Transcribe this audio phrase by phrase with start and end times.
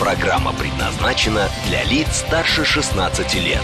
[0.00, 3.62] Программа предназначена для лиц старше 16 лет.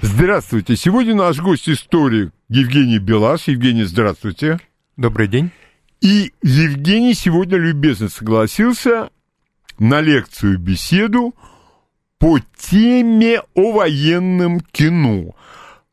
[0.00, 0.76] Здравствуйте.
[0.76, 3.48] Сегодня наш гость историк Евгений Белаш.
[3.48, 4.60] Евгений, здравствуйте.
[4.96, 5.50] Добрый день.
[6.00, 9.10] И Евгений сегодня любезно согласился
[9.80, 11.34] на лекцию, беседу
[12.18, 15.34] по теме о военном кино.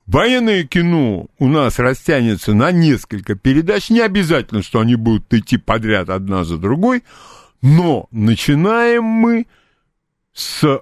[0.05, 3.89] Военное кино у нас растянется на несколько передач.
[3.89, 7.03] Не обязательно, что они будут идти подряд одна за другой.
[7.61, 9.47] Но начинаем мы
[10.33, 10.81] с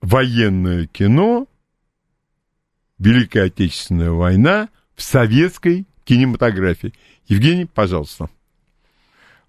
[0.00, 1.46] военное кино
[2.98, 6.94] Великая Отечественная война в советской кинематографии.
[7.26, 8.30] Евгений, пожалуйста.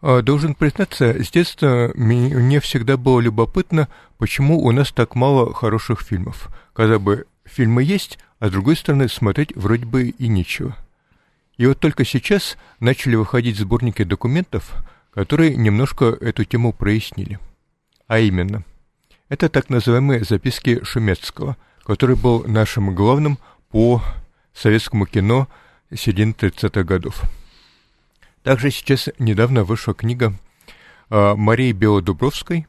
[0.02, 6.02] А, Должен признаться, с детства мне всегда было любопытно, почему у нас так мало хороших
[6.02, 6.50] фильмов.
[6.74, 10.76] Когда бы фильмы есть, а с другой стороны смотреть вроде бы и нечего.
[11.58, 14.76] И вот только сейчас начали выходить сборники документов,
[15.18, 17.40] которые немножко эту тему прояснили.
[18.06, 18.64] А именно,
[19.30, 23.40] это так называемые записки Шумецкого, который был нашим главным
[23.72, 24.04] по
[24.54, 25.48] советскому кино
[25.92, 27.24] середины 30-х годов.
[28.44, 30.36] Также сейчас недавно вышла книга
[31.10, 32.68] а, Марии Белодубровской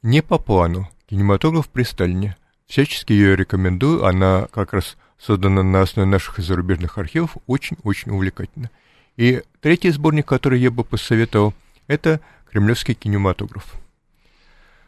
[0.00, 0.88] «Не по плану.
[1.10, 2.38] Кинематограф при Сталине».
[2.66, 8.70] Всячески ее рекомендую, она как раз создана на основе наших зарубежных архивов, очень-очень увлекательно.
[9.16, 11.54] И третий сборник, который я бы посоветовал,
[11.86, 12.20] это
[12.50, 13.74] «Кремлевский кинематограф».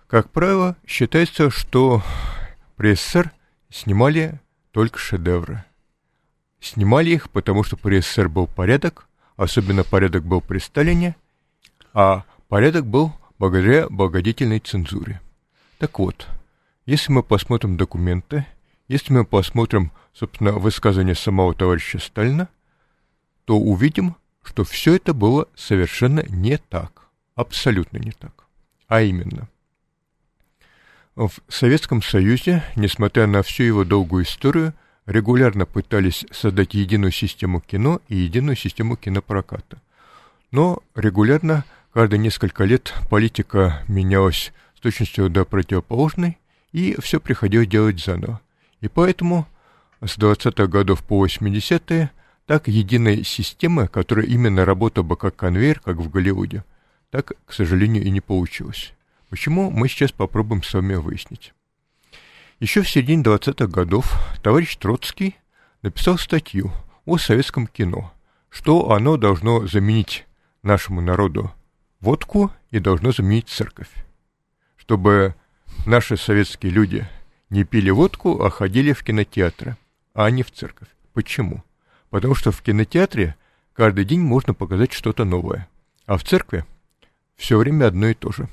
[0.09, 2.03] Как правило, считается, что
[2.77, 3.33] при СССР
[3.71, 4.41] снимали
[4.73, 5.65] только шедевры.
[6.61, 11.17] Снимали их, потому что при СССР был порядок, особенно порядок был при Сталине,
[11.93, 15.21] а порядок был благодаря благодетельной цензуре.
[15.79, 16.27] Так вот,
[16.85, 18.47] если мы посмотрим документы,
[18.89, 22.49] если мы посмотрим, собственно, высказывание самого товарища Сталина,
[23.47, 28.45] то увидим, что все это было совершенно не так, абсолютно не так.
[28.89, 29.49] А именно,
[31.15, 34.75] в Советском Союзе, несмотря на всю его долгую историю,
[35.07, 39.81] регулярно пытались создать единую систему кино и единую систему кинопроката.
[40.51, 46.39] Но регулярно, каждые несколько лет, политика менялась с точностью до противоположной,
[46.73, 48.41] и все приходилось делать заново.
[48.81, 49.47] И поэтому
[50.03, 52.11] с 20-х годов по 80-е
[52.47, 56.65] так единой системы, которая именно работала бы как конвейер, как в Голливуде,
[57.11, 58.93] так, к сожалению, и не получилось.
[59.29, 61.53] Почему, мы сейчас попробуем с вами выяснить.
[62.61, 64.13] Еще в середине 20-х годов
[64.43, 65.37] товарищ Троцкий
[65.83, 66.73] написал статью
[67.05, 68.13] о советском кино,
[68.49, 70.25] что оно должно заменить
[70.63, 71.53] нашему народу
[72.01, 73.91] водку и должно заменить церковь.
[74.77, 75.35] Чтобы
[75.85, 77.07] наши советские люди
[77.51, 79.77] не пили водку, а ходили в кинотеатры,
[80.15, 80.89] а не в церковь.
[81.13, 81.63] Почему?
[82.11, 83.35] Потому что в кинотеатре
[83.73, 85.69] каждый день можно показать что-то новое,
[86.07, 86.65] а в церкви
[87.37, 88.49] все время одно и то же.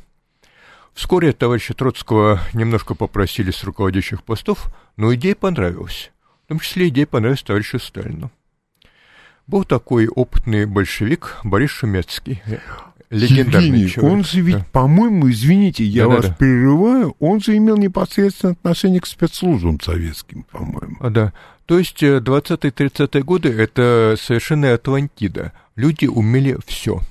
[0.94, 6.12] Вскоре товарища Троцкого немножко попросили с руководящих постов, но идея понравилась.
[6.46, 8.31] В том числе идея понравилась товарищу Сталину.
[9.47, 12.42] Был такой опытный большевик Борис Шумецкий.
[13.09, 14.13] Легендарный Евгений, человек.
[14.13, 14.66] он же ведь, Да.
[14.72, 16.28] по-моему, извините, я Да-да-да.
[16.30, 20.97] вас прерываю, он же имел непосредственно отношение к спецслужбам советским, по-моему.
[21.00, 21.34] А, да.
[21.66, 25.53] То есть э, 20-30-е годы это совершенная Атлантида.
[25.75, 27.01] Люди умели все.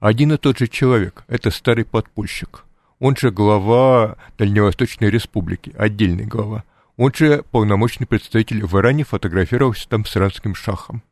[0.00, 2.64] Один и тот же человек, это старый подпольщик.
[2.98, 6.64] Он же глава Дальневосточной Республики, отдельный глава.
[6.96, 11.02] Он же полномочный представитель в Иране фотографировался там с иранским шахом.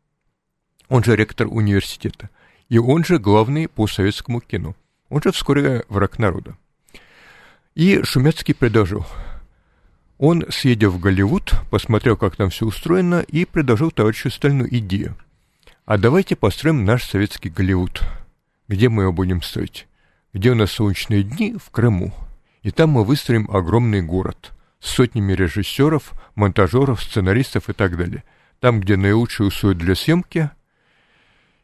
[0.89, 2.31] Он же ректор университета.
[2.69, 4.75] И он же главный по советскому кино.
[5.09, 6.57] Он же вскоре враг народа.
[7.75, 9.07] И Шумецкий предложил.
[10.19, 15.17] Он, съездив в Голливуд, посмотрел, как там все устроено, и предложил товарищу Сталину идею.
[15.87, 18.03] А давайте построим наш советский Голливуд.
[18.67, 19.87] Где мы его будем строить?
[20.35, 21.57] Где у нас солнечные дни?
[21.57, 22.13] В Крыму.
[22.63, 28.25] И там мы выстроим огромный город с сотнями режиссеров, монтажеров, сценаристов и так далее.
[28.59, 30.51] Там, где наилучшие условия для съемки,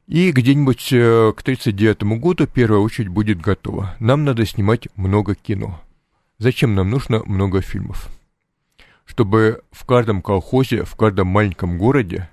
[0.06, 3.96] и где-нибудь э, к 1939 году первая очередь будет готова.
[3.98, 5.80] Нам надо снимать много кино.
[6.38, 8.10] Зачем нам нужно много фильмов?
[9.04, 12.28] Чтобы в каждом колхозе, в каждом маленьком городе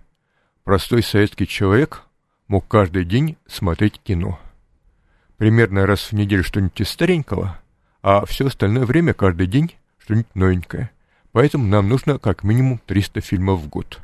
[0.64, 2.04] простой советский человек
[2.48, 4.40] мог каждый день смотреть кино.
[5.38, 7.60] Примерно раз в неделю что-нибудь из старенького,
[8.02, 10.92] а все остальное время, каждый день, что-нибудь новенькое.
[11.32, 14.00] Поэтому нам нужно как минимум 300 фильмов в год.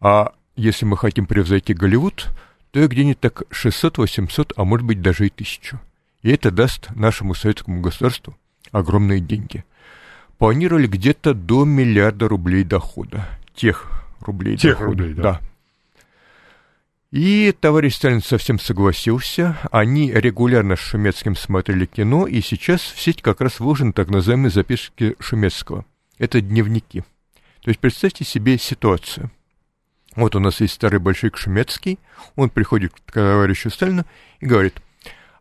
[0.00, 2.28] А если мы хотим превзойти Голливуд,
[2.70, 5.80] то где-нибудь так 600-800, а может быть даже и 1000.
[6.22, 8.36] И это даст нашему советскому государству
[8.72, 9.64] огромные деньги.
[10.38, 13.26] Планировали где-то до миллиарда рублей дохода.
[13.54, 13.90] Тех
[14.20, 14.90] рублей Тех дохода.
[14.90, 15.22] рублей, да.
[15.22, 15.40] да.
[17.12, 19.56] И товарищ Сталин совсем согласился.
[19.70, 24.50] Они регулярно с Шумецким смотрели кино, и сейчас в сеть как раз выложены так называемые
[24.50, 25.86] записки Шумецкого.
[26.18, 27.02] Это дневники.
[27.62, 29.30] То есть представьте себе ситуацию.
[30.14, 31.98] Вот у нас есть старый большевик Шумецкий,
[32.36, 34.04] он приходит к товарищу Сталину
[34.40, 34.74] и говорит,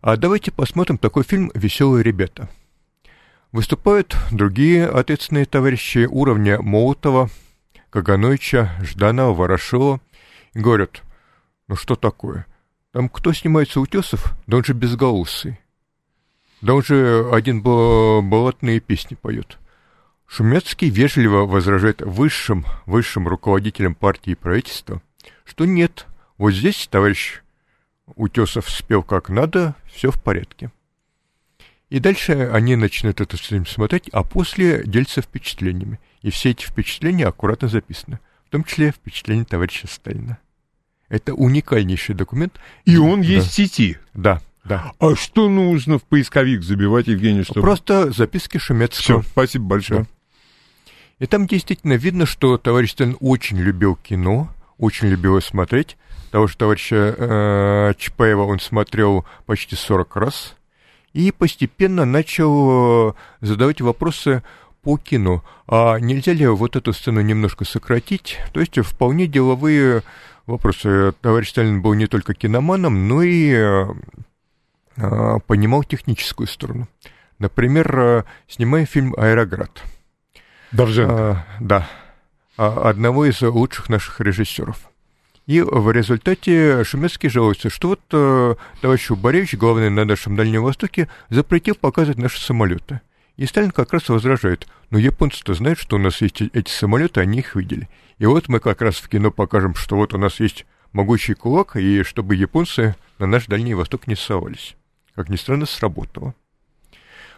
[0.01, 2.49] а давайте посмотрим такой фильм «Веселые ребята».
[3.55, 7.29] Выступают другие ответственные товарищи уровня Молотова,
[7.89, 10.01] Кагановича, Жданова, Ворошилова
[10.53, 11.01] и говорят,
[11.69, 12.47] ну что такое?
[12.91, 14.33] Там кто снимается Утесов?
[14.45, 15.57] Да он же безголосый.
[16.59, 19.57] Да он же один болотные песни поет.
[20.27, 25.01] Шумецкий вежливо возражает высшим, высшим руководителям партии и правительства,
[25.45, 27.39] что нет, вот здесь товарищ
[28.05, 30.71] Утесов спел как надо, все в порядке.
[31.89, 35.99] И дальше они начинают это смотреть, а после делятся впечатлениями.
[36.21, 40.39] И все эти впечатления аккуратно записаны, в том числе впечатления товарища Сталина.
[41.09, 42.59] Это уникальнейший документ.
[42.85, 43.27] И он да.
[43.27, 43.97] есть в сети.
[44.13, 44.91] Да, да.
[44.99, 47.61] А что нужно в поисковик забивать, Евгений, чтобы...
[47.61, 49.21] Просто записки Шумецкого.
[49.21, 50.01] Все, спасибо большое.
[50.01, 50.07] Да.
[51.19, 55.97] И там действительно видно, что товарищ Сталин очень любил кино, очень любил смотреть.
[56.31, 60.55] Того же товарища э, Чапаева он смотрел почти 40 раз.
[61.15, 64.43] И постепенно начал э, задавать вопросы
[64.81, 65.45] по кино.
[65.65, 68.37] А нельзя ли вот эту сцену немножко сократить?
[68.51, 70.03] То есть вполне деловые
[70.45, 71.13] вопросы.
[71.21, 73.85] Товарищ Сталин был не только киноманом, но и э,
[74.97, 76.89] э, понимал техническую сторону.
[77.39, 79.71] Например, э, снимая фильм «Аэроград».
[80.73, 81.15] Довженко.
[81.15, 81.87] А, да.
[82.57, 84.89] А, одного из лучших наших режиссеров.
[85.45, 91.07] И в результате Шумецкий жалуется, что вот э, товарищ Убаревич, главный на нашем Дальнем Востоке,
[91.29, 93.01] запретил показывать наши самолеты.
[93.37, 97.39] И Сталин как раз возражает, ну японцы-то знают, что у нас есть эти самолеты, они
[97.39, 97.89] их видели.
[98.17, 101.75] И вот мы как раз в кино покажем, что вот у нас есть могучий кулак,
[101.75, 104.75] и чтобы японцы на наш Дальний Восток не совались.
[105.13, 106.33] Как ни странно, сработало.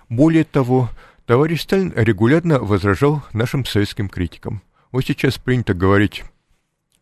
[0.07, 0.89] Более того,
[1.25, 4.61] товарищ Сталин регулярно возражал нашим советским критикам.
[4.91, 6.23] Вот сейчас принято говорить,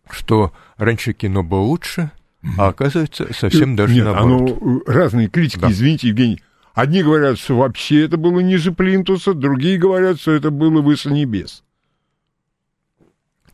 [0.10, 2.12] что раньше кино было лучше,
[2.58, 4.58] а оказывается совсем даже Нет, наоборот.
[4.62, 5.72] оно, э, разные критики, Да.
[5.72, 6.42] извините, Евгений.
[6.74, 11.64] Одни говорят, что вообще это было ниже плинтуса, другие говорят, что это было выше небес.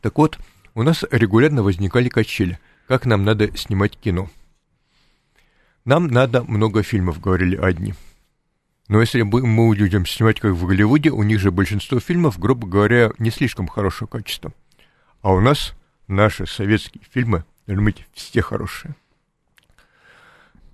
[0.00, 0.38] Так вот,
[0.74, 2.58] у нас регулярно возникали качели.
[2.88, 4.28] Как нам надо снимать кино?
[5.84, 7.94] Нам надо много фильмов, говорили одни.
[8.88, 13.12] Но если мы будем снимать как в Голливуде, у них же большинство фильмов, грубо говоря,
[13.18, 14.52] не слишком хорошего качества.
[15.22, 15.74] А у нас
[16.12, 18.94] наши советские фильмы должны быть все хорошие.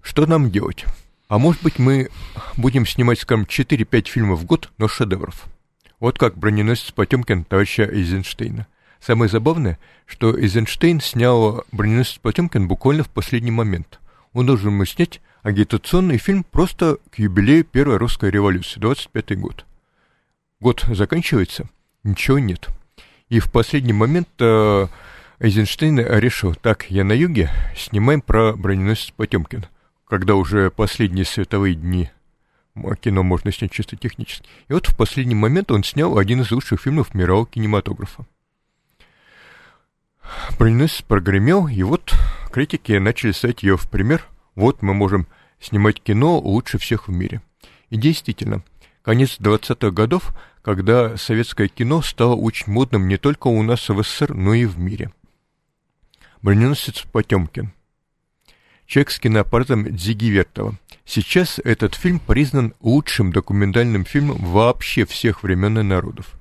[0.03, 0.85] Что нам делать?
[1.29, 2.09] А может быть, мы
[2.57, 5.47] будем снимать, скажем, 4-5 фильмов в год, но шедевров.
[6.01, 8.67] Вот как броненосец Потемкин товарища Эйзенштейна.
[9.01, 14.01] Самое забавное, что Эйзенштейн снял броненосец Потемкин буквально в последний момент.
[14.33, 19.65] Он должен был снять агитационный фильм просто к юбилею Первой русской революции, 25-й год.
[20.61, 21.69] Год заканчивается,
[22.03, 22.69] ничего нет.
[23.29, 24.87] И в последний момент э,
[25.41, 29.67] Эйзенштейн решил, так, я на юге, снимаем про броненосец Потемкин,
[30.07, 32.11] когда уже последние световые дни
[33.01, 34.49] кино можно снять чисто технически.
[34.69, 38.27] И вот в последний момент он снял один из лучших фильмов мирового кинематографа.
[40.59, 42.13] Броненосец прогремел, и вот
[42.51, 44.27] критики начали ставить ее в пример.
[44.55, 45.27] Вот мы можем
[45.61, 47.43] снимать кино лучше всех в мире.
[47.91, 48.63] И действительно,
[49.03, 54.35] конец 20-х годов, когда советское кино стало очень модным не только у нас в СССР,
[54.35, 55.13] но и в мире.
[56.43, 57.73] Броненосец Потемкин.
[58.87, 60.79] Человек с киноаппаратом Дзиги Вертова.
[61.05, 66.39] Сейчас этот фильм признан лучшим документальным фильмом вообще всех времен и народов.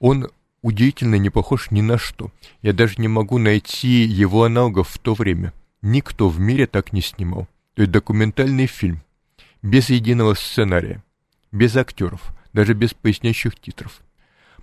[0.00, 0.28] Он
[0.60, 2.30] удивительно не похож ни на что.
[2.62, 5.52] Я даже не могу найти его аналогов в то время.
[5.82, 7.46] Никто в мире так не снимал.
[7.74, 9.02] То есть документальный фильм,
[9.62, 11.02] без единого сценария,
[11.52, 12.22] без актеров,
[12.52, 14.00] даже без поясняющих титров.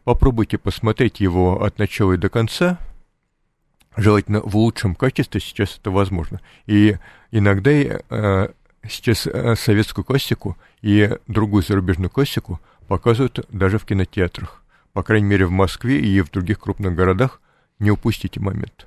[0.03, 2.77] Попробуйте посмотреть его от начала и до конца,
[3.95, 6.41] желательно в лучшем качестве, сейчас это возможно.
[6.65, 6.97] И
[7.31, 8.49] иногда э,
[8.87, 14.63] сейчас э, советскую классику и другую зарубежную классику показывают даже в кинотеатрах.
[14.93, 17.41] По крайней мере, в Москве и в других крупных городах
[17.79, 18.85] не упустите момент.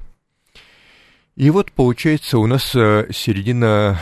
[1.34, 3.98] И вот получается у нас э, середина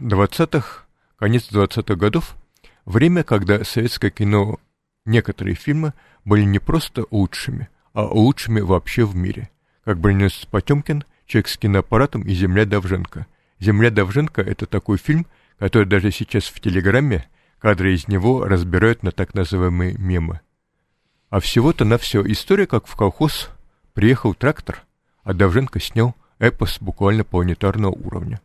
[0.00, 0.84] 20-х,
[1.18, 2.36] конец 20-х годов,
[2.84, 4.58] Время, когда советское кино,
[5.06, 9.48] некоторые фильмы были не просто лучшими, а лучшими вообще в мире.
[9.84, 13.26] Как броненосец Потемкин, Человек с киноаппаратом и Земля Давженко.
[13.58, 15.26] Земля Давженко— это такой фильм,
[15.58, 20.40] который даже сейчас в Телеграме кадры из него разбирают на так называемые мемы.
[21.30, 23.50] А всего-то на все история, как в колхоз
[23.94, 24.82] приехал трактор,
[25.22, 28.40] а Давженко снял эпос буквально планетарного уровня.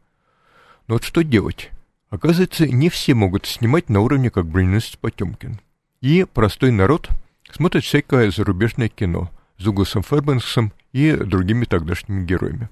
[0.88, 1.70] Но вот что делать?
[2.10, 5.60] Оказывается, не все могут снимать на уровне, как броненосец Потемкин.
[6.02, 7.10] И простой народ
[7.52, 12.70] смотрит всякое зарубежное кино с Дугласом Фербенксом и другими тогдашними героями.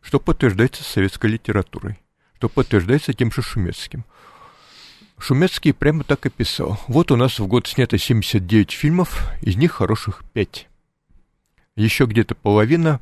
[0.00, 1.98] Что подтверждается советской литературой,
[2.36, 4.04] что подтверждается тем же Шумецким.
[5.18, 6.78] Шумецкий прямо так и писал.
[6.88, 10.68] Вот у нас в год снято 79 фильмов, из них хороших 5.
[11.76, 13.00] Еще где-то половина,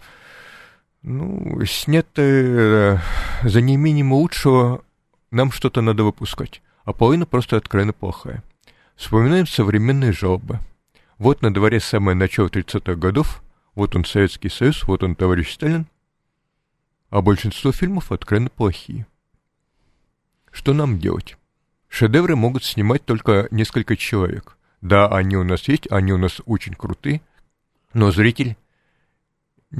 [1.02, 2.98] ну, снято э,
[3.42, 4.82] за неимением лучшего,
[5.30, 8.42] нам что-то надо выпускать, а половина просто откровенно плохая.
[8.96, 10.60] Вспоминаем современные жалобы.
[11.18, 13.42] Вот на дворе самое начало 30-х годов,
[13.74, 15.86] вот он Советский Союз, вот он товарищ Сталин,
[17.10, 19.06] а большинство фильмов откровенно плохие.
[20.50, 21.36] Что нам делать?
[21.88, 24.56] Шедевры могут снимать только несколько человек.
[24.80, 27.22] Да, они у нас есть, они у нас очень крутые,
[27.92, 28.56] но зритель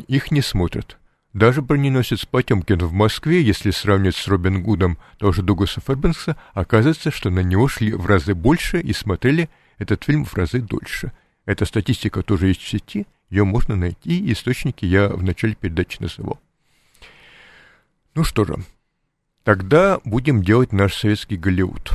[0.09, 0.99] их не смотрит.
[1.33, 7.11] Даже броненосец Потемкин в Москве, если сравнивать с Робин Гудом того же Дугласа Фербенкса, оказывается,
[7.11, 11.13] что на него шли в разы больше и смотрели этот фильм в разы дольше.
[11.45, 16.41] Эта статистика тоже есть в сети, ее можно найти, источники я в начале передачи называл.
[18.15, 18.57] Ну что же,
[19.43, 21.93] тогда будем делать наш советский Голливуд.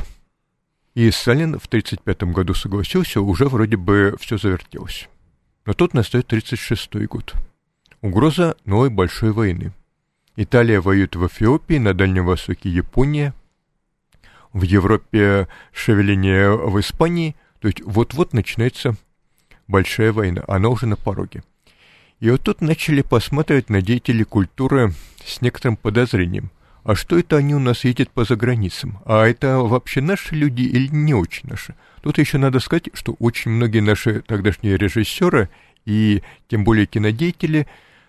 [0.94, 5.08] И Сталин в 1935 году согласился, уже вроде бы все завертелось.
[5.64, 7.34] Но тут настает 1936 год.
[8.02, 9.72] Угроза новой большой войны.
[10.36, 13.34] Италия воюет в Эфиопии, на Дальнем Востоке Япония,
[14.52, 17.36] в Европе шевеление в Испании.
[17.60, 18.96] То есть вот-вот начинается
[19.70, 21.42] большая война, она уже на пороге.
[22.18, 24.92] И вот тут начали посматривать на деятелей культуры
[25.24, 26.50] с некоторым подозрением.
[26.82, 28.98] А что это они у нас ездят по заграницам?
[29.04, 31.74] А это вообще наши люди или не очень наши?
[32.02, 35.48] Тут еще надо сказать, что очень многие наши тогдашние режиссеры
[35.84, 37.66] и тем более кинодеятели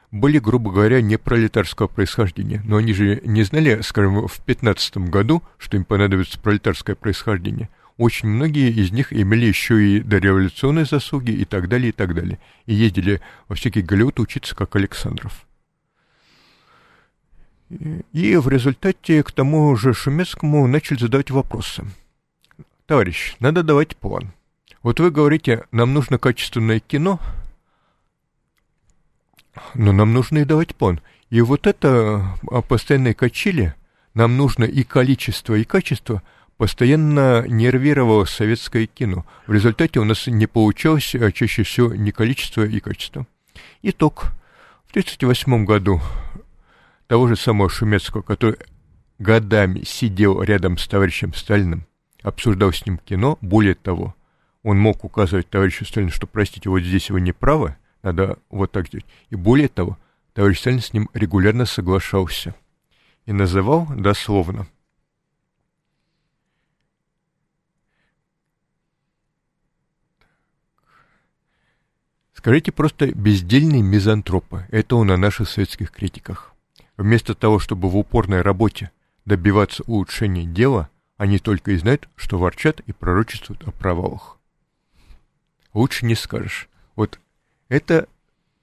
[0.09, 2.61] были, грубо говоря, не пролетарского происхождения.
[2.65, 7.69] Но они же не знали, скажем, в 15 году, что им понадобится пролетарское происхождение–
[8.01, 12.39] очень многие из них имели еще и дореволюционные заслуги и так далее, и так далее.
[12.65, 15.45] И ездили во всякий Голливуд учиться, как Александров.
[17.69, 21.85] И в результате к тому же Шумецкому начали задавать вопросы.
[22.87, 24.33] Товарищ, надо давать план.
[24.81, 27.19] Вот вы говорите, нам нужно качественное кино,
[29.75, 31.01] но нам нужно и давать план.
[31.29, 33.75] И вот это а, постоянные качели,
[34.15, 36.23] нам нужно и количество, и качество–
[36.61, 39.25] постоянно нервировало советское кино.
[39.47, 43.25] В результате у нас не получалось а чаще всего ни количество и качество.
[43.81, 44.25] Итог.
[44.85, 45.99] В 1938 году
[47.07, 48.57] того же самого Шумецкого, который
[49.17, 51.87] годами сидел рядом с товарищем Сталиным,
[52.21, 54.13] обсуждал с ним кино, более того,
[54.61, 58.85] он мог указывать товарищу Сталину, что, простите, вот здесь вы не правы, надо вот так
[58.85, 59.07] сделать.
[59.31, 59.97] И более того,
[60.33, 62.53] товарищ Сталин с ним регулярно соглашался
[63.25, 64.67] и называл дословно–
[72.41, 74.65] Скажите просто бездельные мизантропы.
[74.71, 76.55] Это он о наших советских критиках.
[76.97, 78.89] Вместо того, чтобы в упорной работе
[79.25, 84.39] добиваться улучшения дела, они только и знают, что ворчат и пророчествуют о провалах.
[85.75, 86.67] Лучше не скажешь.
[86.95, 87.19] Вот
[87.69, 88.07] это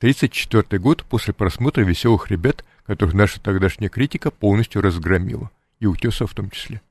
[0.00, 5.52] 34 год после просмотра «Веселых ребят», которых наша тогдашняя критика полностью разгромила.
[5.78, 6.82] И Утеса в том числе.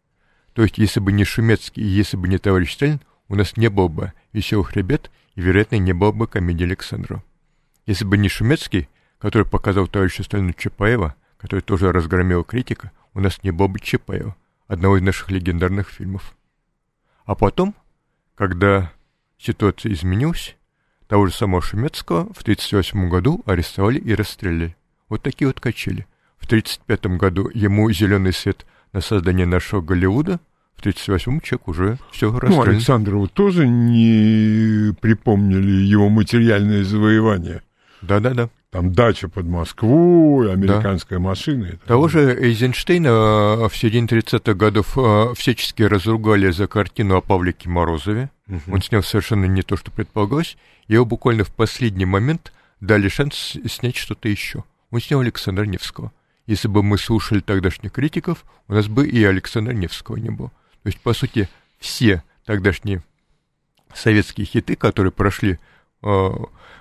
[0.53, 3.69] То есть, если бы не Шумецкий и если бы не товарищ Сталин, у нас не
[3.69, 7.23] было бы «Веселых ребят» и, вероятно, не было бы комедии Александрова.
[7.85, 8.89] Если бы не Шумецкий,
[9.19, 14.35] который показал товарищу Сталину Чапаева, который тоже разгромил критика, у нас не было бы Чапаева,
[14.67, 16.35] одного из наших легендарных фильмов.
[17.25, 17.75] А потом,
[18.33, 18.91] когда
[19.37, 20.57] ситуация изменилась,
[21.07, 24.75] того же самого Шумецкого в 1938 году арестовали и расстреляли.
[25.07, 26.07] Вот такие вот качели.
[26.39, 30.39] В 1935 году ему зеленый свет на создание нашего Голливуда–
[30.77, 32.55] в 1938 человек уже все расстрелян.
[32.55, 37.63] Ну, Александрову тоже не припомнили его материальное завоевание.
[38.01, 38.49] Да-да-да.
[38.69, 41.25] Там дача под Москву, американская да.
[41.25, 41.79] машина.
[41.87, 48.29] Того же Эйзенштейна в середине 30-х годов э, всячески разругали за картину о Павлике Морозове.
[48.47, 48.73] Угу.
[48.73, 50.57] Он снял совершенно не то, что предполагалось.
[50.87, 54.63] Его буквально в последний момент дали шанс снять что-то еще.
[54.91, 56.11] Он снял Александра Невского.
[56.45, 60.51] Если бы мы слушали тогдашних критиков, у нас бы и Александра Невского не было.
[60.87, 63.03] То есть, по сути, все тогдашние
[63.93, 65.59] советские хиты, которые прошли
[66.01, 66.29] э,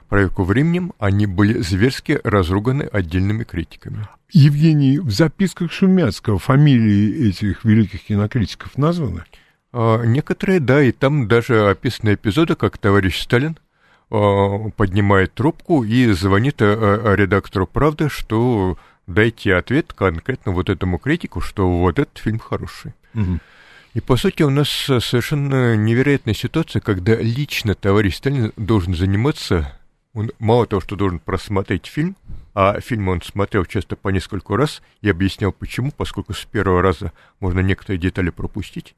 [0.09, 4.07] проверку временем, они были зверски разруганы отдельными критиками.
[4.31, 9.25] Евгений, в записках Шумяцкого фамилии этих великих кинокритиков названы?
[9.73, 13.59] А, некоторые, да, и там даже описаны эпизоды, как товарищ Сталин
[14.13, 20.99] а, поднимает трубку и звонит а, а, редактору «Правды», что дайте ответ конкретно вот этому
[20.99, 22.95] критику, что вот этот фильм хороший.
[23.13, 23.41] Угу.
[23.97, 29.73] И, по сути, у нас совершенно невероятная ситуация, когда лично товарищ Сталин должен заниматься,
[30.13, 32.15] он мало того, что должен просмотреть фильм,
[32.53, 37.13] а фильм он смотрел часто по нескольку раз и объяснял почему, поскольку с первого раза
[37.41, 38.95] можно некоторые детали пропустить.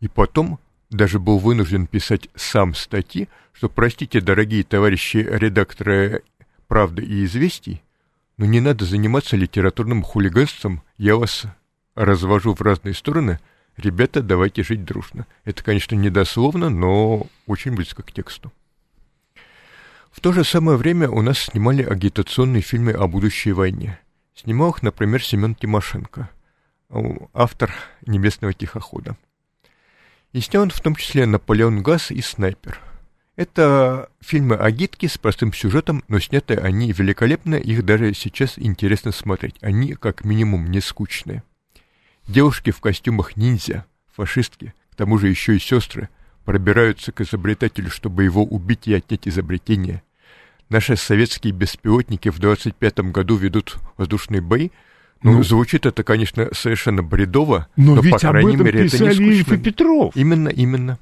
[0.00, 0.58] И потом
[0.90, 6.24] даже был вынужден писать сам статьи, что, простите, дорогие товарищи редакторы
[6.66, 7.80] «Правды» и «Известий»,
[8.38, 11.44] но не надо заниматься литературным хулиганством, я вас
[11.94, 13.38] развожу в разные стороны,
[13.76, 15.26] ребята, давайте жить дружно.
[15.44, 18.52] Это, конечно, недословно, но очень близко к тексту.
[20.10, 23.98] В то же самое время у нас снимали агитационные фильмы о будущей войне.
[24.34, 26.30] Снимал их, например, Семен Тимошенко,
[27.32, 27.74] автор
[28.06, 29.16] «Небесного тихохода».
[30.32, 32.80] И снял в том числе «Наполеон Газ» и «Снайпер».
[33.36, 39.56] Это фильмы агитки с простым сюжетом, но сняты они великолепно, их даже сейчас интересно смотреть.
[39.60, 41.42] Они, как минимум, не скучные.
[42.26, 46.08] Девушки в костюмах ниндзя, фашистки, к тому же еще и сестры,
[46.44, 50.02] пробираются к изобретателю, чтобы его убить и отнять изобретение.
[50.70, 54.70] Наши советские беспилотники в 25-м году ведут воздушные бои.
[55.22, 58.86] Ну, ну, звучит это, конечно, совершенно бредово, но, но ведь по крайней об этом мере,
[58.86, 59.54] это не скучно.
[59.54, 60.16] и Петров.
[60.16, 60.98] Именно, именно.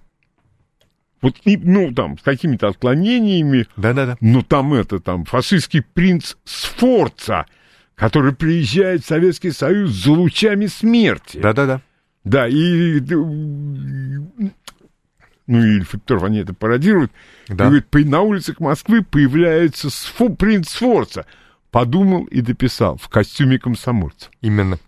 [1.21, 4.17] Вот, ну, там, с какими-то отклонениями, Да-да-да.
[4.21, 7.47] но там это, там, фашистский принц Сфорца,
[7.95, 11.39] который приезжает в Советский Союз за лучами смерти.
[11.39, 11.81] Да-да-да.
[12.25, 13.01] Да, и...
[15.49, 17.11] Ну, и Ильф и Петров, они это пародируют.
[17.49, 17.65] Да.
[17.65, 21.27] И говорит, «По- на улицах Москвы появляется Сфо- принц Сфорца.
[21.73, 24.29] Подумал и дописал в костюме комсомольца.
[24.43, 24.79] Именно.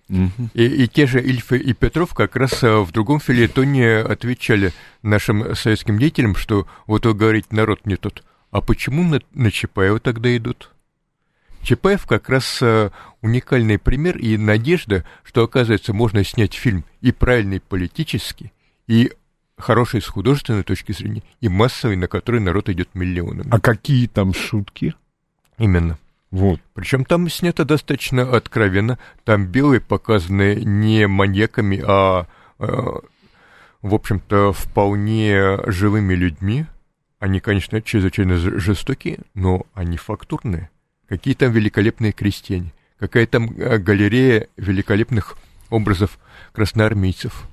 [0.52, 5.54] И, и те же Ильфы и Петров как раз э, в другом филетоне отвечали нашим
[5.56, 8.22] советским деятелям, что вот вы говорите, народ не тот.
[8.50, 10.73] А почему на, на Чапаева тогда идут?
[11.64, 12.90] Чапаев как раз э,
[13.22, 18.52] уникальный пример и надежда, что, оказывается, можно снять фильм и правильный политически,
[18.86, 19.12] и
[19.56, 23.48] хороший с художественной точки зрения, и массовый, на который народ идет миллионами.
[23.50, 24.94] А какие там шутки?
[25.58, 25.98] Именно.
[26.30, 26.60] Вот.
[26.74, 28.98] Причем там снято достаточно откровенно.
[29.24, 32.26] Там белые показаны не маньяками, а,
[32.58, 32.66] э,
[33.80, 36.66] в общем-то, вполне живыми людьми.
[37.20, 40.68] Они, конечно, чрезвычайно жестокие, но они фактурные.
[41.08, 42.72] Какие там великолепные крестьяне.
[42.98, 45.36] Какая там э, галерея великолепных
[45.70, 46.18] образов
[46.52, 47.46] красноармейцев.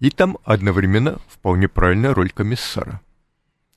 [0.00, 3.00] И там одновременно вполне правильная роль комиссара.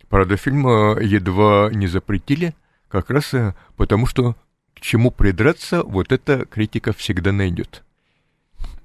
[0.10, 2.56] Правда, фильм э, едва не запретили,
[2.88, 4.36] как раз э, потому, что
[4.74, 7.84] к чему придраться, вот эта критика всегда найдет.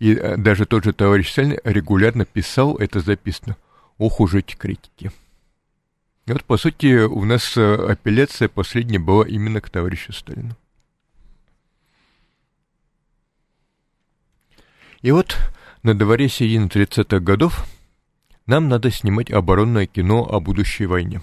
[0.01, 3.57] И даже тот же товарищ Сталин регулярно писал, это записано,
[3.99, 5.13] ох уж эти критики.
[6.27, 10.57] И вот, по сути, у нас э, апелляция последняя была именно к товарищу Сталину.
[15.01, 15.37] И вот
[15.83, 17.67] на дворе середины 30-х годов
[18.47, 21.23] нам надо снимать оборонное кино о будущей войне.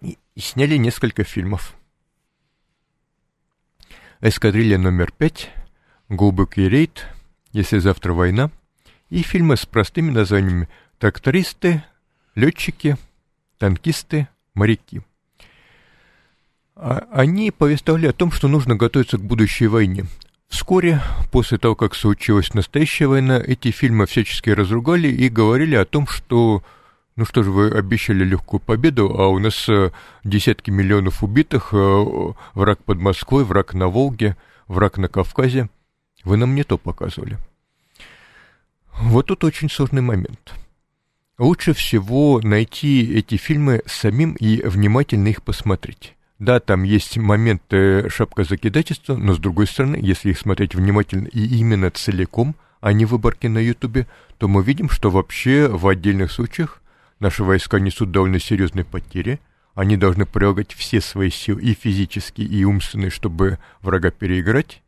[0.00, 1.74] И, и сняли несколько фильмов.
[4.22, 5.50] «Эскадрилья номер пять»,
[6.08, 7.06] «Глубокий рейд»,
[7.52, 8.50] «Если завтра война»
[9.10, 11.84] и фильмы с простыми названиями «Трактористы»,
[12.34, 12.96] «Летчики»,
[13.64, 15.00] «Танкисты», «Моряки».
[16.76, 20.04] А- Они повествовали о том, что нужно готовиться к будущей войне.
[20.48, 21.00] Вскоре,
[21.32, 26.62] после того, как случилась настоящая война, эти фильмы всячески разругали и говорили о том, что
[27.16, 29.92] ну что же, вы обещали легкую победу, а у нас э,
[30.24, 34.36] десятки миллионов убитых, э, враг под Москвой, враг на Волге,
[34.68, 35.70] враг на Кавказе.
[36.22, 37.38] Вы нам не то показывали.
[38.92, 40.52] Вот тут очень сложный момент.
[41.36, 46.14] Лучше всего найти эти фильмы самим и внимательно их посмотреть.
[46.38, 51.44] Да, там есть моменты шапка закидательства, но с другой стороны, если их смотреть внимательно и
[51.58, 54.06] именно целиком, а не выборки на Ютубе,
[54.38, 56.80] то мы видим, что вообще в отдельных случаях
[57.18, 59.40] наши войска несут довольно серьезные потери.
[59.74, 64.82] Они должны прилагать все свои силы и физические, и умственные, чтобы врага переиграть.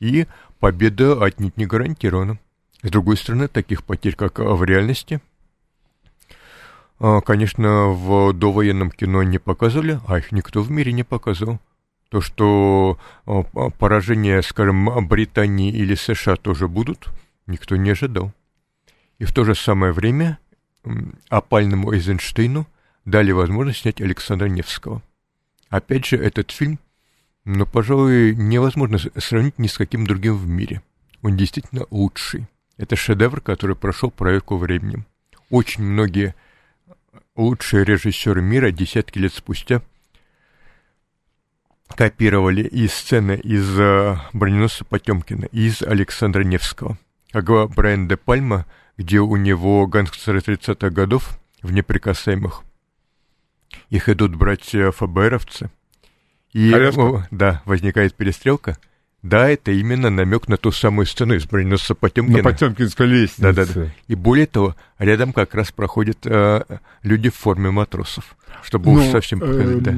[0.00, 0.26] И
[0.60, 2.38] победа отнюдь не гарантирована.
[2.82, 5.20] С другой стороны, таких потерь, как в реальности,
[6.98, 11.58] конечно, в довоенном кино не показывали, а их никто в мире не показывал.
[12.08, 17.08] То, что а, а, поражения, скажем, Британии или США тоже будут,
[17.46, 18.32] никто не ожидал.
[19.18, 20.38] И в то же самое время
[21.28, 22.66] опальному Эйзенштейну
[23.04, 25.02] дали возможность снять Александра Невского.
[25.70, 26.78] Опять же, этот фильм,
[27.44, 30.82] ну, пожалуй, невозможно сравнить ни с каким другим в мире.
[31.22, 32.46] Он действительно лучший.
[32.76, 35.06] Это шедевр, который прошел проверку временем.
[35.50, 36.34] Очень многие
[37.36, 39.82] лучшие режиссеры мира десятки лет спустя
[41.88, 46.98] копировали и сцены из э, «Броненосца Потемкина», и из Александра Невского.
[47.30, 48.66] Как Брайан де Пальма,
[48.96, 52.62] где у него гангстеры 30-х годов в «Неприкасаемых»,
[53.90, 55.70] их идут брать ФБРовцы,
[56.52, 58.78] и о, да, возникает перестрелка.
[59.24, 62.42] Да, это именно намек на ту самую сцену из броненосца Потемкина.
[62.42, 63.54] На Потемкинской лестнице.
[63.54, 63.94] Да, да, да.
[64.06, 66.62] И более того, рядом как раз проходят э,
[67.02, 69.94] люди в форме матросов, чтобы ну, уж совсем показать, э, да.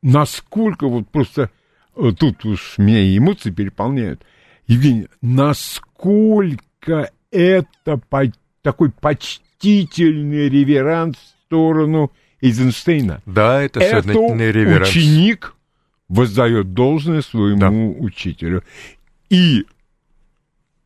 [0.00, 1.50] Насколько вот просто
[1.96, 4.22] э, тут уж меня и эмоции переполняют.
[4.66, 8.22] Евгений, насколько это по,
[8.62, 13.20] такой почтительный реверанс в сторону Эйзенштейна.
[13.26, 14.88] Да, это сознательный это реверанс.
[14.88, 15.54] ученик
[16.08, 17.70] воздает должное своему да.
[17.70, 18.62] учителю.
[19.30, 19.66] И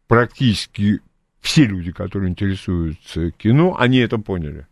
[0.07, 1.01] практически
[1.41, 4.67] все люди, которые интересуются кино, они это поняли.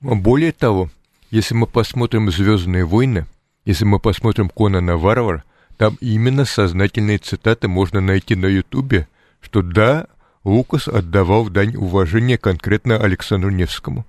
[0.00, 0.90] Более того,
[1.30, 3.26] если мы посмотрим «Звездные войны»,
[3.64, 5.44] если мы посмотрим «Конана Варвар»,
[5.76, 9.08] там именно сознательные цитаты можно найти на Ютубе,
[9.40, 10.06] что да,
[10.44, 14.04] Лукас отдавал дань уважения конкретно Александру Невскому.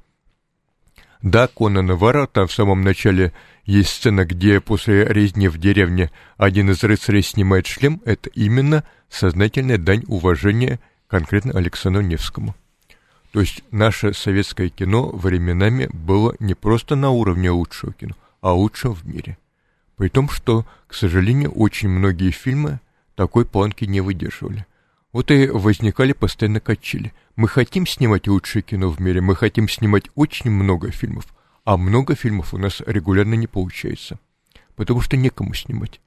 [1.24, 3.32] Да, Конан Вара, там в самом начале
[3.64, 8.02] есть сцена, где после резни в деревне один из рыцарей снимает шлем.
[8.04, 12.56] Это именно сознательная дань уважения конкретно Александру Невскому.
[13.32, 18.94] То есть наше советское кино временами было не просто на уровне лучшего кино, а лучшего
[18.94, 19.38] в мире.
[19.96, 22.82] При том, что, к сожалению, очень многие фильмы
[23.16, 24.66] такой планки не выдерживали.
[25.14, 27.14] Вот и возникали постоянно качели.
[27.36, 31.28] Мы хотим снимать лучшее кино в мире, мы хотим снимать очень много фильмов,
[31.64, 34.20] а много фильмов у нас регулярно не получается,
[34.76, 36.02] потому что некому снимать.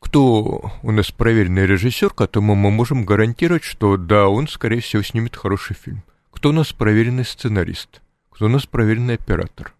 [0.00, 5.34] Кто у нас проверенный режиссер, которому мы можем гарантировать, что да, он, скорее всего, снимет
[5.34, 6.02] хороший фильм.
[6.30, 8.02] Кто у нас проверенный сценарист?
[8.30, 9.72] Кто у нас проверенный оператор?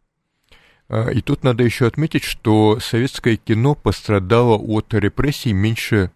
[0.88, 6.10] А, и тут надо еще отметить, что советское кино пострадало от репрессий меньше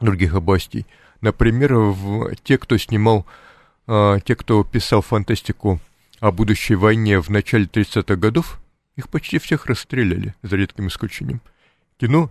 [0.00, 0.84] других областей–
[1.20, 3.26] Например, в, те, кто снимал,
[3.86, 5.80] э, те, кто писал фантастику
[6.20, 8.60] о будущей войне в начале 30-х годов,
[8.96, 11.40] их почти всех расстреляли, за редким исключением.
[11.98, 12.30] Кино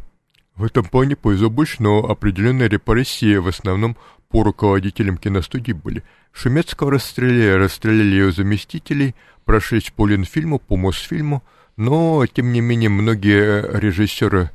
[0.55, 3.97] в этом плане повезло больше, но определенные репрессии в основном
[4.29, 6.03] по руководителям киностудий были.
[6.31, 11.43] Шумецкого расстреляли, расстреляли его заместителей, прошлись по Ленфильму, по Мосфильму,
[11.77, 14.49] но, тем не менее, многие режиссеры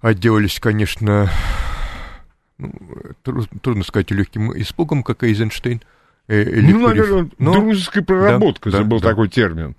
[0.00, 1.30] отделались, конечно,
[3.22, 5.80] трудно сказать, легким испугом, как Эйзенштейн.
[6.28, 9.74] Э, ну, наверное, но, дружеской проработкой, да, забыл да, такой термин.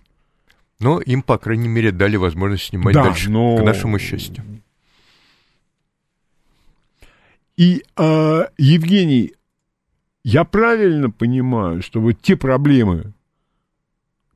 [0.80, 3.58] Но им, по крайней мере, дали возможность снимать да, дальше, но...
[3.58, 4.44] к нашему счастью.
[7.58, 9.34] И, э, Евгений,
[10.24, 13.13] я правильно понимаю, что вот те проблемы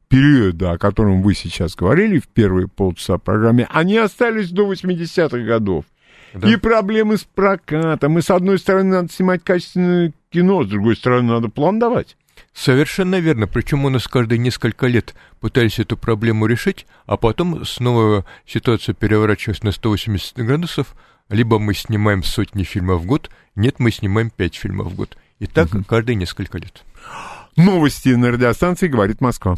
[0.10, 5.86] периода, о котором вы сейчас говорили в первые полчаса программы, они остались до 80-х годов.
[6.34, 6.50] Да.
[6.50, 8.18] И проблемы с прокатом.
[8.18, 12.18] И с одной стороны надо снимать качественное кино, с другой стороны надо план давать.
[12.54, 13.48] Совершенно верно.
[13.48, 19.66] Причем у нас каждые несколько лет пытались эту проблему решить, а потом снова ситуация переворачивается
[19.66, 20.96] на 180 градусов.
[21.30, 25.18] Либо мы снимаем сотни фильмов в год, нет, мы снимаем 5 фильмов в год.
[25.40, 25.84] И так угу.
[25.84, 26.84] каждые несколько лет.
[27.56, 29.58] Новости на радиостанции «Говорит Москва».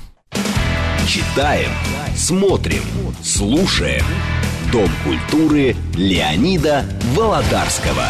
[1.07, 1.69] Читаем,
[2.15, 2.81] смотрим,
[3.21, 4.03] слушаем.
[4.75, 6.83] Дом культуры Леонида
[7.15, 8.07] Володарского.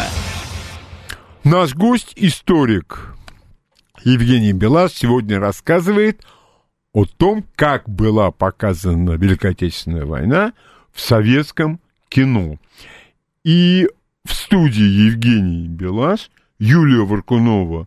[1.44, 3.14] Наш гость– историк
[4.02, 6.26] Евгений Белаш сегодня рассказывает
[6.92, 10.54] о том, как была показана Великая Отечественная война
[10.92, 12.56] в советском кино.
[13.44, 13.88] И
[14.24, 17.86] в студии Евгений Белаш, Юлия Варкунова,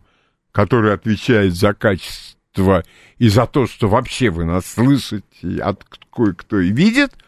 [0.52, 2.82] которая отвечает за качество
[3.18, 7.12] и за то, что вообще вы нас слышите, от кое-кто и видит–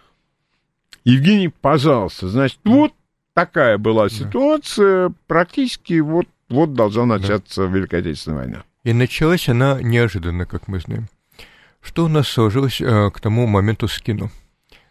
[1.05, 2.93] Евгений, пожалуйста, значит, вот
[3.35, 5.15] такая была ситуация, да.
[5.27, 7.75] практически вот, вот должна начаться да.
[7.75, 8.65] Великая Отечественная война.
[8.85, 11.09] И началась она неожиданно, как мы знаем.
[11.81, 14.31] Что у нас сложилось э, к тому моменту с кино?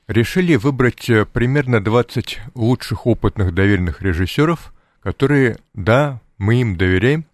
[0.08, 7.26] Решили выбрать э, примерно 20 лучших опытных доверенных режиссеров, которые, да, мы им доверяем,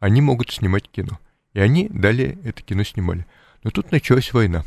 [0.00, 1.18] они могут снимать кино.
[1.52, 3.26] И они далее это кино снимали.
[3.62, 4.64] Но тут началась война.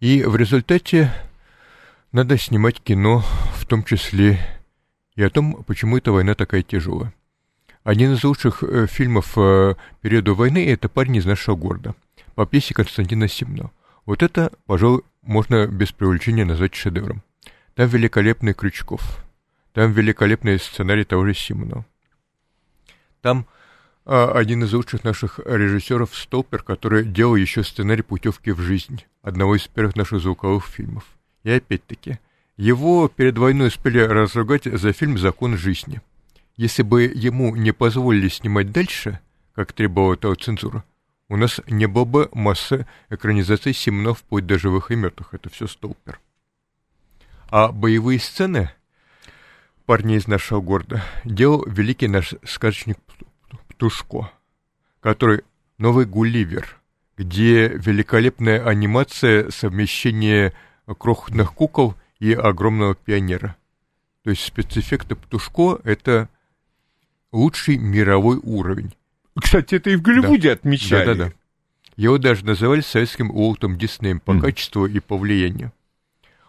[0.00, 1.12] И в результате
[2.16, 3.22] надо снимать кино,
[3.56, 4.40] в том числе
[5.16, 7.12] и о том, почему эта война такая тяжелая.
[7.84, 11.94] Один из лучших э, фильмов э, периода войны– это «Парень из нашего города».
[12.34, 13.70] по пьесе Константина Симнова.
[14.06, 17.22] Вот это, пожалуй, можно без преувеличения назвать шедевром.
[17.74, 19.22] Там великолепный Крючков,
[19.74, 21.84] там великолепный сценарий того же Симонова.
[23.20, 23.46] Там
[24.06, 29.56] а, один из лучших наших режиссеров Столпер, который делал еще сценарий «Путевки в жизнь», одного
[29.56, 31.04] из первых наших звуковых фильмов.
[31.46, 32.18] И опять-таки,
[32.56, 36.00] его перед войной успели разругать за фильм «Закон жизни».
[36.56, 39.20] Если бы ему не позволили снимать дальше,
[39.54, 40.82] как требовала этого цензура,
[41.28, 45.34] у нас не было бы массы экранизаций Симона вплоть до живых и мертвых.
[45.34, 46.18] Это все Столпер.
[47.48, 48.72] А боевые сцены
[49.84, 52.98] парней из нашего города делал великий наш сказочник
[53.68, 54.32] Птушко,
[54.98, 55.44] который
[55.78, 56.76] «Новый Гулливер»,
[57.16, 60.52] где великолепная анимация совмещение
[60.94, 63.56] крохотных кукол и огромного пионера.
[64.22, 66.28] То есть спецэффекты Птушко— это
[67.32, 68.94] лучший мировой уровень.
[69.38, 70.54] Кстати, это и в Голливуде да.
[70.54, 71.04] отмечали.
[71.04, 71.32] Да-да-да.
[71.96, 74.40] Его даже называли советским Уолтом Диснеем по mm.
[74.40, 75.72] качеству и по влиянию.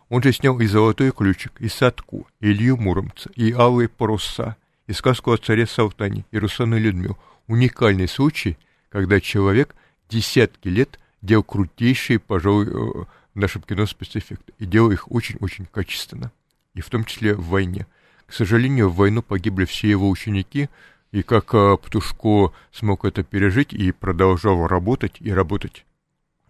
[0.09, 4.55] Он же снял и «Золотой ключик», и «Садку», и «Илью Муромца», и «Алые паруса»,
[4.87, 7.17] и «Сказку о царе Салтане», и «Русану Людмил».
[7.47, 8.57] Уникальный случай,
[8.89, 9.75] когда человек
[10.09, 13.05] десятки лет делал крутейшие, пожалуй, э,
[13.37, 16.31] нашем кино спецэффекты, и делал их очень-очень качественно,
[16.73, 17.87] и в том числе в войне.
[18.25, 20.69] К сожалению, в войну погибли все его ученики,
[21.11, 25.85] и как а, Птушко смог это пережить и продолжал работать, и работать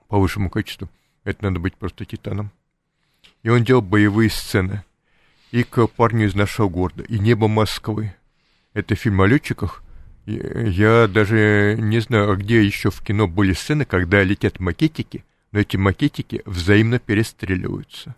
[0.07, 0.89] по высшему качеству,
[1.23, 2.51] это надо быть просто титаном.
[3.43, 4.83] И он делал боевые сцены.
[5.51, 8.13] И к парню из нашего города, и «Небо Москвы».
[8.73, 9.81] Это фильм о летчиках.
[10.25, 15.59] Я даже не знаю, а где еще в кино были сцены, когда летят макетики, но
[15.59, 18.15] эти макетики взаимно перестреливаются.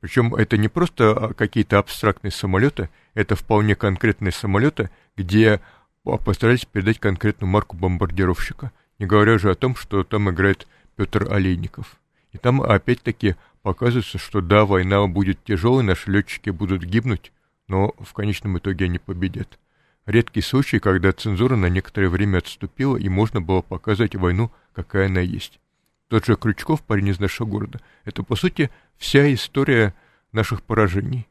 [0.00, 5.60] Причем это не просто а, какие-то абстрактные самолеты, это вполне конкретные самолеты, где
[6.04, 8.72] постарались передать конкретную марку бомбардировщика.
[8.98, 11.96] Не говоря уже о том, что там играет Петр Олейников.
[12.32, 17.32] И там опять-таки показывается, что да, война будет тяжелой, наши летчики будут гибнуть,
[17.66, 19.58] но в конечном итоге они победят.
[20.06, 25.20] Редкий случай, когда цензура на некоторое время отступила, и можно было показать войну, какая она
[25.20, 25.60] есть.
[26.08, 29.94] Тот же Крючков, парень из нашего города, это, по сути, вся история
[30.32, 31.28] наших поражений.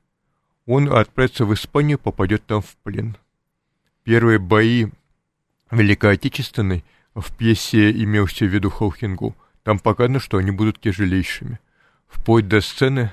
[0.65, 3.17] Он отправится в Испанию, попадет там в плен.
[4.03, 4.87] Первые бои
[5.71, 6.85] Великой Отечественной
[7.15, 9.35] в пьесе имелся в виду Холхингу.
[9.63, 11.59] Там показано, что они будут тяжелейшими.
[12.07, 13.11] Вплоть до сцены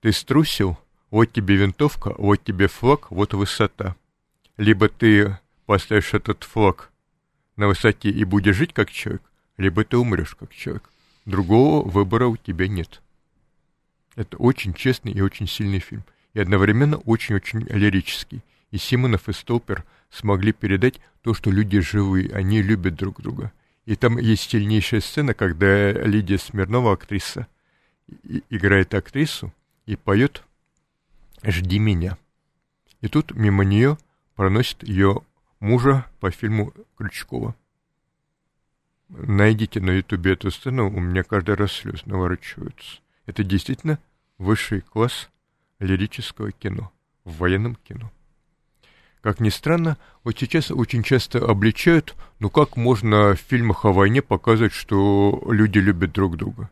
[0.00, 0.78] «Ты струсил?
[1.10, 3.96] Вот тебе винтовка, вот тебе флаг, вот высота».
[4.56, 6.90] Либо ты поставишь этот флаг
[7.56, 9.22] на высоте и будешь жить как человек,
[9.62, 10.90] либо ты умрешь как человек.
[11.24, 13.00] Другого выбора у тебя нет.
[14.16, 16.04] Это очень честный и очень сильный фильм.
[16.34, 18.42] И одновременно очень-очень лирический.
[18.70, 23.52] И Симонов и Столпер смогли передать то, что люди живые, они любят друг друга.
[23.86, 27.46] И там есть сильнейшая сцена, когда Лидия Смирнова, актриса,
[28.50, 29.52] играет актрису
[29.86, 30.42] и поет
[31.44, 32.18] «Жди меня».
[33.00, 33.98] И тут мимо нее
[34.34, 35.22] проносит ее
[35.60, 37.54] мужа по фильму Крючкова.
[39.12, 43.00] Найдите на ютубе эту сцену, у меня каждый раз слезы наворачиваются.
[43.26, 43.98] Это действительно
[44.38, 45.28] высший класс
[45.80, 46.90] лирического кино,
[47.24, 48.10] в военном кино.
[49.20, 54.22] Как ни странно, вот сейчас очень часто обличают, ну как можно в фильмах о войне
[54.22, 56.70] показывать, что люди любят друг друга.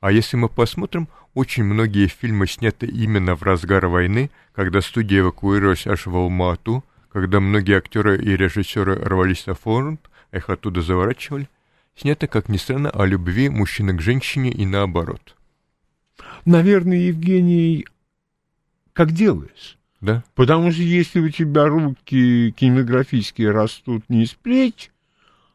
[0.00, 5.86] А если мы посмотрим, очень многие фильмы сняты именно в разгар войны, когда студия эвакуировалась
[5.86, 11.48] аж в Алма-Ату, когда многие актеры и режиссеры рвались на фронт, их оттуда заворачивали,
[11.96, 15.36] снято, как ни странно, о любви мужчины к женщине и наоборот.
[16.44, 17.86] Наверное, Евгений,
[18.92, 19.78] как делаешь?
[20.00, 20.22] Да.
[20.34, 24.90] Потому что если у тебя руки кинематографические растут не из плеч,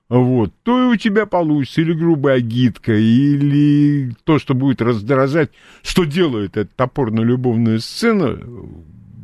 [0.10, 5.52] вот, то и у тебя получится или грубая гидка, или то, что будет раздражать,
[5.84, 8.40] что делает эта топорно-любовная сцена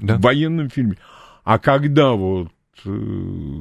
[0.01, 0.17] да.
[0.17, 0.97] в военном фильме.
[1.43, 2.51] А когда вот
[2.86, 3.60] э,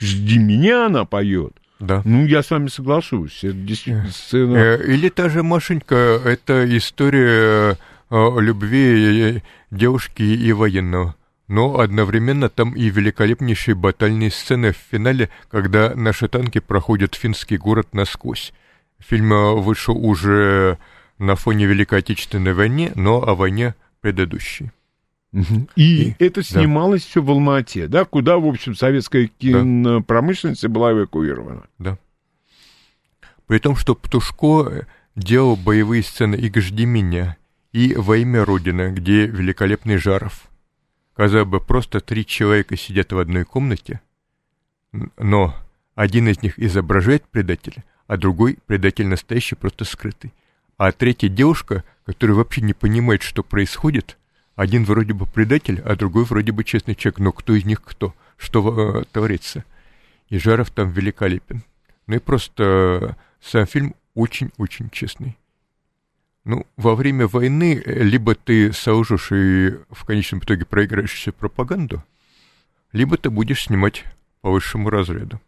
[0.00, 2.02] «Жди меня» она поет, да.
[2.04, 3.44] Ну, я с вами соглашусь.
[3.44, 4.56] Это действительно сцена...
[4.56, 7.78] Э, или та же Машенька, это история
[8.10, 11.14] о любви девушки и военного.
[11.46, 17.88] Но одновременно там и великолепнейшие батальные сцены в финале, когда наши танки проходят финский город
[17.92, 18.52] насквозь.
[18.98, 20.78] Фильм э, вышел уже
[21.18, 24.72] на фоне Великой Отечественной войны, но о войне предыдущей.
[25.32, 27.08] И, и это снималось да.
[27.08, 30.68] все в Алмате, да, куда, в общем, советская кинопромышленность да.
[30.68, 31.64] была эвакуирована.
[31.78, 31.98] Да.
[33.46, 34.86] При том, что Птушко
[35.16, 37.36] делал боевые сцены и «Жди меня»,
[37.72, 40.48] и «Во имя Родины», где великолепный Жаров.
[41.14, 44.00] Казалось бы, просто три человека сидят в одной комнате,
[45.18, 45.54] но
[45.98, 50.32] Один из них изображает предателя, а другой предатель настоящий, просто скрытый.
[50.76, 54.16] А третья девушка, которая вообще не понимает, что происходит,
[54.58, 58.12] один вроде бы предатель, а другой вроде бы честный человек, но кто из них кто,
[58.36, 59.64] что э, творится.
[60.30, 61.62] И Жаров там великолепен.
[62.08, 63.08] Ну и просто э,
[63.40, 65.38] сам фильм очень-очень честный.
[66.42, 72.02] Ну, во время войны э, либо ты служишь и в конечном итоге проиграешь всю пропаганду,
[72.90, 74.04] либо ты будешь снимать
[74.40, 75.40] по высшему разряду.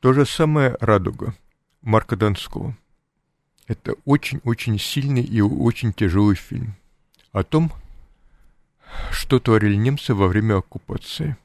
[0.00, 1.34] То же самое «Радуга»
[1.80, 2.76] Марка Донского.
[3.70, 6.74] Это очень-очень сильный и очень тяжелый фильм
[7.30, 7.72] о том,
[9.12, 11.36] что творили немцы во время оккупации.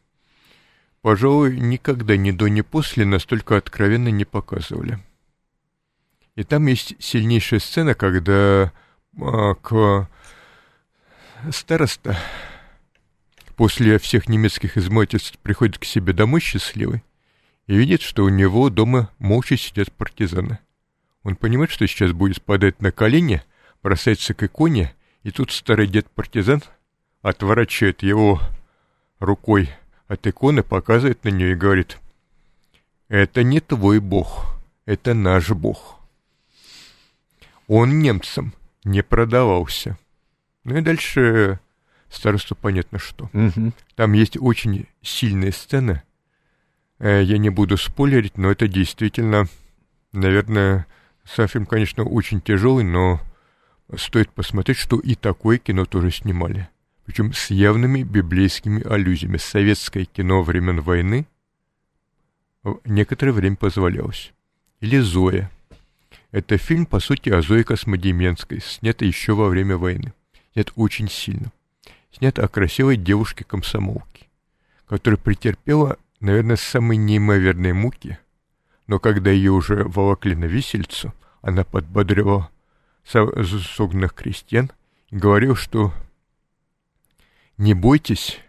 [1.03, 4.97] Пожалуй, никогда ни до, ни после настолько откровенно не показывали.
[6.33, 8.73] И там есть сильнейшая сцена, когда
[9.21, 10.09] а, к
[11.51, 12.17] староста
[13.55, 17.03] после всех немецких измывательств приходит к себе домой счастливый,
[17.67, 20.57] и видит, что у него дома молча сидят партизаны.
[21.25, 23.41] Он понимает, что сейчас будет падать на колени,
[23.83, 26.63] бросается к иконе, и тут старый дед-партизан
[27.21, 28.39] отворачивает его
[29.19, 29.71] рукой
[30.07, 31.99] от иконы, показывает на нее и говорит,
[33.09, 35.99] «Это не твой бог, это наш бог».
[37.67, 39.97] Он немцам не продавался.
[40.63, 41.59] Ну и дальше
[42.07, 43.29] старосту понятно что.
[43.33, 43.73] Мгм.
[43.95, 46.03] Там есть очень сильная сцена,
[46.97, 49.47] Э, Я не буду спойлерить, но это действительно,
[50.13, 50.87] наверное,
[51.25, 53.21] сам фильм, конечно, очень тяжелый, но
[53.95, 56.69] стоит посмотреть, что и такое кино тоже снимали.
[57.05, 59.37] Причем с явными библейскими аллюзиями.
[59.37, 61.27] Советское кино времен войны
[62.83, 64.33] некоторое время позволялось.
[64.79, 65.51] Или «Зоя».
[66.31, 70.13] Это фильм, по сути, о Зое Космодеменской, снятый еще во время войны.
[70.53, 71.51] Снят очень сильно.
[72.11, 74.27] Снят о красивой девушке-комсомолке,
[74.87, 78.17] которая претерпела наверное, самые неимоверные муки,
[78.87, 82.49] но когда ее уже волокли на висельцу, она подбодривала
[83.03, 84.71] со- согнанных крестьян
[85.09, 85.93] и говорила, что
[87.57, 88.39] «Не бойтесь,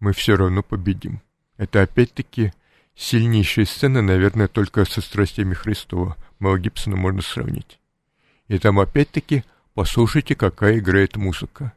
[0.00, 1.20] мы все равно победим».
[1.56, 2.52] Это опять-таки
[2.94, 6.16] сильнейшая сцена, наверное, только со страстями Христова.
[6.40, 7.78] Мела Гибсона можно сравнить.
[8.48, 11.72] И там опять-таки послушайте, какая играет музыка.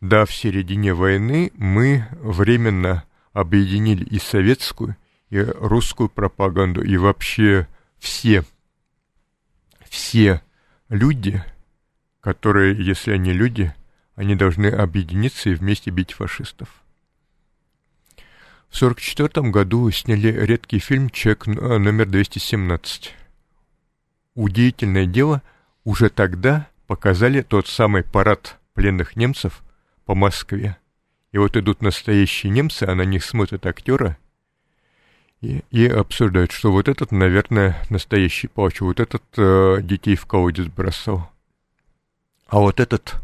[0.00, 4.96] Да, в середине войны мы временно объединили и советскую,
[5.30, 8.44] и русскую пропаганду, и вообще все,
[9.88, 10.42] все
[10.88, 11.42] люди,
[12.20, 13.74] которые, если они люди,
[14.14, 16.68] они должны объединиться и вместе бить фашистов.
[18.68, 23.10] В 1944 году сняли редкий фильм «Чек номер 217».
[24.34, 25.42] Удивительное дело,
[25.84, 29.62] уже тогда показали тот самый парад пленных немцев
[30.04, 30.76] по Москве.
[31.32, 34.18] И вот идут настоящие немцы, а на них смотрят актера
[35.40, 40.66] и, и обсуждают, что вот этот, наверное, настоящий палач, вот этот э, детей в колодец
[40.66, 41.30] бросал.
[42.48, 43.16] А вот этот,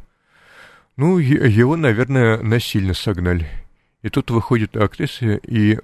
[0.96, 3.48] ну, его, наверное, насильно согнали.
[4.02, 5.78] И тут выходит актриса и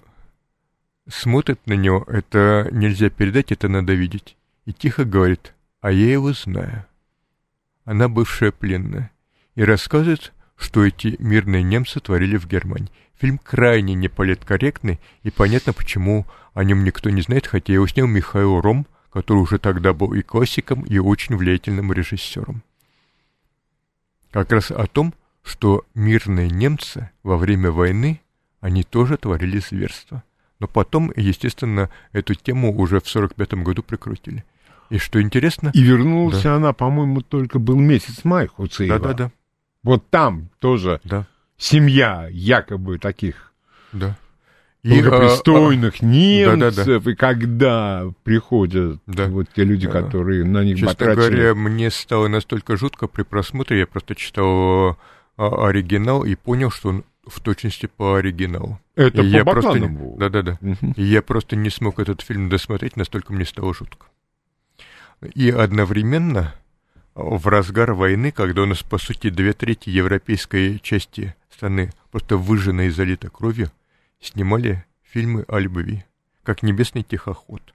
[1.09, 4.37] смотрит на него, это нельзя передать, это надо видеть.
[4.67, 6.85] И тихо говорит, а я его знаю.
[7.85, 9.11] Она бывшая пленная.
[9.55, 12.91] И рассказывает, что эти мирные немцы творили в Германии.
[13.21, 18.63] Фильм крайне неполиткорректный, и понятно, почему о нем никто не знает, хотя его снял Михаил
[18.63, 22.63] Ром, который уже тогда был и классиком, и очень влиятельным режиссером.
[24.31, 28.23] Как раз о том, что мирные немцы во время войны,
[28.61, 30.23] они тоже творили зверство.
[30.59, 34.45] Но потом, естественно, эту тему уже в 45 году прикрутили.
[34.89, 35.71] И что интересно...
[35.75, 38.99] И вернулся она, по-моему, только был месяц май Хуцеева.
[38.99, 39.33] Да-да-да.
[39.83, 41.27] Вот там тоже Да,
[41.61, 43.53] семья якобы таких
[43.93, 44.17] да.
[44.83, 49.27] благопристойных а, немцев, и когда приходят Да.
[49.27, 49.93] вот те люди, Да.
[50.03, 51.37] которые на них Честно потратили...
[51.37, 54.99] говоря, мне стало настолько жутко при просмотре, я просто читал
[55.37, 58.81] а, оригинал и понял, что он в точности по оригиналу.
[58.97, 59.79] Это И я по просто.
[60.19, 60.59] Да-да-да.
[60.97, 64.07] И я просто не смог этот фильм досмотреть, настолько мне стало жутко.
[65.35, 66.55] И одновременно
[67.15, 72.85] в разгар войны, когда у нас, по сути, две трети европейской части страны просто выжжена
[72.85, 73.71] и залита кровью,
[74.19, 76.07] снимали фильмы о любви,
[76.43, 77.75] как «Небесный тихоход»,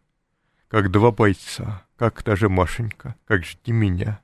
[0.67, 4.21] как «Два бойца», как та же Машенька, как «Жди меня»,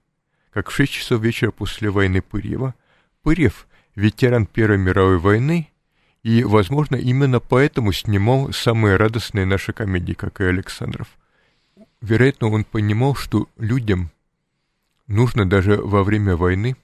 [0.50, 2.74] как в шесть часов вечера после войны Пырьева.
[3.22, 5.70] Пырьев— ветеран Первой мировой войны,
[6.24, 11.08] и, возможно, именно поэтому снимал самые радостные наши комедии, как и Александров.
[12.02, 14.10] Вероятно, он понимал, что людям
[15.06, 16.76] нужно даже во время войны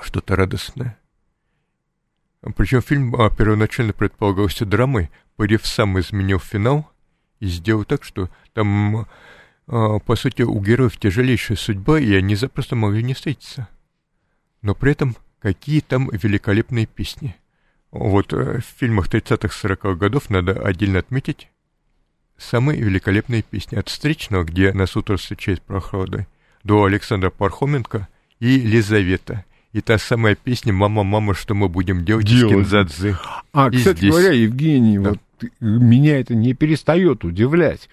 [0.00, 0.96] что-то радостное.
[2.54, 5.10] Причем фильм а, первоначально предполагался драмой.
[5.36, 6.90] Парив сам изменил финал
[7.40, 9.06] и сделал так, что там,
[9.66, 13.68] а, по сути, у героев тяжелейшая судьба, и они запросто могли не встретиться.
[14.62, 17.36] Но при этом какие там великолепные песни.
[17.90, 21.48] Вот э, в фильмах 30-40-х годов надо отдельно отметить
[22.36, 23.76] самые великолепные песни.
[23.76, 26.26] От «Встречного», где нас утро встречает прохладой,
[26.64, 28.08] до Александра Пархоменко
[28.40, 29.44] и «Лизавета».
[29.76, 32.50] И та самая песня «Мама, мама, что мы будем делать?» Делать.
[32.54, 33.18] Кинзадзе.
[33.52, 34.10] А, И кстати здесь.
[34.10, 35.10] говоря, Евгений, Да.
[35.10, 37.90] вот меня это не перестает удивлять.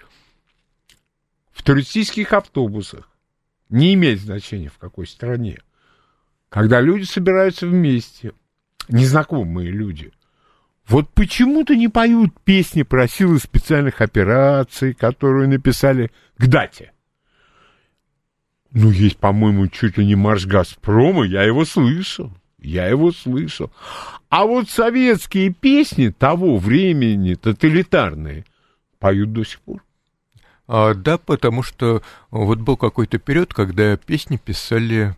[1.51, 3.09] В туристических автобусах
[3.67, 5.57] не имеет значения в какой стране.
[6.47, 8.31] Когда люди собираются вместе,
[8.87, 10.13] незнакомые люди,
[10.87, 16.92] вот почему-то не поют песни про силы специальных операций, которые написали к дате.
[18.73, 22.31] Ну, есть, по-моему, чуть ли не марш Газпрома, я его слышал.
[22.59, 23.71] Я его слышал.
[24.29, 28.45] А вот советские песни того времени, тоталитарные,
[28.99, 29.83] поют до сих пор.
[30.67, 32.01] А, да, потому что
[32.31, 35.15] вот был какой-то период, когда песни писали,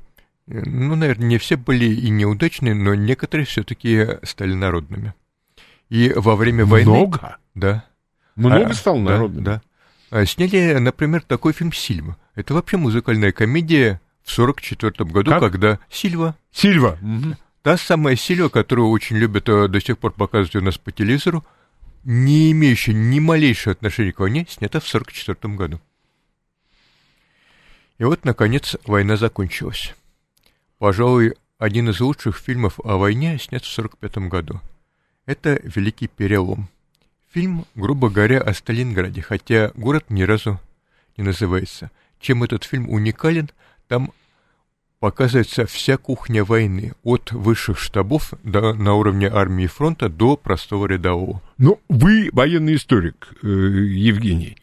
[0.48, 5.14] э, ну, наверное, не все были и неудачные, но некоторые все-таки стали народными.
[5.90, 6.90] И во время войны...
[6.90, 7.38] Много?
[7.54, 7.86] Да.
[8.36, 9.44] Много А, стало да, народным?
[9.44, 9.62] Да.
[10.10, 12.18] А, Сняли, например, такой фильм «Сильва».
[12.36, 15.40] Это вообще музыкальная комедия в 44 году, Как?
[15.42, 16.98] когда «Сильва», Сильва.
[17.62, 21.46] та самая «Сильва», которую очень любят э, до сих пор показывать у нас по телевизору,
[22.04, 25.80] не имеющая ни малейшего отношения к войне, снята в 44 году.
[27.98, 29.96] И вот, наконец, война закончилась.
[30.78, 34.60] Пожалуй, один из лучших фильмов о войне снят в 45 году.
[35.26, 36.68] Это «Великий перелом».
[37.32, 40.60] Фильм, грубо говоря, о Сталинграде, хотя город ни разу
[41.18, 41.92] не называется.
[42.20, 43.50] Чем этот фильм уникален,
[43.88, 44.12] там
[45.00, 51.42] показывается вся кухня войны, от высших штабов до, на уровне армии фронта до простого рядового.
[51.58, 54.58] Ну, вы военный историк, э, Евгений.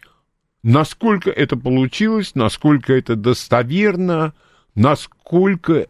[0.63, 4.33] Насколько это получилось, насколько это достоверно,
[4.75, 5.87] насколько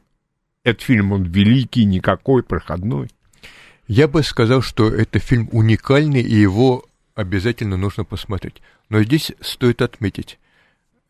[0.65, 3.09] этот фильм, он великий, никакой, проходной?
[3.87, 6.85] Я бы сказал, что это фильм уникальный, и его
[7.15, 8.63] обязательно нужно посмотреть.
[8.89, 10.39] Но здесь стоит отметить,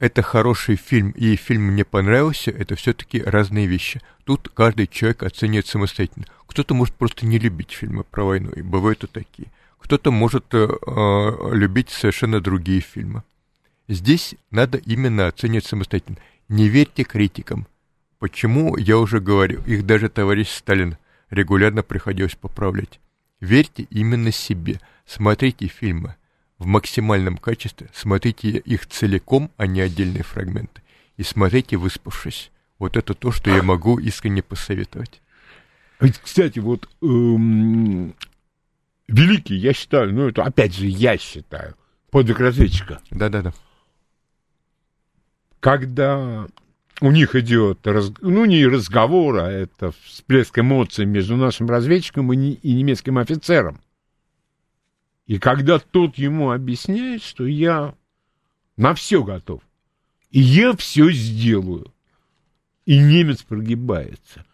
[0.02, 4.00] это хороший фильм, и фильм мне понравился, это все-таки разные вещи.
[4.24, 6.26] Тут каждый человек оценивает самостоятельно.
[6.48, 9.52] Кто-то может просто не любить фильмы про войну, и бывают и такие.
[9.78, 13.22] Кто-то может э, э, любить совершенно другие фильмы.
[13.86, 16.18] Здесь надо именно оценивать самостоятельно.
[16.48, 17.68] Не верьте критикам.
[18.18, 20.96] Почему, я уже говорю, их даже товарищ Сталин
[21.30, 22.98] регулярно приходилось поправлять.
[23.38, 24.80] Верьте именно себе.
[25.06, 26.16] Смотрите фильмы
[26.62, 30.80] в максимальном качестве, смотрите их целиком, а не отдельные фрагменты.
[31.16, 32.50] И смотрите, выспавшись.
[32.78, 35.20] Вот это то, что я могу искренне посоветовать.
[36.00, 38.14] Ведь, Кстати, вот эм,
[39.08, 41.74] великий, я считаю, ну это опять же я считаю,
[42.10, 43.00] подвиг разведчика.
[43.10, 43.52] Да-да-да.
[45.60, 46.46] Когда
[47.00, 52.52] у них идет, раз- ну не разговор, а это всплеск эмоций между нашим разведчиком и,
[52.52, 53.80] и немецким офицером.
[55.26, 57.94] И когда тот ему объясняет, что я
[58.76, 59.62] на все готов,
[60.30, 61.92] и я все сделаю,
[62.86, 64.44] и немец прогибается.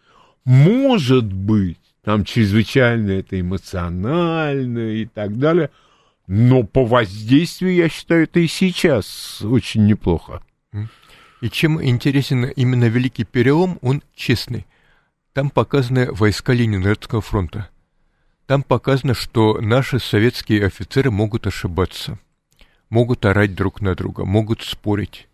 [0.45, 5.71] Может быть, там чрезвычайно это эмоционально и так далее,
[6.27, 10.43] но по воздействию, я считаю, это и сейчас очень неплохо.
[11.41, 14.67] И чем интересен именно Великий Перелом, он честный.
[15.33, 17.69] Там показаны войска Ленинградского фронта.
[18.49, 22.17] Там показано, что наши советские офицеры могут ошибаться,
[22.89, 25.27] могут орать друг на друга, могут спорить.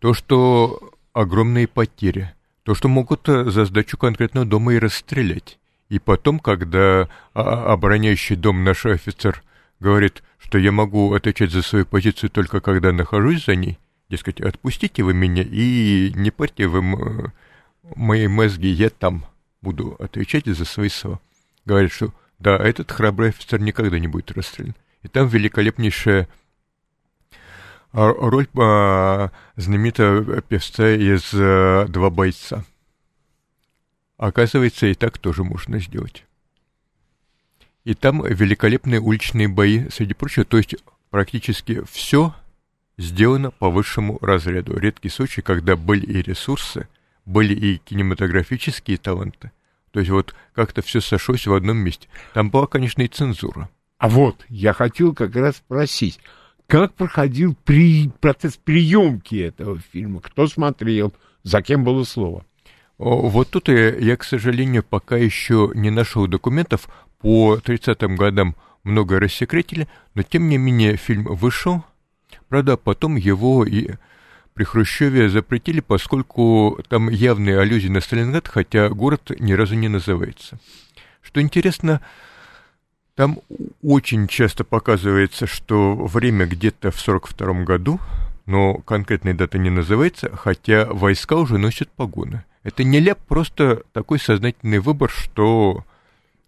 [0.00, 2.34] То, что огромные потери,
[2.64, 5.60] то, что могут э, за сдачу конкретного дома и расстрелять.
[5.90, 9.44] И потом, когда а, обороняющий дом наш офицер
[9.78, 13.78] говорит, что я могу отвечать за свою позицию только когда нахожусь за ней,
[14.08, 17.32] дескать, отпустите вы меня и не парьте вы
[17.94, 19.24] мои мозги, я там
[19.62, 21.20] буду отвечать за свои слова.
[21.64, 24.74] Говорит, что да, этот храбрый офицер никогда не будет расстрелян.
[25.02, 26.26] И там великолепнейшая
[27.92, 32.64] а, роль а, знаменитого певца из а, «Два бойца».
[34.16, 36.24] Оказывается, и так тоже можно сделать.
[37.84, 40.76] И там великолепные уличные бои, среди прочего, то есть
[41.10, 42.34] практически все
[42.98, 44.78] сделано по высшему разряду.
[44.78, 46.88] Редкий случай, когда были и ресурсы,
[47.24, 49.52] были и кинематографические таланты.
[49.92, 52.08] То есть вот как-то все сошлось в одном месте.
[52.34, 53.68] Там была, конечно, и цензура.
[53.98, 56.20] А вот, я хотел как раз спросить,
[56.66, 58.08] как проходил при...
[58.20, 60.20] процесс приемки этого фильма?
[60.20, 61.12] Кто смотрел?
[61.42, 62.44] За кем было слово?
[62.96, 66.88] Вот тут я, я, к сожалению, пока еще не нашел документов
[67.18, 71.84] по 30-м годам многое рассекретили, но тем не менее фильм вышел.
[72.48, 73.92] Правда, потом его и
[74.60, 80.58] при Хрущеве запретили, поскольку там явные аллюзии на Сталинград, хотя город ни разу не называется.
[81.22, 82.02] Что интересно,
[83.14, 83.38] там
[83.82, 88.00] очень часто показывается, что время где-то в 42 году,
[88.44, 92.44] но конкретной даты не называется, хотя войска уже носят погоны.
[92.62, 95.86] Это не ляп, просто такой сознательный выбор, что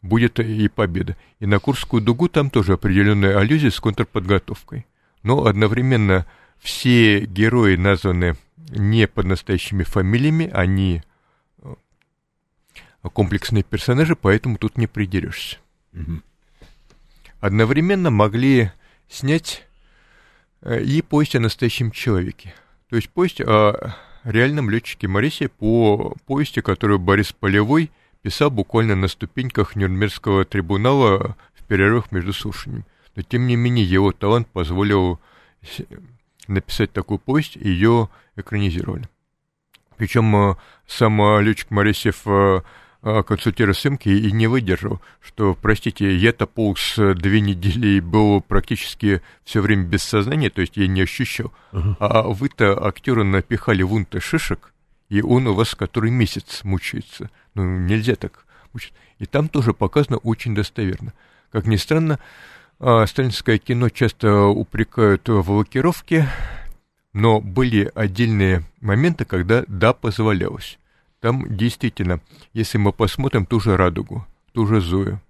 [0.02, 1.16] будет и победа.
[1.40, 4.84] И на Курскую дугу там тоже определенная аллюзия с контрподготовкой.
[5.22, 6.26] Но одновременно
[6.62, 8.36] все герои названы
[8.70, 11.02] не под настоящими фамилиями, они
[11.58, 11.74] э,
[13.02, 15.58] комплексные персонажи, поэтому тут не придерешься.
[15.92, 16.22] Угу.
[17.40, 18.70] Одновременно могли
[19.08, 19.66] снять
[20.62, 22.54] э, и повесть о настоящем человеке.
[22.88, 27.90] То есть повесть о реальном летчике Морисе по повести, которую Борис Полевой
[28.22, 32.86] писал буквально на ступеньках Нюрнбергского трибунала в перерывах между слушаниями.
[33.16, 35.18] Но тем не менее его талант позволил
[36.48, 39.08] написать такую повесть, и ее экранизировали.
[39.96, 42.60] Причем э, сам э, летчик Моресев э,
[43.02, 49.60] консультировал Сымки и не выдержал, что, простите, я-то полз две недели и был практически все
[49.60, 51.96] время без сознания, то есть я не ощущал, uh-huh.
[51.98, 54.72] а вы-то актера напихали вунта шишек,
[55.08, 57.28] и он у вас который месяц мучается.
[57.54, 58.92] Ну, нельзя так мучить.
[59.18, 61.12] И там тоже показано очень достоверно.
[61.50, 62.18] Как ни странно,
[63.06, 66.28] сталинское кино часто упрекают в лакировке,
[67.12, 70.80] но были отдельные моменты, когда да, позволялось.
[71.20, 72.20] Там действительно,
[72.52, 75.20] если мы посмотрим ту же «Радугу», ту же «Зою»,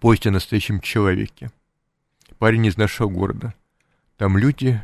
[0.00, 1.50] повесть о настоящем человеке,
[2.38, 3.52] парень из нашего города,
[4.16, 4.80] там люди,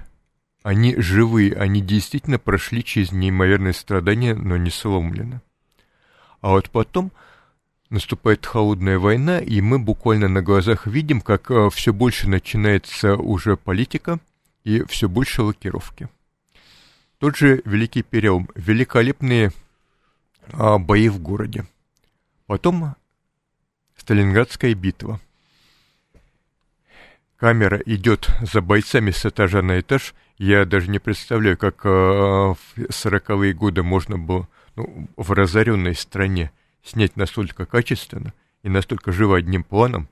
[0.63, 5.41] они живые, они действительно прошли через неимоверные страдания, но не сломлены.
[6.43, 7.11] А вот потом
[7.91, 13.57] наступает холодная война, и мы буквально на глазах видим, как э, все больше начинается уже
[13.57, 14.19] политика
[14.65, 16.09] и все больше лакировки.
[17.19, 19.51] Тот же Великий Перелом, великолепные
[20.53, 21.67] а, бои в городе.
[22.47, 22.95] Потом
[23.97, 25.21] Сталинградская битва.
[27.37, 30.15] Камера идет за бойцами с этажа на этаж.
[30.39, 32.59] Я даже не представляю, как а, в
[32.91, 36.53] сороковые годы можно было ну, в разоренной стране
[36.89, 38.33] снять настолько качественно
[38.63, 40.09] и настолько живо одним планом,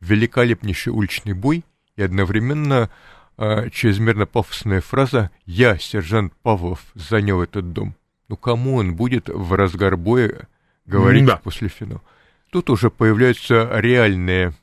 [0.00, 1.64] великолепнейший уличный бой
[1.96, 2.90] и одновременно
[3.36, 7.94] э, чрезмерно пафосная фраза «Я, сержант Павлов, занял этот дом».
[8.28, 10.48] Ну кому он будет в разгар боя
[10.86, 11.36] говорить да.
[11.36, 12.02] после финала?
[12.50, 14.54] Тут уже появляются реальные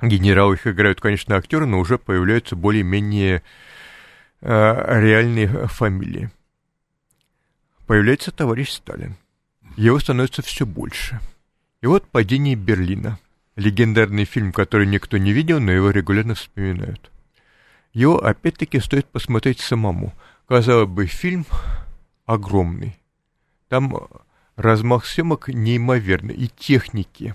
[0.00, 3.42] генералы, их играют, конечно, актеры, но уже появляются более-менее
[4.40, 6.30] э, реальные фамилии.
[7.86, 9.16] Появляется товарищ Сталин
[9.84, 11.20] его становится все больше.
[11.82, 13.18] И вот «Падение Берлина».
[13.54, 17.10] Легендарный фильм, который никто не видел, но его регулярно вспоминают.
[17.92, 20.12] Его, опять-таки, стоит посмотреть самому.
[20.46, 21.44] Казалось бы, фильм
[22.24, 22.96] огромный.
[23.68, 24.08] Там
[24.54, 26.34] размах съемок неимоверный.
[26.34, 27.34] И техники,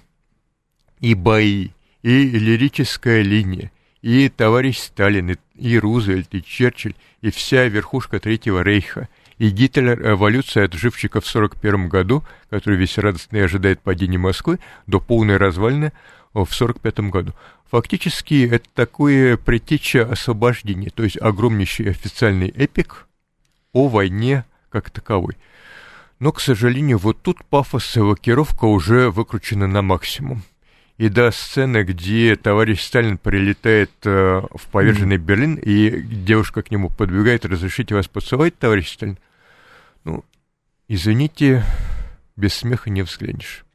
[0.99, 1.69] и бои,
[2.03, 3.71] и лирическая линия,
[4.01, 9.07] и товарищ Сталин, и, Рузвельт, и Черчилль, и вся верхушка Третьего Рейха–
[9.43, 15.01] и Гитлер, эволюция от живчика в 1941 году, который весь радостный ожидает падения Москвы, до
[15.01, 15.91] полной развалины
[16.33, 17.33] в 1945 году.
[17.69, 23.05] Фактически это такое предтеча освобождения, то есть огромнейший официальный эпик
[23.73, 25.35] о войне как таковой.
[26.21, 30.43] Но, к сожалению, вот тут пафос эвакировка уже выкручена на максимум.
[30.97, 35.17] И до сцены, где товарищ Сталин прилетает э, в поверженный.
[35.17, 39.17] Берлин, и девушка к нему подбегает, разрешите вас поцеловать, товарищ Сталин?
[40.87, 41.63] Извините,
[42.35, 43.65] без смеха не взглянешь.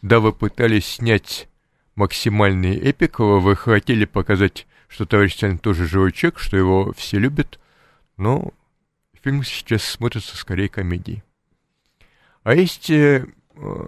[0.00, 1.48] Да, вы пытались снять
[1.94, 7.60] максимальный эпик, вы хотели показать, что товарищ Сталин тоже живой человек, что его все любят,
[8.16, 8.52] но
[9.22, 11.22] фильм сейчас смотрится скорее комедией.
[12.42, 13.26] А есть э,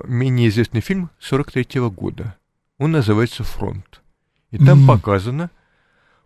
[0.04, 2.36] менее известный фильм 43 -го года–
[2.78, 4.02] он называется «Фронт».
[4.50, 4.86] И там mm.
[4.86, 5.50] показано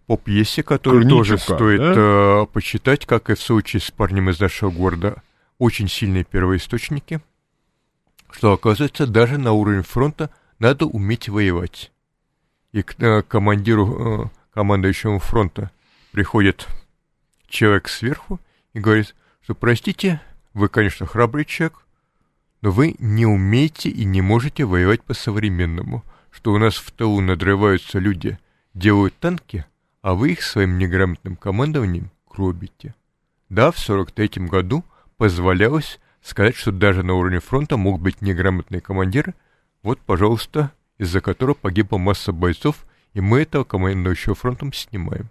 [0.06, 1.94] по пьесе, которую Корничука, тоже стоит да?
[1.96, 5.22] э, почитать, как и в случае с парнем из нашего города,
[5.58, 7.20] очень сильные первоисточники,
[8.30, 11.92] что, оказывается, даже на уровне фронта надо уметь воевать.
[12.72, 15.70] И к э, командиру, э, командующему фронта
[16.12, 16.66] приходит
[17.48, 18.40] человек сверху
[18.72, 20.20] и говорит, что, простите,
[20.52, 21.86] вы, конечно, храбрый человек,
[22.60, 26.04] но вы не умеете и не можете воевать по-современному–
[26.38, 28.38] что у нас в тылу надрываются люди,
[28.72, 29.64] делают танки,
[30.02, 32.94] а вы их своим неграмотным командованием гробите.
[33.48, 34.84] Да, в 43-м году
[35.18, 39.34] позволялось сказать, что даже на уровне фронта мог быть неграмотный командир.
[39.82, 45.28] Вот, пожалуйста, из-за которого погибла масса бойцов, и мы этого командующего фронтом снимаем.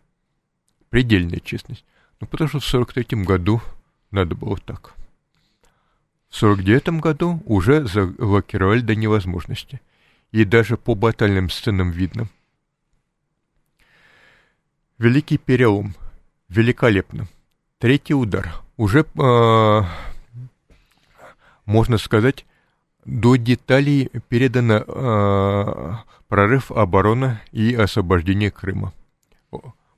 [0.90, 1.86] Предельная честность.
[2.20, 3.62] Ну, потому что в 43 году
[4.12, 4.94] надо было так.
[6.30, 9.82] В 49 году уже заблокировали до невозможности.
[10.32, 12.28] И даже по батальным сценам видно.
[14.98, 15.96] Великий перелом.
[16.50, 17.28] Великолепно.
[17.80, 18.67] Третий удар.
[18.78, 19.82] Уже, э,
[21.66, 22.46] можно сказать,
[23.06, 25.94] до деталей передано э,
[26.28, 28.94] прорыв обороны и освобождение Крыма.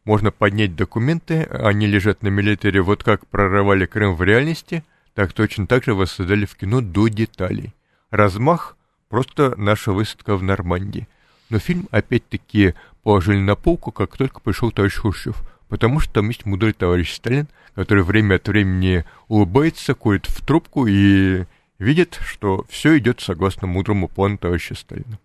[0.06, 5.68] Можно поднять документы, они лежат на милитаре, вот как прорывали Крым в реальности, так точно
[5.68, 7.74] так же воссоздали в кино до деталей.
[8.10, 8.78] Размах—
[9.10, 11.08] просто наша высадка в Нормандии.
[11.50, 16.46] Но фильм опять-таки положили на полку, как только пришел товарищ Хрущев, потому что там есть
[16.46, 17.48] мудрый товарищ Сталин,
[17.80, 21.46] который время от времени улыбается, курит в трубку и
[21.78, 25.18] видит, что все идет согласно мудрому плану товарища Сталина.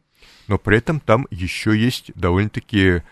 [0.46, 3.02] Но при этом там еще есть довольно-таки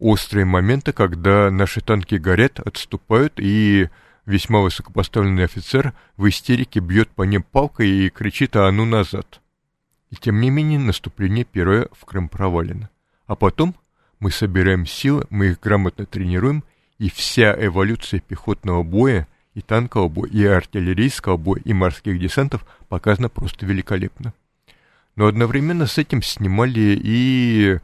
[0.00, 3.88] острые моменты, когда наши танки горят, отступают, и
[4.26, 9.40] весьма высокопоставленный офицер в истерике бьет по ним палкой и кричит «А ну назад!».
[10.10, 12.90] И тем не менее наступление первое в Крым провалено.
[13.28, 13.76] А потом
[14.18, 16.64] мы собираем силы, мы их грамотно тренируем,
[17.00, 23.30] и вся эволюция пехотного боя, и танкового боя, и артиллерийского боя, и морских десантов показана
[23.30, 24.34] просто великолепно.
[25.16, 27.78] Но одновременно с этим снимали и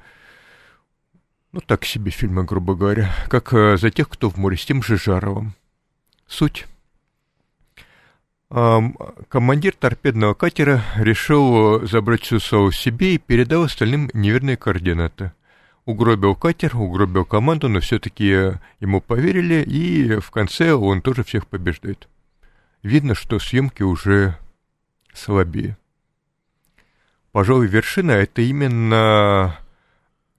[1.51, 4.83] ну, так себе фильмы, грубо говоря, как э, за тех, кто в море, с тем
[4.83, 5.55] же Жаровым.
[6.27, 6.67] Суть.
[8.49, 15.33] Командир торпедного катера решил забрать всю славу себе и передал остальным неверные координаты.
[15.87, 22.09] Угробил катер, угробил команду, но все-таки ему поверили, и в конце он тоже всех побеждает.
[22.83, 24.37] Видно, что съемки уже
[25.15, 25.79] слабее.
[27.31, 29.59] Пожалуй, вершина— это именно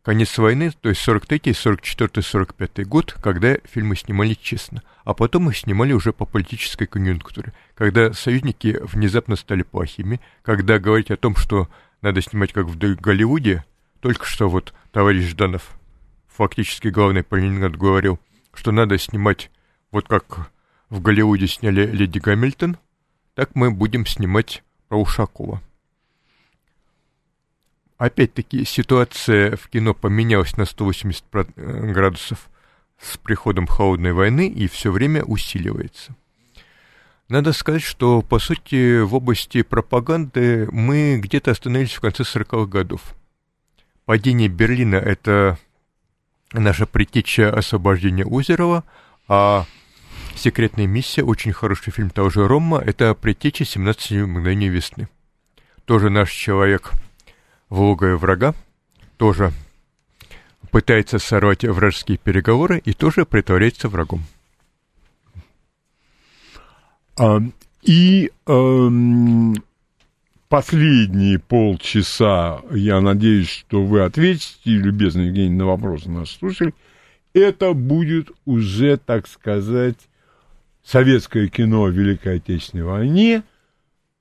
[0.01, 5.57] конец войны, то есть 43-й, 44-й, 45-й год, когда фильмы снимали честно, а потом их
[5.57, 11.69] снимали уже по политической конъюнктуре, когда союзники внезапно стали плохими, когда говорить о том, что
[12.01, 13.63] надо снимать как в Голливуде,
[13.99, 15.77] только что вот товарищ Жданов,
[16.27, 18.19] фактически главный по Ленинграду, говорил,
[18.53, 19.51] что надо снимать
[19.91, 20.51] вот как
[20.89, 22.77] в Голливуде сняли Леди Гамильтон,
[23.33, 25.61] так мы будем снимать про Ушакова.
[27.97, 32.47] Опять-таки ситуация в кино поменялась на 180 э, градусов
[32.99, 36.15] с приходом холодной войны и все время усиливается.
[37.27, 43.15] Надо сказать, что, по сути, в области пропаганды мы где-то остановились в конце 40-х годов.
[44.07, 45.59] Падение Берлина— это
[46.53, 48.85] наша предтеча освобождения Озерова,
[49.27, 49.65] а
[50.33, 55.09] «Секретная миссия», очень хороший фильм того же Рома, это предтеча «17 мгновений весны».
[55.83, 56.93] Тоже наш человек—
[57.69, 58.55] в логове врага,
[59.17, 59.51] тоже
[60.71, 64.23] пытается сорвать вражеские переговоры и тоже притворяется врагом.
[67.17, 67.41] А,
[67.81, 68.89] и э,
[70.49, 76.73] последние полчаса, я надеюсь, что вы ответите, любезный Евгений, на вопросы нас слушали,
[77.33, 79.97] это будет уже, так сказать,
[80.83, 83.43] советское кино о Великой Отечественной войне–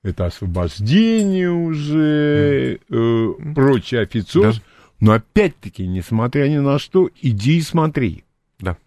[0.07, 4.53] это освобождение уже, э, прочий офицер.
[4.53, 4.59] Да.
[4.99, 8.23] Но опять-таки, несмотря ни на что, иди и смотри.
[8.59, 8.77] Да.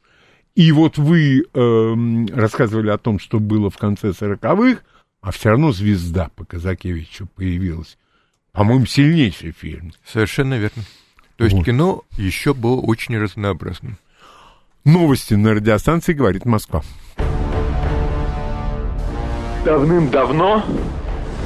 [0.55, 1.95] И вот вы э,
[2.33, 4.83] рассказывали о том, что было в конце сороковых,
[5.21, 7.99] а все равно звезда по Казакевичу появилась.
[8.53, 9.93] По-моему, сильнейший фильм.
[10.05, 10.83] Совершенно верно.
[11.37, 11.65] То есть вот.
[11.65, 13.99] кино еще было очень разнообразным.
[14.85, 16.83] Новости на радиостанции говорит Москва.
[19.65, 20.65] Давным-давно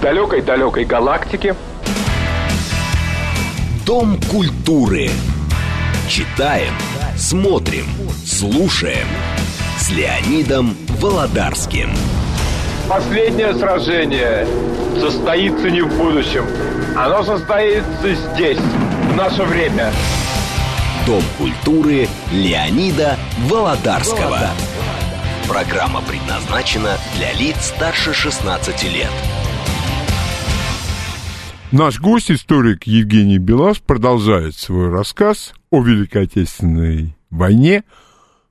[0.01, 1.57] далекой-далекой галактике.
[3.85, 5.11] Дом культуры.
[6.09, 6.75] Читаем,
[7.17, 7.87] смотрим,
[8.25, 9.07] слушаем.
[9.79, 11.91] С Леонидом Володарским.
[12.89, 14.47] Последнее сражение
[15.01, 16.45] состоится не в будущем.
[16.95, 19.91] Оно состоится здесь, в наше время.
[21.07, 23.17] Дом культуры Леонида
[23.49, 24.51] Володарского.
[25.49, 29.11] Программа предназначена для лиц старше 16 лет.
[31.73, 37.83] Наш гость, историк Евгений Белаш, продолжает свой рассказ о Великой Отечественной войне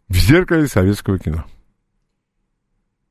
[0.09, 1.45] в зеркале советского кино.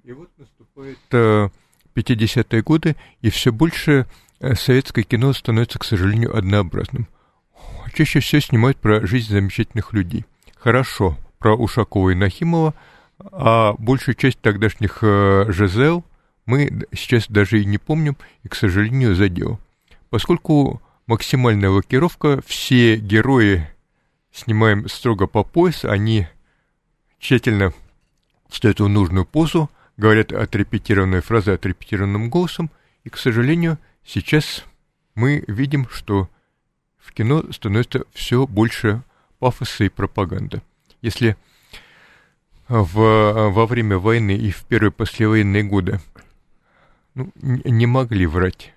[0.04, 1.48] И вот наступает э,
[1.94, 4.06] 50-е годы, и все больше
[4.40, 7.08] э, советское кино становится, к сожалению, однообразным.
[7.94, 10.24] Чаще всего снимают про жизнь замечательных людей.
[10.56, 12.74] Хорошо, про Ушакова и Нахимова,
[13.18, 16.02] а большую часть тогдашних э, ЖЗЛ
[16.46, 19.60] мы сейчас даже и не помним, и, к сожалению, задел.
[20.10, 23.68] Поскольку максимальная лакировка, все герои
[24.32, 26.26] снимаем строго по пояс, они
[27.18, 27.72] тщательно
[28.50, 32.70] ставят в нужную позу, говорят отрепетированные фразы отрепетированным голосом,
[33.05, 34.64] и, к сожалению, сейчас
[35.14, 36.28] мы видим, что
[36.99, 39.03] в кино становится все больше
[39.38, 40.62] пафоса и пропаганды.
[41.01, 41.36] Если
[42.68, 46.01] в, во время войны и в первые послевоенные годы
[47.14, 48.72] ну, не могли врать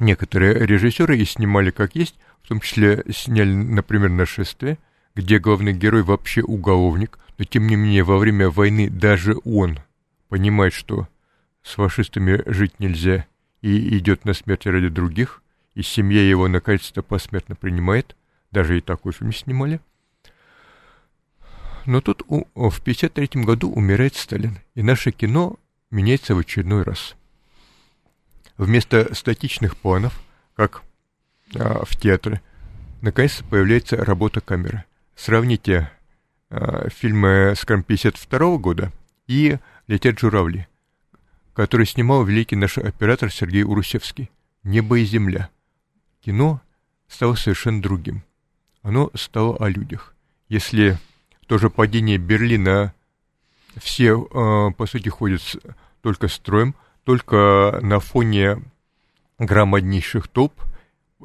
[0.00, 4.78] некоторые режиссеры и снимали как есть, в том числе сняли, например, «Нашествие»,
[5.14, 9.80] где главный герой вообще уголовник, но тем не менее во время войны даже он
[10.28, 11.08] понимает, что
[11.64, 13.26] с фашистами жить нельзя
[13.62, 15.42] и идет на смерть ради других,
[15.74, 18.14] и семья его наконец-то посмертно принимает,
[18.52, 19.80] даже и такой фильм снимали.
[21.84, 25.58] Но тут у, в 1953 году умирает Сталин, и наше кино
[25.90, 27.16] меняется в очередной раз.
[28.56, 30.22] Вместо статичных планов,
[30.54, 30.84] как
[31.56, 32.40] а, в театре,
[33.00, 34.84] наконец-то появляется работа камеры.
[35.16, 35.90] Сравните
[36.54, 38.92] а, фильмы, скажем, 52 года
[39.26, 40.66] и «Летят журавли»,
[41.54, 44.30] который снимал великий наш оператор Сергей Урусевский.
[44.62, 45.48] «Небо и земля».
[46.20, 46.60] Кино
[47.08, 48.22] стало совершенно другим.
[48.82, 50.14] Оно стало о людях.
[50.50, 50.98] Если
[51.46, 52.92] тоже падение Берлина
[53.76, 55.40] все, э, по сути, ходят
[56.02, 56.74] только строем,
[57.04, 58.62] только на фоне
[59.38, 60.52] громаднейших толп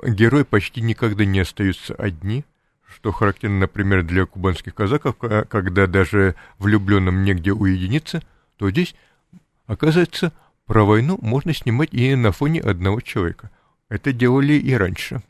[0.01, 2.45] герои почти никогда не остаются одни,
[2.87, 8.23] что характерно, например, для кубанских казаков, когда даже влюбленным негде уединиться,
[8.57, 8.95] то здесь,
[9.65, 10.31] оказывается,
[10.65, 13.51] про войну можно снимать и на фоне одного человека.
[13.89, 15.21] Это делали и раньше.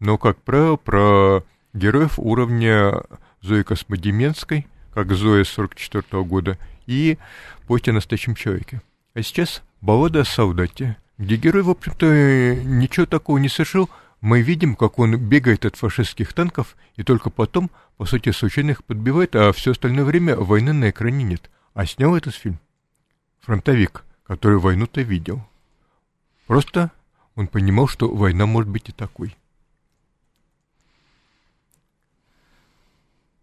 [0.00, 3.02] Но, как правило, про героев уровня
[3.40, 7.18] Зои Космодеменской, как Зоя 44 -го года, и
[7.66, 8.82] «Пойте о настоящем человеке».
[9.14, 13.88] А сейчас баллада о солдате, где герой, в общем-то, ничего такого не совершил,
[14.26, 18.82] мы видим, как он бегает от фашистских танков, и только потом, по сути, случайно их
[18.82, 21.48] подбивает, а все остальное время войны на экране нет.
[21.74, 22.58] А снял этот фильм
[23.38, 25.46] фронтовик, который войну-то видел.
[26.48, 26.90] Просто
[27.36, 29.36] он понимал, что война может быть и такой.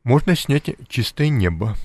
[0.04, 1.78] Можно снять «Чистое небо».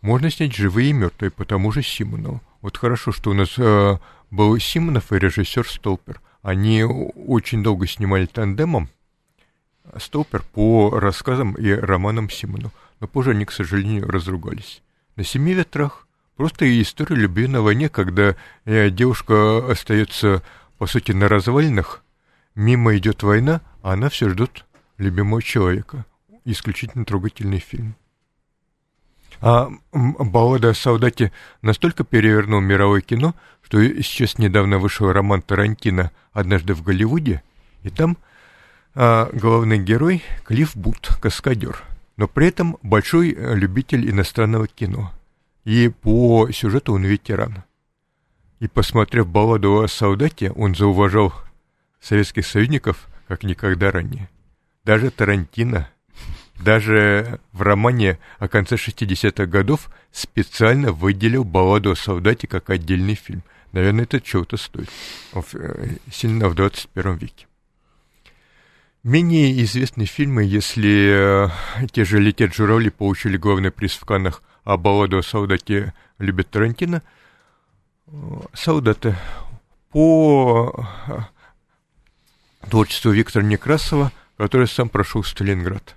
[0.00, 2.42] Можно снять «Живые и мертвые» по тому же Симонову.
[2.60, 3.98] Вот хорошо, что у нас э,
[4.32, 6.20] был Симонов и режиссер Столпер.
[6.46, 8.88] Они очень долго снимали тандемом
[9.98, 12.70] Столпер по рассказам и романам Симону.
[13.00, 14.80] Но позже они, к сожалению, разругались.
[15.16, 20.40] На «Семи ветрах» просто история любви на войне, когда э, девушка остается,
[20.78, 22.04] по сути, на развалинах,
[22.54, 24.66] мимо идет война, а она все ждет
[24.98, 26.06] любимого человека.
[26.44, 27.96] Исключительно трогательный фильм.
[29.40, 31.32] А баллада о солдате
[31.62, 37.42] настолько перевернул мировое кино, что сейчас недавно вышел роман Тарантино «Однажды в Голливуде»,
[37.82, 38.16] и там
[38.94, 41.82] а, главный герой Клифф Бут, каскадер,
[42.16, 45.12] но при этом большой э, любитель иностранного кино.
[45.64, 47.64] И по сюжету он ветеран.
[48.60, 51.34] И посмотрев балладу о солдате, он зауважал
[52.00, 54.30] советских союзников как никогда ранее.
[54.84, 55.90] Даже Тарантино–
[56.58, 63.42] даже в романе о конце 60-х годов специально выделил балладу о солдате как отдельный фильм.
[63.72, 64.88] Наверное, это чего-то стоит.
[65.34, 67.46] Э, сильно в 21 веке.
[69.02, 71.50] Менее известные фильмы, если
[71.82, 76.50] э, те же «Летят журавли» получили главный приз в Каннах, а балладу о солдате любят
[76.50, 77.02] Тарантино,
[78.06, 78.10] э,
[78.54, 79.14] солдаты
[79.90, 80.88] по
[82.68, 85.96] творчеству Виктора Некрасова, который сам прошел Сталинград.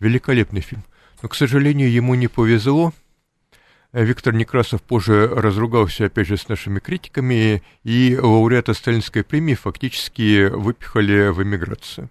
[0.00, 0.84] Великолепный фильм.
[1.22, 2.92] Но, к сожалению, ему не повезло.
[3.92, 10.48] Э, Виктор Некрасов позже разругался, опять же, с нашими критиками, и лауреата Сталинской премии фактически
[10.48, 12.10] выпихали в эмиграцию.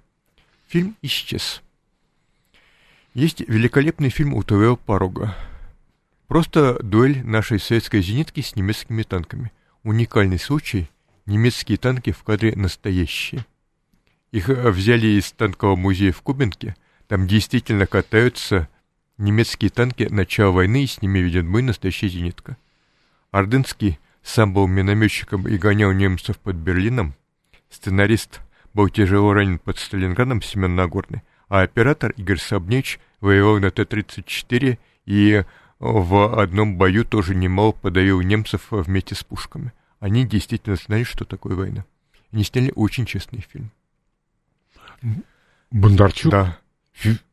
[0.67, 1.61] Фильм исчез.
[3.13, 5.35] Есть великолепный фильм у твоего порога.
[6.27, 9.53] Просто дуэль нашей советской зенитки с немецкими танками.
[9.83, 10.89] Уникальный случай.
[11.25, 13.45] Немецкие танки в кадре настоящие.
[14.31, 16.75] Их взяли из танкового музея в Кубинке–
[17.07, 18.67] там действительно катаются
[19.17, 22.57] немецкие танки начала войны, и с ними ведет бой настоящая зенитка.
[23.31, 27.15] Ордынский сам был минометчиком и гонял немцев под Берлином.
[27.69, 28.41] Сценарист
[28.73, 35.43] был тяжело ранен под Сталинградом Семен Нагорный, а оператор Игорь Сабневич воевал на Т-34 и
[35.79, 39.71] в одном бою тоже немало подавил немцев вместе с пушками.
[39.99, 41.85] Они действительно знали, что такое война.
[42.31, 43.71] Они сняли очень честный фильм.
[45.71, 46.31] Бондарчук?
[46.31, 46.57] Да.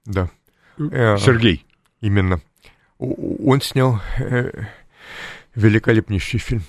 [0.04, 0.30] Да.
[0.78, 1.64] Э, Сергей.
[2.00, 2.40] Именно.
[2.98, 4.66] Он снял э,
[5.54, 6.62] великолепнейший фильм.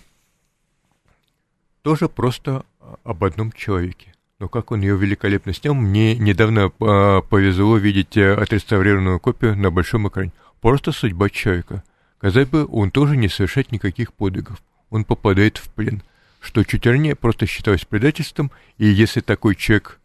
[1.81, 2.65] Тоже просто
[3.03, 4.13] об одном человеке.
[4.39, 5.73] но как он ее великолепно снял.
[5.73, 10.31] Мне недавно э, повезло видеть э, отреставрированную копию на большом экране.
[10.61, 11.83] Просто судьба человека.
[12.17, 14.61] Казалось бы, он тоже не совершает никаких подвигов.
[14.89, 16.01] Он попадает в плен,
[16.39, 19.99] что чуть ранее просто считалось предательством, и если такой человек...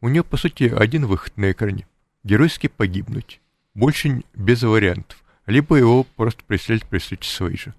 [0.00, 1.86] У него, по сути, один выход на экране.
[2.24, 3.40] Геройски погибнуть.
[3.74, 5.22] Больше без вариантов.
[5.46, 7.74] Либо его просто преследовать преследовать свои же.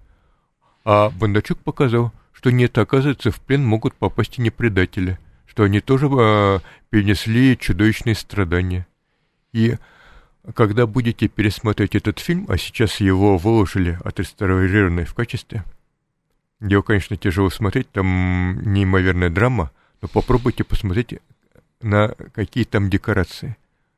[0.84, 5.80] А Бондарчук показал, что нет, оказывается, в плен могут попасть и не предатели, что они
[5.80, 8.86] тоже э, перенесли чудовищные страдания.
[9.54, 9.78] И
[10.56, 15.64] когда будете пересмотреть этот фильм, а сейчас его выложили отреставрированный в качестве,
[16.60, 19.72] его, конечно, тяжело смотреть, там неимоверная драма,
[20.02, 21.20] но попробуйте посмотреть
[21.82, 23.56] на какие там декорации.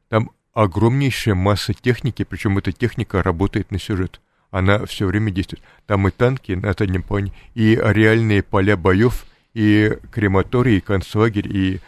[0.09, 4.21] Там огромнейшая масса техники, причем эта техника работает на сюжет
[4.55, 5.61] она все время действует.
[5.85, 11.81] Там и танки на заднем плане, и реальные поля боев, и крематорий, и концлагерь, и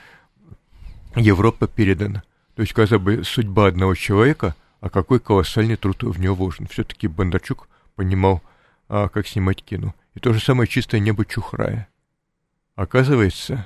[1.15, 2.23] Европа передана.
[2.55, 6.67] То есть, казалось бы, судьба одного человека, а какой колоссальный труд в него вложен.
[6.67, 8.41] Все-таки Бондарчук понимал,
[8.89, 9.95] а, как снимать кино.
[10.13, 11.87] И то же самое чистое небо Чухрая.
[12.75, 13.65] Оказывается,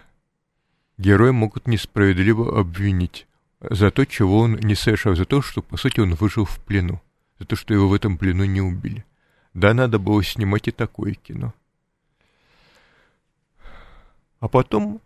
[0.99, 3.25] героя могут несправедливо обвинить
[3.61, 7.01] за то, чего он не совершал, за то, что, по сути, он выжил в плену
[7.41, 9.03] за то, что его в этом плену не убили.
[9.55, 11.55] Да, надо было снимать и такое кино.
[14.39, 15.01] А потом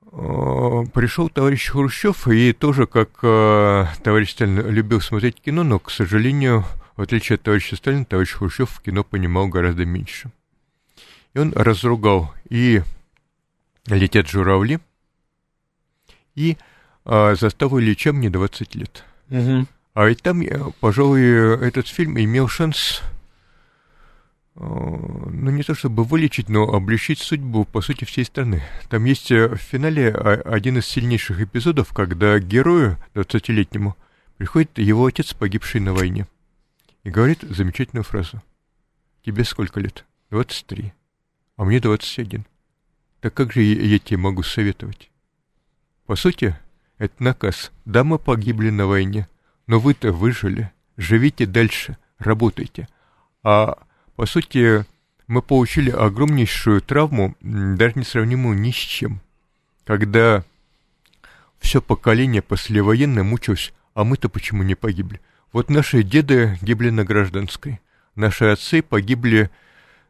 [0.00, 5.90] э, пришел товарищ Хрущев, и тоже, как э, товарищ Сталин любил смотреть кино, но, к
[5.90, 6.64] сожалению,
[6.96, 10.30] в отличие от товарища Сталина, товарищ Хрущев в кино понимал гораздо меньше.
[11.34, 12.82] И он разругал и
[13.86, 14.80] «Летят журавли»,
[16.34, 16.56] и
[17.08, 19.04] э, «Заставу Ильича мне 20 лет».
[19.30, 19.66] Угу.
[19.94, 20.42] А ведь там,
[20.80, 23.02] пожалуй, этот фильм имел шанс,
[24.54, 28.62] э, ну, не то чтобы вылечить, но облегчить судьбу, по сути, всей страны.
[28.88, 33.96] Там есть э, в финале один из сильнейших эпизодов, когда герою, 20-летнему,
[34.36, 36.28] приходит его отец, погибший на войне,
[37.02, 38.40] и говорит замечательную фразу.
[39.24, 40.92] «Тебе сколько лет?» «23».
[41.56, 42.42] «А мне 21».
[43.20, 45.10] «Так как же я тебе могу советовать?»
[46.08, 46.56] По сути,
[46.98, 47.72] это наказ.
[47.84, 49.28] Да, мы погибли на войне,
[49.66, 52.88] но вы-то выжили, живите дальше, работайте.
[53.42, 53.78] А
[54.16, 54.84] по сути,
[55.26, 59.20] мы получили огромнейшую травму, даже несравнимую ни с чем.
[59.84, 60.44] Когда
[61.60, 65.20] все поколение послевоенное мучилось, а мы-то почему не погибли?
[65.52, 67.80] Вот наши деды гибли на гражданской,
[68.14, 69.50] наши отцы погибли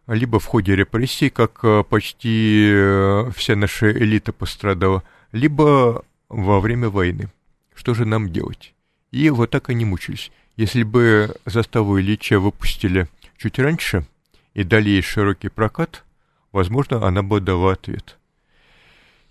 [0.06, 6.88] либо в ходе репрессий, как э, почти э, вся наша элита пострадала, либо во время
[6.88, 7.30] войны.
[7.74, 8.74] Что же нам делать?
[9.10, 10.30] И вот так они мучились.
[10.56, 14.06] Если бы заставу Ильича выпустили чуть раньше
[14.54, 16.04] и дали ей широкий прокат,
[16.52, 18.18] возможно, она бы дала ответ.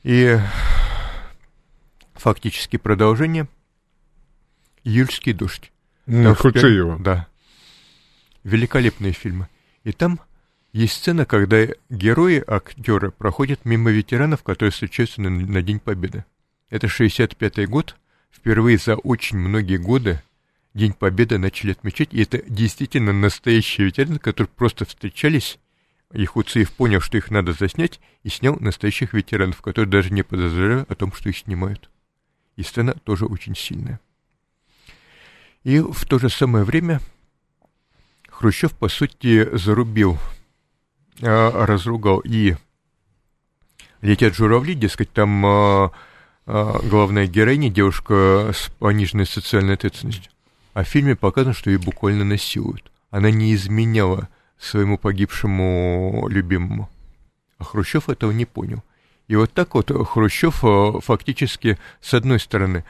[0.04, 0.38] И
[2.14, 3.48] фактически продолжение
[4.84, 5.72] «Июльский дождь».
[6.06, 6.98] Ну, Хуцеева.
[7.00, 7.28] Да.
[8.45, 9.50] Великолепные фильмы.
[9.84, 10.22] И там
[10.72, 16.24] есть сцена, когда герои, актеры проходят мимо ветеранов, которые встречаются на, на День Победы.
[16.70, 17.95] Это 65-й год,
[18.32, 20.22] впервые за очень многие годы
[20.74, 25.59] День Победы начали отмечать, и это действительно настоящие ветераны, которые просто встречались,
[26.13, 30.86] и Хуциев понял, что их надо заснять, и снял настоящих ветеранов, которые даже не подозревали
[30.88, 31.89] о том, что их снимают.
[32.57, 33.99] И сцена тоже очень сильная.
[35.63, 37.01] И в то же самое время
[38.30, 40.18] Хрущев, по сути, зарубил,
[41.22, 42.55] а, разругал и
[44.01, 45.91] «Летят журавли», дескать, там а,
[46.48, 50.32] главная героиня, девушка с пониженной социальной ответственностью.
[50.74, 52.91] А в фильме показано, что ее буквально насилуют.
[53.12, 56.89] Она не изменяла своему погибшему любимому.
[57.58, 58.84] А Хрущев этого не понял.
[59.28, 62.86] И вот так вот Хрущев а, фактически, с одной стороны,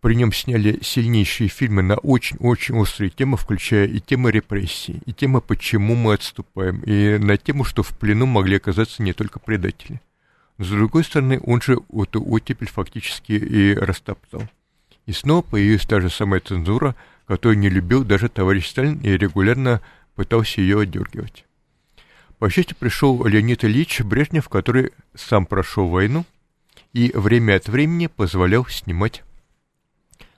[0.00, 5.40] при нем сняли сильнейшие фильмы на очень-очень острые темы, включая и темы репрессий, и темы,
[5.40, 10.00] почему мы отступаем, и на тему, что в плену могли оказаться не только предатели.
[10.58, 14.42] С другой стороны, он же эту оттепель фактически и растоптал.
[15.06, 16.94] И снова появилась та же самая цензура,
[17.26, 19.80] которую не любил даже товарищ Сталин и регулярно
[20.14, 21.44] пытался ее отдергивать.
[22.38, 26.24] По счастью, пришел Леонид Ильич Брежнев, который сам прошел войну
[26.92, 29.24] и время от времени позволял снимать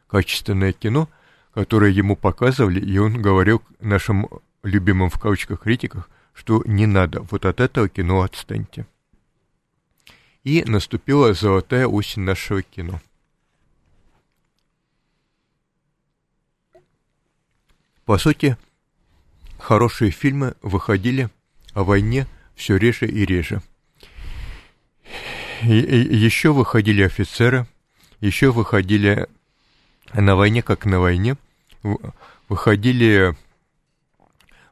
[0.06, 1.08] качественное кино,
[1.52, 4.28] которое ему показывали, и он говорил нашим
[4.62, 8.86] любимым в кавычках критиках, что не надо, вот от этого кино отстаньте
[10.46, 13.00] и наступила золотая осень нашего кино.
[18.04, 18.56] По сути,
[19.58, 21.30] хорошие фильмы выходили
[21.74, 23.60] о войне все реже и реже.
[25.62, 27.66] еще выходили офицеры,
[28.20, 29.26] еще выходили
[30.14, 31.36] на войне, как на войне,
[32.48, 33.36] выходили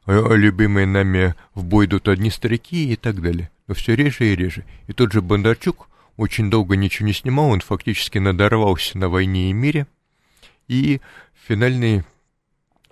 [0.05, 3.51] э, любимые нами в бой идут одни старики и так далее.
[3.67, 4.65] Но все реже и реже.
[4.87, 9.53] И тот же Бондарчук очень долго ничего не снимал, он фактически надорвался на войне и
[9.53, 9.87] мире.
[10.67, 11.01] И
[11.47, 12.03] финальный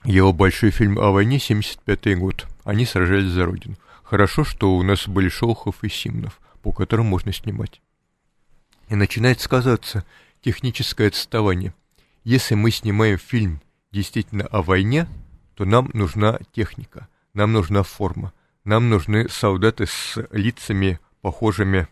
[0.04, 2.48] его большой фильм о войне, 75 год.
[2.64, 3.76] Они сражались за Родину.
[4.04, 7.82] Хорошо, что у нас были Шолохов и Симнов, по которым можно снимать.
[8.90, 10.06] И начинает сказаться
[10.42, 11.74] техническое отставание.
[12.24, 13.62] Если мы снимаем фильм
[13.92, 15.08] действительно о войне,
[15.56, 21.88] то нам нужна техника, нам нужна форма, нам нужны солдаты с лицами, похожими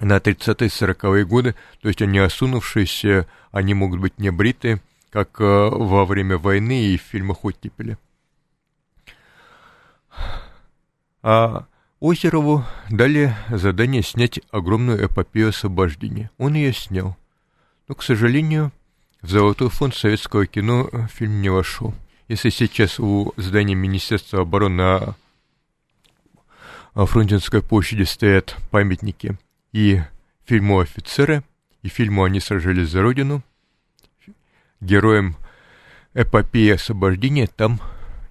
[0.00, 6.04] на 30-40-е годы, то есть они осунувшиеся, они могут быть не бритые, как э, во
[6.04, 7.96] время войны и в фильмах «Оттепели».
[11.22, 11.66] А
[12.00, 16.30] Озерову дали задание снять огромную эпопею освобождения.
[16.36, 17.16] Он ее снял.
[17.88, 18.72] Но, к сожалению,
[19.22, 21.94] в золотой фонд советского кино фильм не вошел.
[22.28, 25.14] Если сейчас у здания Министерства обороны
[26.94, 29.36] Фрунзенской площади стоят памятники
[29.72, 30.00] и
[30.44, 31.42] фильму «Офицеры»,
[31.82, 33.42] и фильму «Они сражались за Родину»,
[34.80, 35.36] героем
[36.14, 37.80] эпопеи освобождения там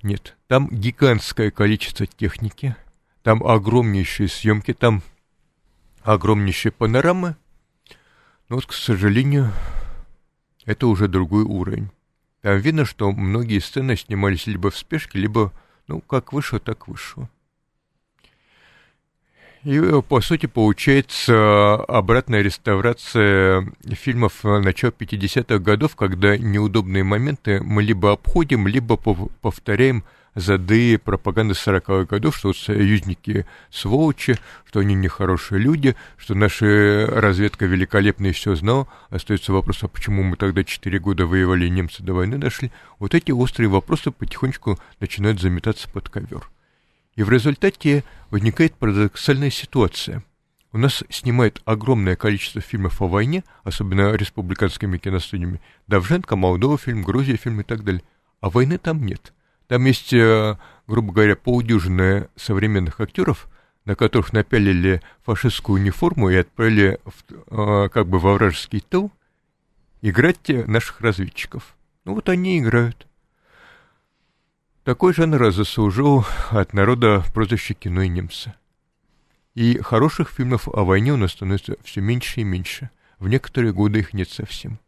[0.01, 0.38] нет.
[0.47, 2.76] Там гигантское количество техники,
[3.22, 5.01] там огромнейшие съемки, там
[6.03, 7.36] огромнейшие панорамы.
[8.49, 9.51] Но вот, к сожалению,
[10.66, 11.89] это уже другой уровень.
[12.41, 15.51] Там видно, что многие сцены снимались либо в спешке, либо,
[15.88, 17.30] ну, как вышло, так вышло.
[19.64, 27.82] И, э, по сути, получается обратная реставрация фильмов начала 50-х годов, когда неудобные моменты мы
[27.82, 30.03] либо обходим, либо повторяем
[30.36, 38.32] зады пропаганды 40-х годов, что союзники сволочи, что они нехорошие люди, что наша разведка великолепная
[38.32, 38.88] и все знала.
[39.09, 42.72] Остается вопрос, а почему мы тогда 4 года воевали и немцы до войны дошли?
[42.99, 46.49] Вот эти острые вопросы потихонечку начинают заметаться под ковер.
[47.16, 50.24] И в результате возникает парадоксальная ситуация.
[50.72, 55.61] У нас снимает огромное количество фильмов о войне, особенно республиканскими киностудиями.
[55.86, 58.03] Давженко, Молдова фильм, Грузия фильм и так далее.
[58.41, 59.34] А войны там нет.
[59.68, 60.57] Там есть, э,
[60.88, 63.47] грубо говоря, полдюжины современных актеров,
[63.86, 69.11] на которых напялили фашистскую униформу и отправили в, э, как бы во вражеский тыл
[70.01, 71.76] играть наших разведчиков.
[72.03, 73.07] Ну вот они играют.
[74.84, 78.53] Такой жанр заслужил от народа прозвище кино и немцы.
[79.55, 82.89] И хороших фильмов о войне у нас становится все меньше и меньше.
[83.17, 84.79] В некоторые годы их нет совсем.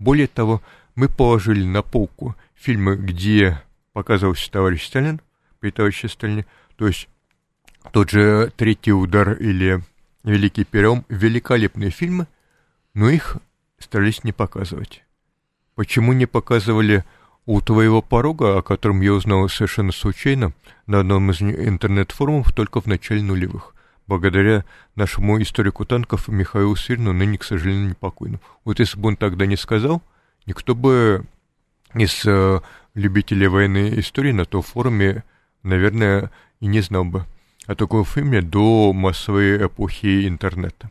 [0.00, 0.60] Более того,
[0.96, 3.62] мы положили на полку фильмы, где
[3.92, 5.20] показывался товарищ Сталин,
[5.60, 7.08] при товарище Сталине, то есть
[7.92, 9.84] тот же «Третий удар» или
[10.24, 12.26] «Великий перелом»— великолепные фильмы,
[12.92, 13.36] но их
[13.78, 15.04] старались не показывать.
[15.76, 17.04] Почему не показывали
[17.48, 20.52] у твоего порога, о котором я узнал совершенно случайно,
[20.86, 23.74] на одном из интернет-форумов только в начале нулевых,
[24.06, 28.42] благодаря нашему историку танков Михаилу Сырину, ныне, к сожалению, непокойному.
[28.66, 30.02] Вот если бы он тогда не сказал,
[30.44, 31.24] никто бы
[31.94, 32.60] из э,
[32.92, 35.24] любителей военной истории на том форуме,
[35.62, 36.30] наверное,
[36.60, 37.24] и не знал бы
[37.66, 40.90] о таком фильме до массовой эпохи интернета.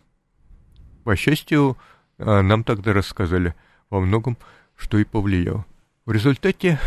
[1.04, 1.78] По счастью,
[2.18, 3.54] э, нам тогда рассказали
[3.92, 4.40] во многом,
[4.76, 5.64] что и повлияло.
[6.08, 6.80] В результате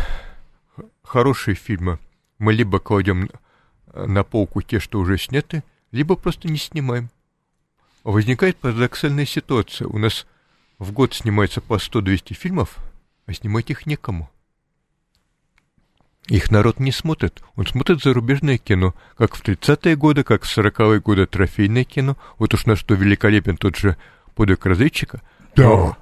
[1.03, 1.99] хорошие фильмы
[2.39, 3.29] мы либо кладем
[3.93, 7.11] на полку те, что уже сняты, либо просто не снимаем.
[8.03, 9.87] Возникает парадоксальная ситуация.
[9.87, 10.25] У нас
[10.79, 12.77] в год снимается по 100-200 фильмов,
[13.27, 14.27] а снимать их некому.
[16.25, 17.43] Их народ не смотрит.
[17.55, 22.17] Он смотрит зарубежное кино, как в 30-е годы, как в 40-е годы трофейное кино.
[22.39, 23.97] Вот уж на что великолепен тот же
[24.33, 25.21] подвиг разведчика.
[25.55, 25.63] Да.
[25.63, 25.97] Но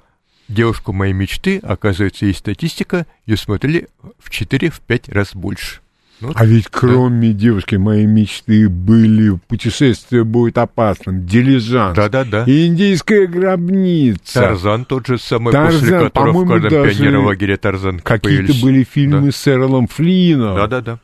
[0.50, 3.88] девушку моей мечты, оказывается, есть статистика, ее смотрели
[4.18, 5.80] в 4-5 раз больше.
[6.20, 7.38] Ну, а ведь кроме да.
[7.38, 15.52] девушки моей мечты были путешествие будет опасным, дилижанс, да-да-да, индийская гробница, Тарзан тот же самый,
[15.52, 19.32] Тарзан, после которого в каждом даже пионеролагере Тарзан какие-то были фильмы да.
[19.32, 20.56] с Эролом Флином.
[20.56, 20.98] Да-да-да.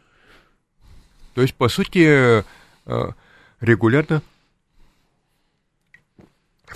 [1.35, 2.43] То есть, по сути,
[2.87, 3.11] э,
[3.63, 4.21] регулярно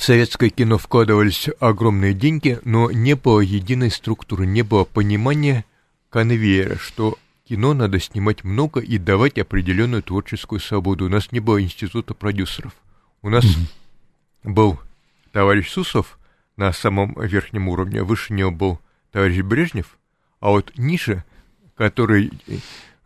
[0.00, 5.66] в советское кино вкладывались огромные деньги, но не было единой структуры, не было понимания
[6.08, 11.04] конвейера, что кино надо снимать много и давать определенную творческую свободу.
[11.04, 12.72] У нас не было института продюсеров.
[13.20, 14.50] У нас mm-hmm.
[14.50, 14.80] был
[15.32, 16.18] товарищ Сусов
[16.56, 18.80] на самом верхнем уровне, выше него был
[19.12, 19.98] товарищ Брежнев,
[20.40, 21.24] а вот ниже,
[21.76, 22.30] который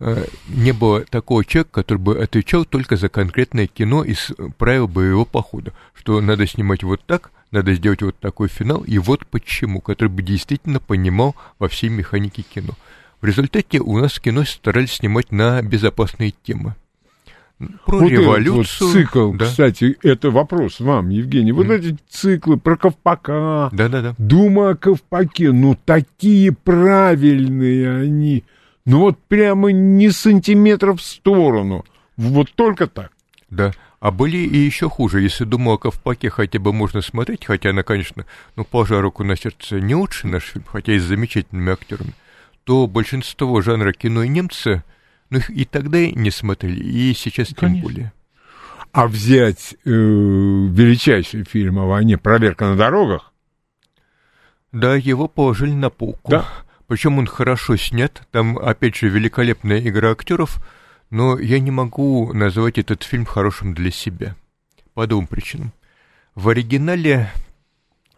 [0.00, 5.72] не было такого человека, который бы отвечал только за конкретное кино из правил боевого похода,
[5.94, 10.22] что надо снимать вот так, надо сделать вот такой финал, и вот почему, который бы
[10.22, 12.74] действительно понимал во всей механике кино.
[13.20, 16.74] В результате у нас кино старались снимать на безопасные темы.
[17.86, 18.88] Про вот революцию.
[18.88, 19.44] вот цикл, да.
[19.44, 21.52] кстати, это вопрос вам, Евгений.
[21.52, 21.78] Вот mm.
[21.78, 24.14] эти циклы про Ковпака, да, да, да.
[24.18, 28.44] Дума о Ковпаке, ну такие правильные они.
[28.86, 31.84] Ну вот прямо не сантиметров в сторону.
[32.16, 33.12] Вот только так.
[33.50, 33.72] Да.
[34.00, 35.22] А были и еще хуже.
[35.22, 38.26] Если думал о Ковпаке хотя бы можно смотреть, хотя она, конечно,
[38.56, 42.12] ну, положа руку на сердце, не лучший наш фильм, хотя и с замечательными актерами,
[42.64, 44.84] то большинство жанра кино и немцы,
[45.30, 47.82] ну, их и тогда не смотрели, и сейчас тем конечно.
[47.82, 48.12] более.
[48.92, 53.32] А взять э, величайший фильм о войне «Проверка на дорогах»?
[54.70, 56.30] Да, его положили на полку.
[56.30, 56.46] Да.
[56.86, 60.60] Причем он хорошо снят, там, опять же, великолепная игра актеров–
[61.14, 64.34] но я не могу назвать этот фильм хорошим для себя.
[64.94, 65.72] По двум причинам.
[66.34, 67.30] В оригинале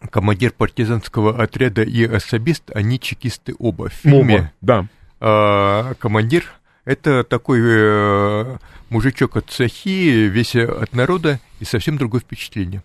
[0.09, 3.89] командир партизанского отряда и особист, они чекисты оба.
[3.89, 4.87] В фильме оба, да.
[5.19, 6.45] А, командир—
[6.85, 8.57] это такой э,
[8.89, 12.81] мужичок от Сахи, весь от народа, и совсем другое впечатление.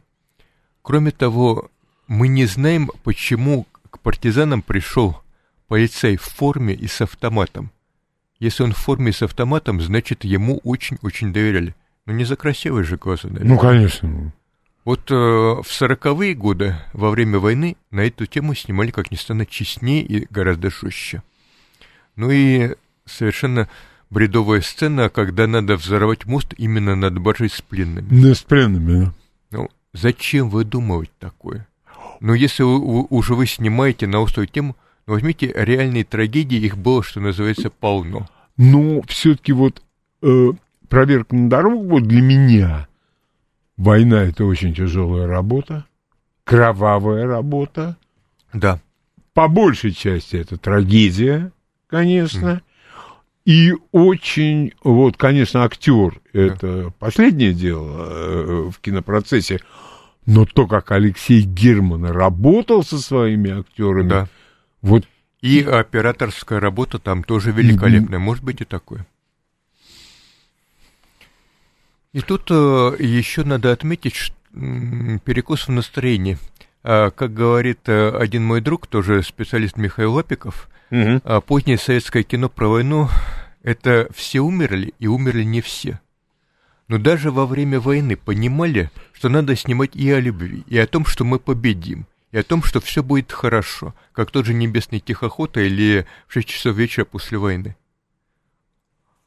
[0.83, 1.71] Кроме того,
[2.07, 5.22] мы не знаем, почему к партизанам пришел
[5.73, 7.71] полицей в форме и с автоматом.
[8.39, 11.75] Если он в форме с автоматом, значит, ему очень-очень доверяли.
[12.05, 13.55] Ну, не за красивые же глаза, наверное.
[13.55, 14.35] Ну, конечно.
[14.85, 19.47] Вот э, в сороковые годы, во время войны, на эту тему снимали, как ни странно,
[19.47, 21.23] честнее и гораздо жестче.
[22.17, 22.75] Ну и
[23.07, 23.67] совершенно
[24.11, 28.09] бредовая сцена, когда надо взорвать мост именно над баржей с пленными.
[28.11, 29.15] Да, с пленными, да.
[29.53, 31.67] Ну, зачем выдумывать такое?
[32.21, 34.77] Ну, если вы, вы, уже вы снимаете на острую тему,
[35.07, 38.29] возьмите реальные трагедии, их было, что называется, полно.
[38.57, 39.83] Но все-таки вот
[40.23, 40.53] э,
[40.89, 42.89] проверка на дорогу вот для меня
[43.77, 45.87] война это очень тяжелая работа,
[46.45, 47.97] кровавая работа.
[48.53, 48.81] Да.
[49.35, 51.53] По большей части это трагедия,
[51.89, 52.47] конечно.
[52.47, 52.61] Mm.
[53.45, 56.91] И очень, вот, конечно, актер это да.
[56.99, 59.61] последнее дело э, в кинопроцессе,
[60.27, 64.29] но то, как Алексей Герман работал со своими актерами, да.
[64.83, 65.07] Вот
[65.41, 68.23] и операторская работа там тоже великолепная, mm-hmm.
[68.23, 69.07] может быть и такое.
[72.13, 76.39] И тут э, еще надо отметить что, э, перекос в настроении.
[76.85, 81.21] А, как говорит э, один мой друг, тоже специалист Михаил Лапиков, угу.
[81.25, 83.09] а, позднее советское кино про войну
[83.63, 86.01] это все умерли, и умерли не все.
[86.89, 91.07] Но даже во время войны понимали, что надо снимать и о любви, и о том,
[91.07, 95.57] что мы победим и о том, что все будет хорошо, как тот же «Небесный тихоход»
[95.59, 97.77] или в 6 часов вечера после войны.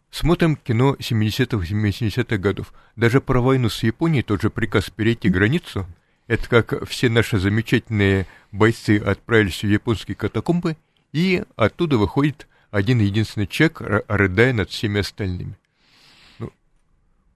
[0.10, 2.74] Смотрим кино 70-х, 70-х годов.
[2.96, 5.86] Даже про войну с Японией тот же приказ перейти границу.
[6.28, 10.76] Это как все наши замечательные бойцы отправились в японские катакомбы,
[11.12, 15.58] и оттуда выходит один единственный человек, рыдая над всеми остальными.
[16.40, 16.52] Ну,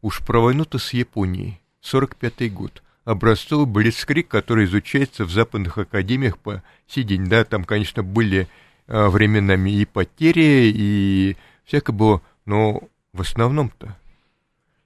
[0.01, 1.61] уж про войну-то с Японией.
[1.83, 7.25] 45-й год образцовый блицкрик, который изучается в западных академиях по сей день.
[7.25, 8.47] Да, там, конечно, были
[8.87, 11.35] э, временами и потери, и
[11.65, 12.83] всякое было, но
[13.13, 13.97] в основном-то.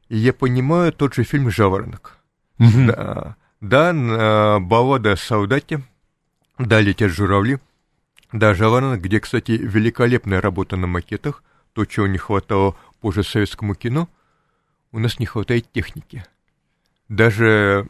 [0.07, 2.18] И я понимаю тот же фильм «Жаворонок».
[2.60, 2.85] Mm-hmm.
[2.88, 5.81] Да, да, на баллада о солдате,
[6.57, 7.60] да, летят журавли,
[8.31, 11.43] да, «Жаворонок», где, кстати, великолепная работа на макетах,
[11.73, 14.07] то, чего не хватало позже советскому кино,
[14.93, 16.23] у нас не хватает техники.
[17.10, 17.89] Даже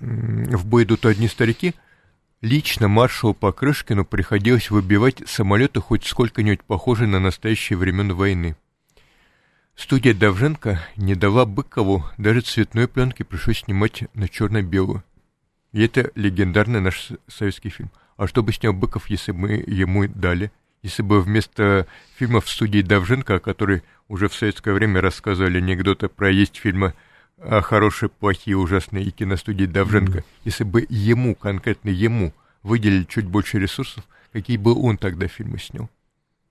[0.00, 1.74] в бой идут одни старики,
[2.40, 8.56] лично маршалу Покрышкину приходилось выбивать самолеты хоть сколько-нибудь похожие на настоящие времена войны.
[9.76, 15.04] Студия Давженко не дала Быкову даже цветной пленки, пришлось снимать на черно-белую.
[15.72, 17.90] И это легендарный наш советский фильм.
[18.16, 20.50] А что бы снял Быков, если бы ему дали?
[20.82, 26.30] Если бы вместо фильмов студии Давженко, о которой уже в советское время рассказывали анекдоты про
[26.30, 26.94] есть фильмы
[27.40, 30.24] а хорошие, плохие, ужасные и киностудии Давженко, mm-hmm.
[30.44, 32.32] если бы ему, конкретно ему,
[32.62, 35.88] выделили чуть больше ресурсов, какие бы он тогда фильмы снял.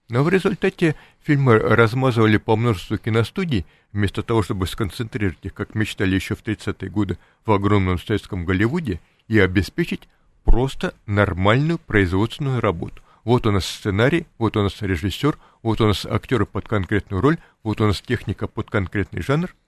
[0.09, 6.15] Но в результате фильмы размазывали по множеству киностудий, вместо того, чтобы сконцентрировать их, как мечтали
[6.15, 10.07] еще в 30-е годы в огромном советском Голливуде, и обеспечить
[10.45, 13.01] просто нормальную производственную работу.
[13.25, 17.37] Вот у нас сценарий, вот у нас режиссер, вот у нас актеры под конкретную роль,
[17.61, 19.53] вот у нас техника под конкретный жанр–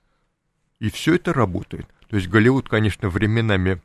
[0.80, 1.88] и все это работает.
[2.07, 3.81] То есть Голливуд, конечно, временами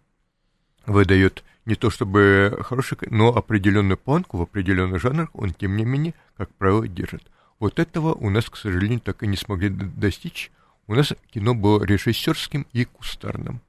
[0.86, 6.14] выдает не то чтобы хороший, но определенную планку в определенных жанрах он, тем не менее,
[6.36, 7.22] как правило, держит.
[7.58, 10.50] Вот этого у нас, к сожалению, так и не смогли достичь.
[10.86, 13.60] У нас кино было режиссерским и кустарным.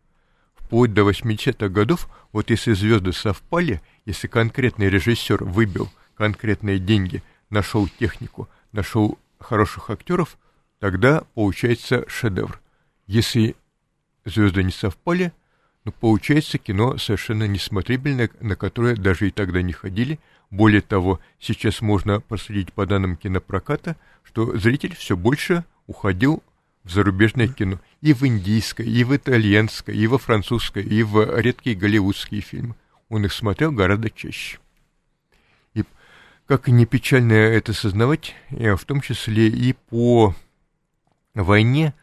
[0.56, 7.88] Вплоть до 80-х годов, вот если звезды совпали, если конкретный режиссер выбил конкретные деньги, нашел
[7.88, 10.38] технику, нашел хороших актеров,
[10.80, 12.60] тогда получается шедевр.
[13.08, 13.56] Если
[14.26, 15.32] звезды не совпали,
[15.84, 20.20] ну, получается кино совершенно несмотрибельное, на которое даже и тогда не ходили.
[20.50, 26.42] Более того, сейчас можно проследить по данным кинопроката, что зритель все больше уходил
[26.84, 27.80] в зарубежное кино.
[28.02, 32.76] И в индийское, и в итальянское, и во французское, и в редкие голливудские фильмы.
[33.10, 34.58] Он их смотрел гораздо чаще.
[35.76, 35.84] И
[36.48, 40.36] как не печально это сознавать, в том числе и по
[41.36, 41.94] войне,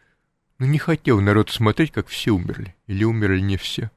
[0.59, 2.75] ну не хотел народ смотреть, как все умерли.
[2.87, 3.91] Или умерли не все.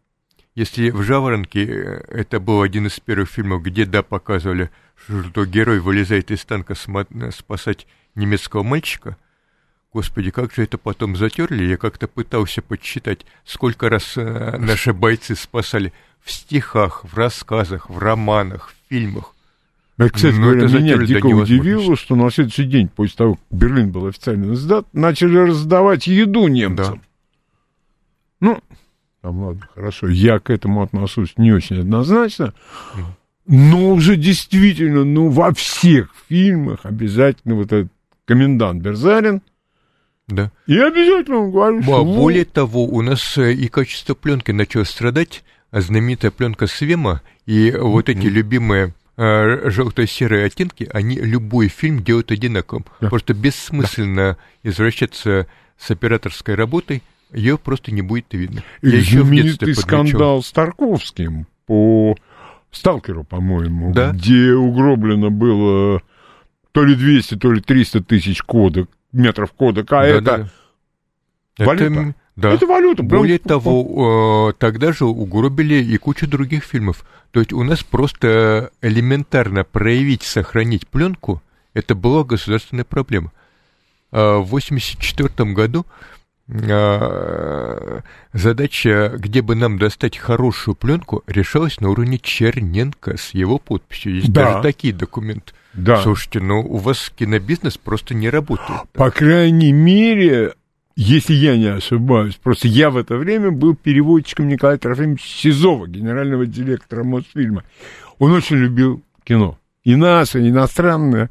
[0.55, 4.71] Если в «Жаворонке» э, это был один из первых фильмов, где, да, показывали,
[5.07, 9.17] что герой вылезает из танка спасать немецкого мальчика,
[9.97, 11.65] Господи, как же это потом затерли?
[11.65, 15.91] Я как-то пытался подсчитать, сколько раз э, наши бойцы спасали
[16.23, 19.35] в стихах, в рассказах, в романах, в фильмах.
[19.99, 23.91] Это, кстати Но говоря, меня дико удивило, что на следующий день, после того, как Берлин
[23.91, 26.97] был официально сдат, начали раздавать еду немцам.
[26.97, 27.01] Да.
[28.41, 28.61] Ну,
[29.23, 32.53] там ладно, хорошо, я к этому отношусь не очень однозначно,
[33.47, 37.93] но уже действительно, ну, во всех фильмах обязательно вот этот
[38.27, 39.41] комендант Берзарин–
[40.29, 40.51] да.
[40.67, 42.05] И обязательно говорю, что...
[42.05, 47.73] Более того, у нас э, и качество пленки начало страдать, а знаменитая пленка Свема и
[47.79, 52.85] вот эти любимые желто-серые оттенки, они любой фильм делают одинаковым.
[53.01, 53.09] Да.
[53.09, 54.71] Просто бессмысленно да.
[54.71, 55.47] извращаться
[55.79, 57.03] с операторской работой,
[57.33, 58.63] ее просто не будет видно.
[58.83, 62.17] И Я еще знаменитый скандал с Тарковским по
[62.71, 64.11] Сталкеру, по-моему, да?
[64.13, 66.03] где угроблено было
[66.73, 70.51] то ли 200, то ли 300 тысяч кодек метров кодек, а да, это
[71.59, 71.65] да.
[71.65, 71.85] валюта.
[71.85, 72.53] Это, да.
[72.53, 73.03] это валюта.
[73.03, 73.61] Более прям...
[73.61, 77.05] того, тогда же угробили и кучу других фильмов.
[77.31, 81.43] То есть у нас просто элементарно проявить, сохранить пленку,
[81.75, 83.33] это была государственная проблема.
[84.13, 85.85] А в 1984 году
[86.49, 88.03] а,
[88.33, 94.17] задача, где бы нам достать хорошую пленку, решалась на уровне Черненко с его подписью.
[94.17, 94.45] Есть да.
[94.45, 95.53] даже такие документы.
[95.75, 96.01] Да.
[96.03, 98.81] Слушайте, ну у вас кинобизнес просто не работает.
[98.93, 100.55] По крайней мере,
[100.97, 106.47] если я не ошибаюсь, просто я в это время был переводчиком Николая Трофимовича Сизова, генерального
[106.47, 107.65] директора Мосфильма.
[108.19, 109.59] Он очень любил кино.
[109.85, 111.31] И наше, и иностранное.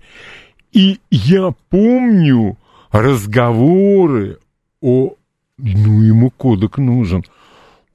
[0.72, 2.58] И я помню
[2.92, 4.38] разговоры
[4.82, 5.16] о...
[5.58, 7.24] Ну, ему кодек нужен.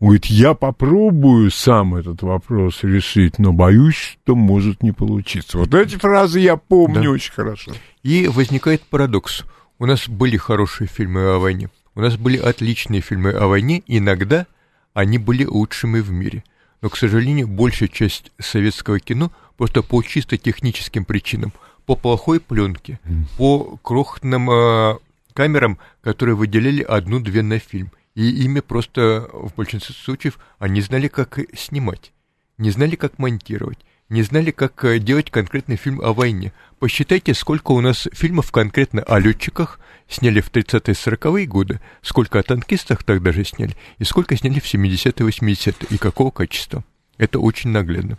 [0.01, 5.59] Говорит, я попробую сам этот вопрос решить, но боюсь, что может не получиться.
[5.59, 7.11] Вот эти фразы я помню да.
[7.11, 7.73] очень хорошо.
[8.03, 9.45] И возникает парадокс.
[9.81, 14.47] У нас были хорошие фильмы о войне, у нас были отличные фильмы о войне, иногда
[14.95, 16.45] они были лучшими в мире.
[16.83, 21.53] Но, к сожалению, большая часть советского кино просто по чисто техническим причинам,
[21.87, 23.01] по плохой пленке,
[23.37, 24.99] по крохотным э,
[25.33, 31.39] камерам, которые выделяли одну-две на фильм– и ими просто в большинстве случаев они знали, как
[31.57, 32.13] снимать,
[32.59, 33.79] не знали, как монтировать,
[34.11, 36.53] не знали, как э, делать конкретный фильм о войне.
[36.79, 39.79] Посчитайте, сколько у нас фильмов конкретно о летчиках
[40.09, 45.27] сняли в 30-40-е годы, сколько о танкистах тогда же сняли, и сколько сняли в 70-е,
[45.27, 46.85] 80-е, и какого качества.
[47.17, 48.19] Это очень наглядно.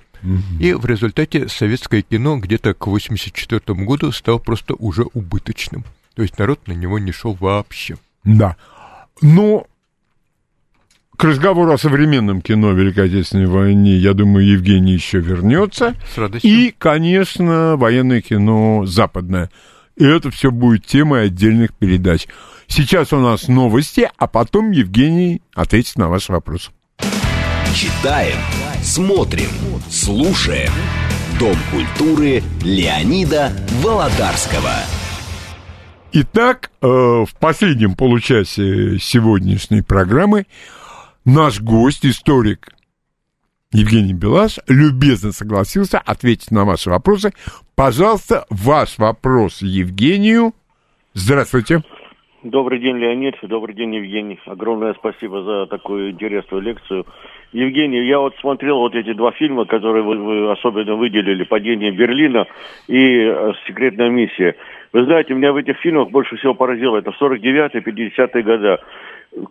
[0.60, 5.84] И в результате советское кино где-то к 84 году стало просто уже убыточным.
[6.14, 7.98] То есть народ на него не шел вообще.
[8.24, 8.56] Да.
[9.22, 9.66] Но
[11.22, 15.94] к разговору о современном кино Великой Отечественной войне, я думаю, Евгений еще вернется.
[16.16, 16.50] С радостью.
[16.50, 19.52] И, конечно, военное кино западное.
[19.96, 22.26] И это все будет темой отдельных передач.
[22.66, 26.72] Сейчас у нас новости, а потом Евгений ответит на ваш вопрос.
[27.76, 28.38] Читаем,
[28.82, 29.52] смотрим,
[29.92, 30.72] слушаем.
[31.38, 33.52] Дом культуры Леонида
[33.84, 34.74] Володарского.
[36.14, 40.48] Итак, э, в последнем получасе сегодняшней программы
[41.26, 42.70] наш гость, историк
[43.72, 47.32] Евгений Белаш, любезно согласился ответить на ваши вопросы.
[47.76, 50.54] Пожалуйста, ваш вопрос Евгению.
[51.14, 51.82] Здравствуйте.
[52.44, 53.36] Добрый день, Леонид.
[53.44, 54.40] Добрый день, Евгений.
[54.48, 57.06] Огромное спасибо за такую интересную лекцию.
[57.54, 62.48] Евгений, я вот смотрел вот эти два фильма, которые вы, вы особенно выделили, «Падение Берлина»
[62.88, 64.56] и э, «Секретная миссия».
[64.92, 68.78] Вы знаете, меня в этих фильмах больше всего поразило, это 49-е, 50-е годы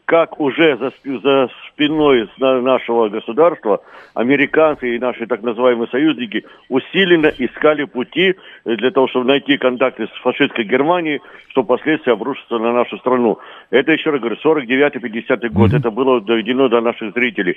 [0.05, 3.81] как уже за, за спиной нашего государства
[4.15, 8.35] американцы и наши так называемые союзники усиленно искали пути
[8.65, 13.39] для того, чтобы найти контакты с фашистской Германией, что впоследствии обрушится на нашу страну.
[13.71, 17.57] Это, еще раз говорю, 49-50 год, это было доведено до наших зрителей.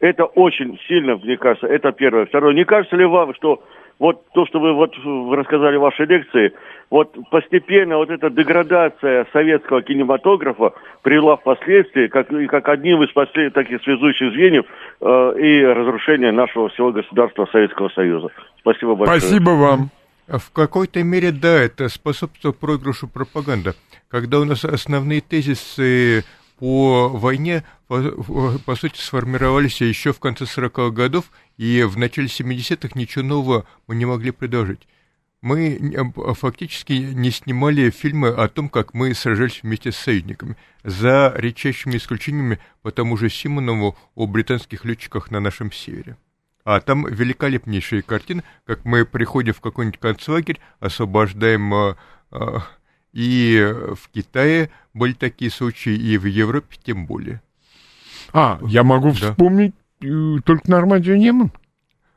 [0.00, 2.26] Это очень сильно, мне кажется, это первое.
[2.26, 3.62] Второе, не кажется ли вам, что
[3.98, 6.52] вот то, что вы вот вы рассказали в вашей лекции,
[6.90, 13.82] вот постепенно вот эта деградация советского кинематографа привела впоследствии, как, как одним из последних таких
[13.82, 14.64] связующих звеньев,
[15.00, 18.28] э, и разрушение нашего всего государства Советского Союза.
[18.60, 19.20] Спасибо большое.
[19.20, 19.90] Спасибо вам.
[20.28, 23.72] В какой-то мере, да, это способствует проигрышу пропаганды.
[24.08, 26.24] Когда у нас основные тезисы
[26.58, 27.98] по войне, по,
[28.64, 33.94] по сути, сформировались еще в конце 40-х годов, и в начале 70-х ничего нового мы
[33.94, 34.86] не могли предложить.
[35.40, 35.78] Мы
[36.34, 42.58] фактически не снимали фильмы о том, как мы сражались вместе с союзниками, за редчайшими исключениями
[42.82, 46.16] по тому же Симонову о британских летчиках на нашем севере.
[46.64, 51.72] А там великолепнейшие картины, как мы приходим в какой-нибудь концлагерь, освобождаем...
[51.72, 51.96] А,
[52.30, 52.62] а,
[53.12, 57.40] и в Китае были такие случаи, и в Европе тем более.
[58.32, 59.30] А, я могу да.
[59.30, 61.50] вспомнить э, только Нормандию Неман.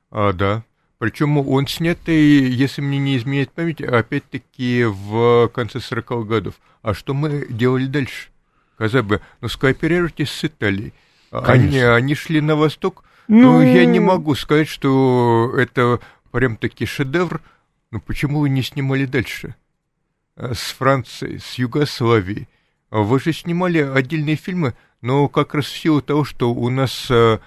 [0.09, 0.63] А, да.
[1.01, 6.53] Причем он снятый, если мне не изменяет память, опять-таки в конце 40-х годов.
[6.83, 8.29] А что мы делали дальше?
[8.77, 10.93] Казалось бы, ну скооперируйтесь с Италией.
[11.31, 13.03] Они, они шли на восток.
[13.27, 13.53] Ну...
[13.53, 15.99] ну, я не могу сказать, что это
[16.29, 17.41] прям-таки шедевр.
[17.89, 19.55] Но почему вы не снимали дальше?
[20.35, 22.47] Э, с Францией, с Югославией.
[22.91, 27.39] Вы же снимали отдельные фильмы, но как раз в силу того, что у нас э,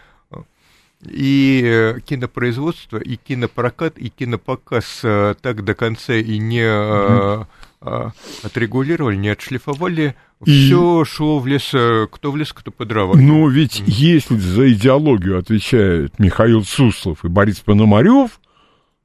[1.07, 8.13] и кинопроизводство, и кинопрокат, и кинопоказ э, так до конца и не mm-hmm.
[8.43, 10.15] отрегулировали, не отшлифовали,
[10.45, 10.67] и...
[10.67, 11.69] все шло в лес,
[12.11, 13.17] кто в лес, кто по дрова.
[13.17, 13.85] Но ведь mm-hmm.
[13.87, 18.41] если за идеологию отвечают Михаил Суслов и Борис Пономарев,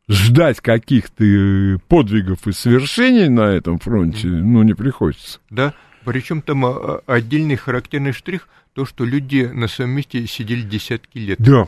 [0.10, 5.40] ждать каких-то э, подвигов и свершений на этом фронте, ну, не приходится.
[5.50, 5.74] Да,
[6.04, 11.20] причем там а, а, отдельный характерный штрих, то, что люди на своем месте сидели десятки
[11.20, 11.40] лет.
[11.40, 11.68] Да.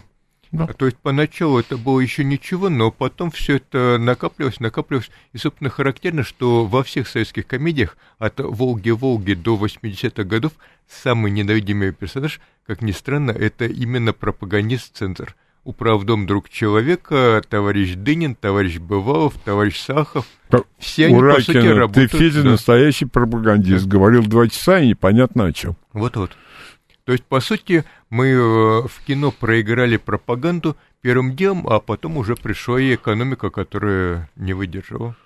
[0.52, 0.68] Да.
[0.68, 5.10] То есть поначалу это было еще ничего, но потом все это накапливалось, накапливалось.
[5.32, 10.52] И, собственно, характерно, что во всех советских комедиях от «Волги-Волги» до 80-х годов
[10.90, 18.80] самый ненавидимый персонаж, как ни странно, это именно пропагандист-цензор управдом друг человека, товарищ Дынин, товарищ
[18.80, 20.26] Бывалов, товарищ Сахов.
[20.80, 22.11] Все они, Уракина, по сути, работают...
[22.11, 22.49] Ты, Федя, да.
[22.52, 23.86] настоящий пропагандист.
[23.86, 23.91] Да.
[23.91, 25.76] Говорил два часа и непонятно о чем.
[25.94, 26.32] Вот-вот.
[27.12, 32.38] То есть, по сути, мы э, в кино проиграли пропаганду первым делом, а потом уже
[32.38, 35.18] пришла и экономика, которая не выдержала.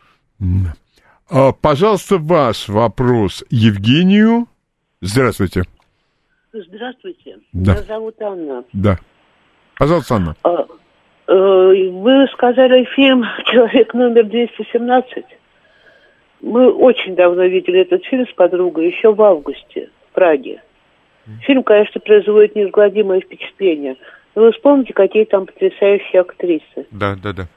[1.30, 4.48] А, пожалуйста, ваш вопрос Евгению.
[5.02, 5.62] Здравствуйте.
[6.54, 7.38] Здравствуйте.
[7.54, 7.74] Да.
[7.74, 8.64] Меня зовут Анна.
[8.74, 8.98] Да.
[9.78, 10.36] Пожалуйста, Анна.
[10.42, 10.66] А,
[11.28, 15.24] э, вы сказали фильм «Человек номер 217».
[16.42, 20.64] Мы очень давно видели этот фильм с подругой, еще в августе, в Праге.
[21.42, 23.96] Фильм, конечно, производит неизгладимое впечатление.
[24.36, 26.88] Но вы вспомните, какие там потрясающие актрисы.
[26.92, 27.48] Да, да, да.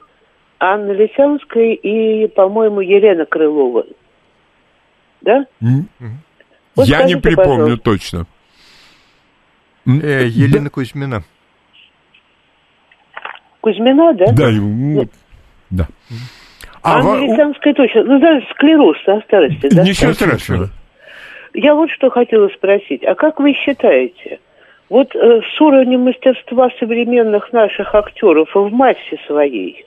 [0.59, 3.85] Анна Лисянская и, по-моему, Елена Крылова.
[5.21, 5.45] Да?
[5.61, 6.09] Mm-hmm.
[6.75, 7.83] Вот Я скажите, не припомню пожалуйста.
[7.83, 8.27] точно.
[9.85, 10.69] Э, Елена да.
[10.69, 11.23] Кузьмина.
[13.61, 14.31] Кузьмина, да?
[14.31, 15.05] Да, ну,
[15.69, 15.87] да.
[16.81, 18.03] А Анна Лисянская точно.
[18.03, 19.83] Ну, да, склероз со старости, да?
[19.83, 20.69] Ничего страшного.
[21.53, 23.03] Я вот что хотела спросить.
[23.03, 24.39] А как вы считаете,
[24.89, 29.85] вот э, с уровнем мастерства современных наших актеров в массе своей,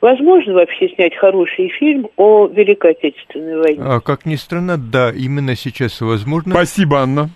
[0.00, 3.82] возможно вообще снять хороший фильм о Великой Отечественной войне?
[3.82, 6.52] А, как ни странно, да, именно сейчас возможно.
[6.52, 7.30] Спасибо, Анна.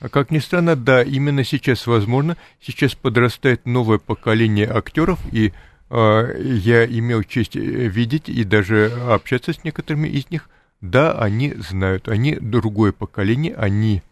[0.00, 2.36] А как ни странно, да, именно сейчас возможно.
[2.60, 5.52] Сейчас подрастает новое поколение актеров, и
[5.90, 10.50] э, я имел честь э, видеть и даже общаться с некоторыми из них.
[10.80, 14.02] Да, они знают, они другое поколение, они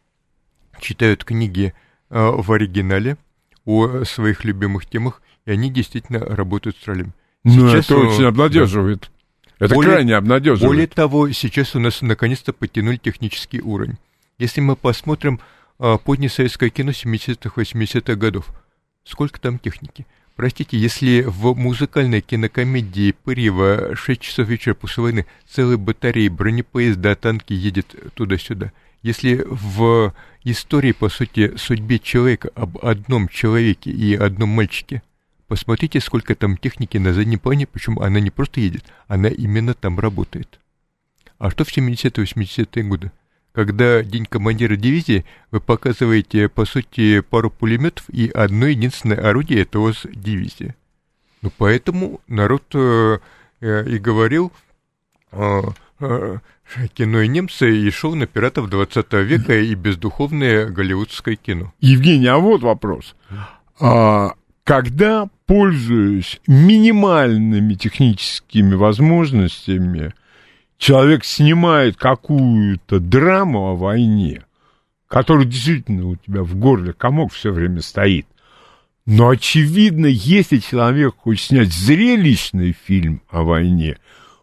[0.81, 1.75] читают книги
[2.11, 3.17] э, в оригинале
[3.65, 7.13] о своих любимых темах, и они действительно работают с ролями.
[7.45, 9.11] Ну, это очень обнадеживает.
[9.59, 9.67] Да.
[9.67, 10.67] Это более, крайне обнадеживает.
[10.67, 13.99] Более того, сейчас у нас наконец-то подтянули технический уровень.
[14.39, 15.41] Если мы посмотрим
[15.79, 18.53] а, позднесоветское кино 70-х, 80-х годов.
[19.05, 20.07] Сколько там техники?
[20.37, 27.53] Простите, если в музыкальной кинокомедии Пырьева «Шесть часов вечера после войны» целые батареи, бронепоезда, танки
[27.53, 30.13] едет туда-сюда, если в
[30.43, 35.03] истории, по сути, судьбе человека об одном человеке и одном мальчике
[35.47, 40.01] посмотрите, сколько там техники на заднем плане, причем она не просто едет, она именно там
[40.01, 40.59] работает.
[41.39, 43.13] А что в 70-80-е годы?
[43.55, 49.79] Когда День командира дивизии, вы показываете, по сути, пару пулеметов и одно единственное орудие, это
[49.79, 50.75] у вас дивизия.
[51.41, 53.19] Ну, поэтому народ э,
[53.61, 54.51] э, и говорил,
[55.31, 55.63] э,
[56.01, 56.39] э,
[56.95, 61.73] кино и немцы, и шел на пиратов 20 века и бездуховное голливудское кино.
[61.79, 63.15] Евгений, а вот вопрос.
[63.79, 70.13] А, когда, пользуясь минимальными техническими возможностями,
[70.85, 74.45] человек снимает какую-то драму о войне,
[75.09, 78.27] которая действительно у тебя в горле комок все время стоит,
[79.07, 83.97] но очевидно, если человек хочет снять зрелищный фильм о войне,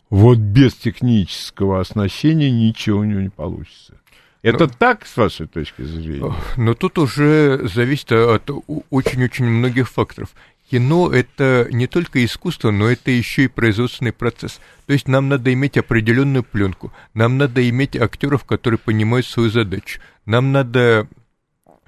[0.10, 3.94] вот без технического оснащения ничего у него не получится.
[4.42, 6.34] Это но, так, с вашей точки зрения?
[6.58, 8.50] Но тут уже зависит от
[8.90, 10.30] очень-очень многих факторов.
[10.72, 14.62] Кино– это не только искусство, но это еще и производственный процесс.
[14.86, 20.00] То есть нам надо иметь определенную пленку, нам надо иметь актеров, которые понимают свою задачу,
[20.26, 21.10] нам надо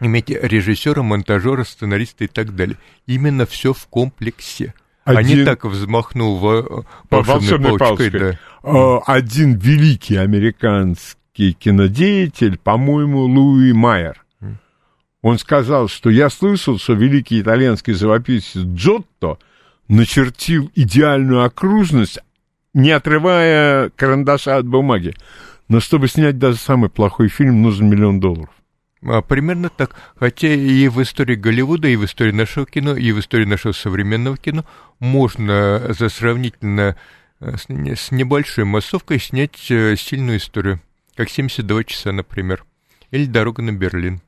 [0.02, 2.76] иметь режиссера, монтажера, сценариста и так далее.
[3.08, 4.74] Именно все в комплексе.
[5.06, 5.44] Один...
[5.44, 6.86] А так взмахнул в...
[7.10, 8.10] волшебной, палочкой.
[8.10, 8.40] Да.
[8.64, 14.23] А, один великий американский кинодеятель, по-моему, Луи Майер,
[15.24, 19.40] он сказал, что я слышал, что великий итальянский живописец Джотто
[19.88, 22.20] начертил идеальную окружность,
[22.74, 25.16] не отрывая карандаша от бумаги.
[25.70, 28.50] Но чтобы снять даже самый плохой фильм, нужен миллион долларов.
[29.02, 29.96] А, примерно так.
[30.18, 34.36] Хотя и в истории Голливуда, и в истории нашего кино, и в истории нашего современного
[34.36, 34.66] кино
[35.00, 36.98] можно за сравнительно
[37.40, 40.82] э, с небольшой массовкой снять э, сильную историю.
[41.16, 42.66] Как «72 часа», например.
[43.12, 44.22] Или «Дорога на Берлин».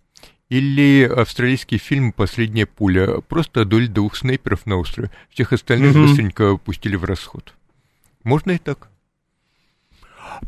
[0.50, 3.22] Или австралийский фильм «Последняя пуля».
[3.22, 5.10] Просто дуэль двух снайперов на острове.
[5.30, 6.02] Всех остальных mm-hmm.
[6.02, 7.54] быстренько пустили в расход.
[8.24, 8.90] Можно и так.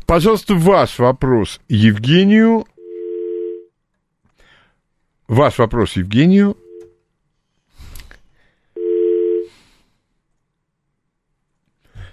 [0.06, 2.66] Пожалуйста, ваш вопрос Евгению
[5.28, 6.56] Ваш вопрос Евгению.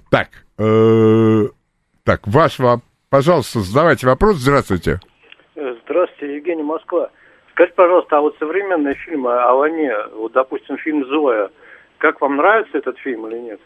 [0.10, 1.48] Так, э,
[2.04, 2.82] так, ваш вопрос.
[3.10, 4.38] Пожалуйста, задавайте вопрос.
[4.38, 5.00] Здравствуйте.
[5.54, 7.10] Здравствуйте, Евгений Москва.
[7.56, 11.50] Скажите, пожалуйста, а вот современные фильмы о войне, вот, допустим, фильм «Зоя»,
[12.00, 13.62] как вам нравится этот фильм или нет?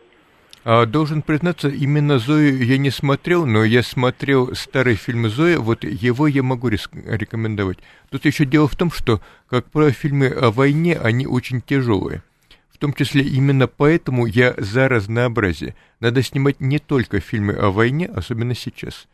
[0.64, 5.84] А, должен признаться, именно Зою я не смотрел, но я смотрел старый фильм Зоя, вот
[5.84, 7.80] его я могу рекомендовать.
[8.12, 12.22] Тут еще дело в том, что, как правило, фильмы о войне, они очень тяжелые.
[12.72, 15.74] В том числе именно поэтому я за разнообразие.
[16.00, 19.08] Надо снимать не только фильмы о войне, особенно сейчас.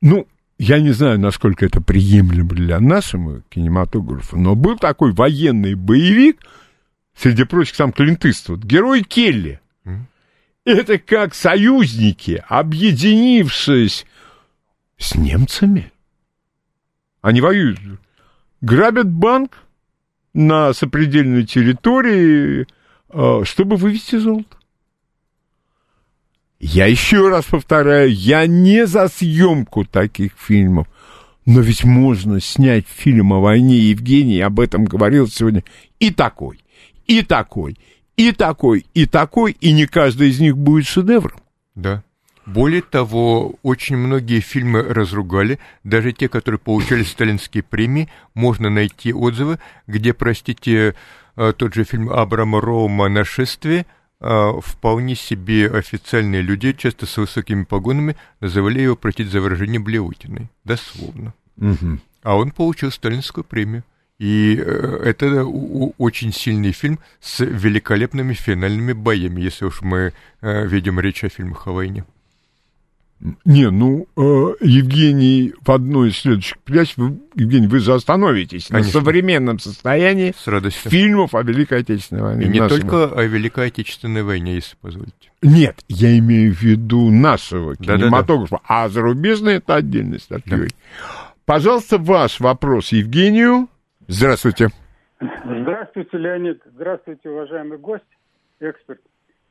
[0.00, 6.38] Ну, я не знаю, насколько это приемлемо для нашего кинематографа, но был такой военный боевик–
[7.16, 9.60] среди прочих сам Клинт Иствуд, герой Келли.
[10.64, 14.04] Это как союзники, объединившись
[14.98, 15.92] с немцами.
[17.22, 17.78] Они воюют,
[18.60, 19.58] грабят банк
[20.34, 22.66] на сопредельной территории,
[23.10, 24.55] э, чтобы вывести золото.
[26.58, 30.86] Я еще раз повторяю, я не за съемку таких фильмов.
[31.44, 35.62] Но ведь можно снять фильм о войне, Евгений об этом говорил сегодня,
[36.00, 36.58] и такой
[37.06, 37.78] и такой,
[38.16, 41.40] и такой, и такой, и не каждый из них будет шедевром.
[41.74, 42.02] Да.
[42.44, 49.58] Более того, очень многие фильмы разругали, даже те, которые получали сталинские премии, можно найти отзывы,
[49.88, 50.94] где, простите,
[51.36, 53.86] э, тот же фильм Абрама Роума «Нашествие»,
[54.60, 61.34] вполне себе официальные люди, часто с высокими погонами, называли его, простите за выражение, блевотиной, дословно.
[61.58, 61.98] Угу.
[62.22, 63.84] А он получил сталинскую премию.
[64.18, 70.98] И э, это очень сильный фильм с великолепными финальными боями, если уж мы э, видим
[70.98, 72.04] речь о фильмах о войне.
[73.46, 74.20] Не, ну, э,
[74.60, 78.98] Евгений, в одной из следующих передач, вы, Евгений, вы же остановитесь Конечно.
[79.00, 80.90] на современном состоянии С радостью.
[80.90, 82.44] фильмов о Великой Отечественной войне.
[82.44, 82.78] И не нашего.
[82.80, 85.30] только о Великой Отечественной войне, если позволите.
[85.40, 88.84] Нет, я имею в виду нашего кинематографа, Да-да-да.
[88.84, 90.68] а зарубежный это отдельный статьей.
[90.68, 90.74] Да.
[91.46, 93.68] Пожалуйста, ваш вопрос Евгению.
[94.08, 94.68] Здравствуйте.
[95.20, 96.60] Здравствуйте, Леонид.
[96.74, 98.04] Здравствуйте, уважаемый гость,
[98.60, 99.00] эксперт.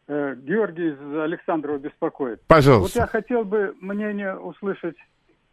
[0.07, 2.41] Э, Георгий из Александрова беспокоит.
[2.48, 2.99] Пожалуйста.
[2.99, 4.98] Вот я хотел бы мнение услышать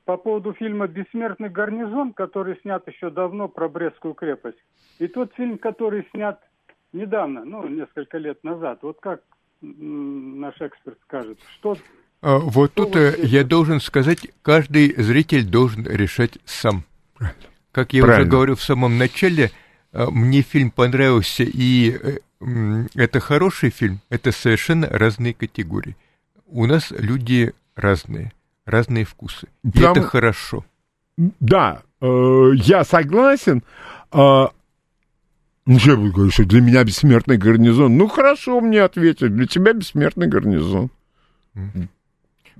[0.04, 4.58] по поводу фильма «Бессмертный гарнизон», который снят еще давно про Брестскую крепость.
[4.98, 6.40] И тот фильм, который снят
[6.92, 8.80] недавно, ну, несколько лет назад.
[8.82, 9.22] Вот как
[9.62, 11.76] наш эксперт скажет, что...
[12.20, 16.84] А, вот что тут вот я должен сказать, каждый зритель должен решать сам.
[17.70, 18.22] Как я Правильно.
[18.22, 19.48] уже говорил в самом начале, э,
[19.92, 25.96] мне фильм понравился и э, это хороший фильм, это совершенно разные категории.
[26.46, 28.32] У нас люди разные,
[28.64, 29.48] разные вкусы.
[29.64, 30.64] И Прям- это хорошо.
[31.16, 33.62] Да, э, я согласен.
[34.10, 34.50] А,
[35.66, 37.96] ну, я буду говорить, что для меня бессмертный гарнизон.
[37.96, 40.90] Ну, хорошо мне ответили, для тебя бессмертный гарнизон.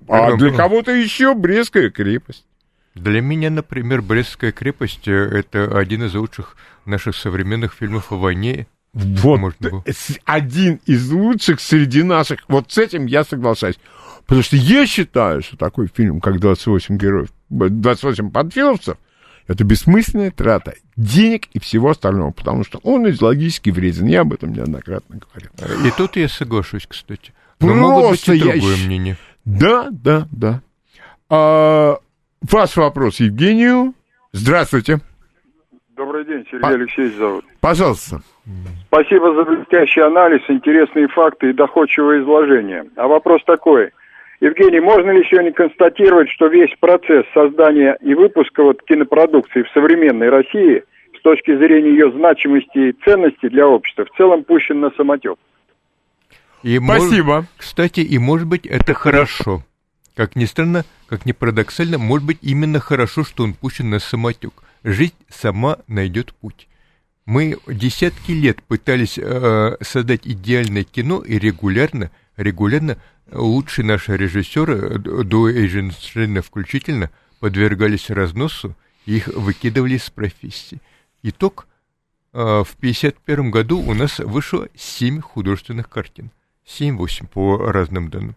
[0.09, 2.45] А для кого-то еще Брестская крепость.
[2.94, 8.66] Для меня, например, Брестская крепость это один из лучших наших современных фильмов о войне.
[8.93, 9.82] Вот Можно
[10.27, 12.40] один из лучших среди наших.
[12.48, 13.78] Вот с этим я соглашаюсь.
[14.27, 18.97] Потому что я считаю, что такой фильм, как 28 героев, б- 28 панфиловцев,
[19.48, 24.06] это бессмысленная трата денег и всего остального, потому что он идеологически вреден.
[24.06, 25.86] Я об этом неоднократно говорил.
[25.86, 27.32] И тут я соглашусь, кстати.
[27.60, 29.16] Но могут быть Просто и я другое щ- мнение.
[29.44, 30.62] Да, да, да.
[31.28, 31.97] А,
[32.51, 33.94] ваш вопрос Евгению.
[34.32, 34.98] Здравствуйте.
[35.97, 37.44] Добрый день, Сергей По- Алексеевич зовут.
[37.60, 38.23] Пожалуйста.
[38.86, 42.85] Спасибо за блестящий анализ, интересные факты и доходчивое изложение.
[42.97, 43.90] А вопрос такой.
[44.40, 50.31] Евгений, можно ли сегодня констатировать, что весь процесс создания и выпуска вот кинопродукции в современной
[50.31, 50.82] России
[51.16, 55.36] с точки зрения ее значимости и ценности для общества в целом пущен на самотек?
[56.64, 57.44] И мож- Спасибо.
[57.56, 59.62] Кстати, и может быть это хорошо.
[60.15, 64.63] Как ни странно, как ни парадоксально, может быть именно хорошо, что он пущен на самотек.
[64.85, 66.69] Жизнь сама найдет путь.
[67.25, 72.99] Мы десятки лет пытались э, создать идеальное кино и регулярно, регулярно
[73.31, 78.75] лучшие наши режиссеры, э, до Эйзенштейна включительно, подвергались разносу,
[79.07, 80.81] их выкидывали из профессии.
[81.23, 81.67] Итог
[82.33, 86.31] э, в 1951 году у нас вышло 7 художественных картин.
[86.67, 88.35] 7-8 по разным данным.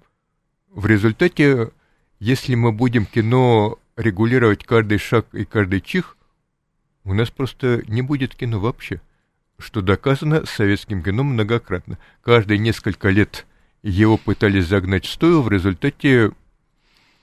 [0.76, 1.72] В результате,
[2.20, 6.18] если мы будем кино регулировать каждый шаг и каждый чих,
[7.06, 9.00] у нас просто не будет кино вообще,
[9.58, 11.98] что доказано советским кино многократно.
[12.22, 13.46] Каждые несколько лет
[13.84, 16.32] его пытались загнать в стойло, в результате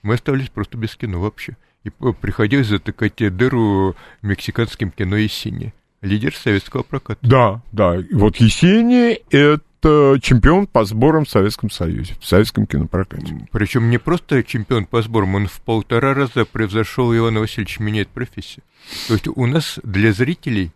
[0.01, 1.59] мы остались просто без кино вообще.
[1.85, 5.75] И приходилось затыкать дыру мексиканским кино и сине.
[6.01, 7.21] Лидер советского проката.
[7.21, 8.03] Да, да.
[8.13, 13.49] Вот Есения— это чемпион по сборам в Советском Союзе, в советском кинопрокате.
[13.51, 18.65] Причем не просто чемпион по сборам, он в полтора раза превзошел Ивана Васильевича меняет профессию.
[19.09, 20.73] То есть у нас для зрителей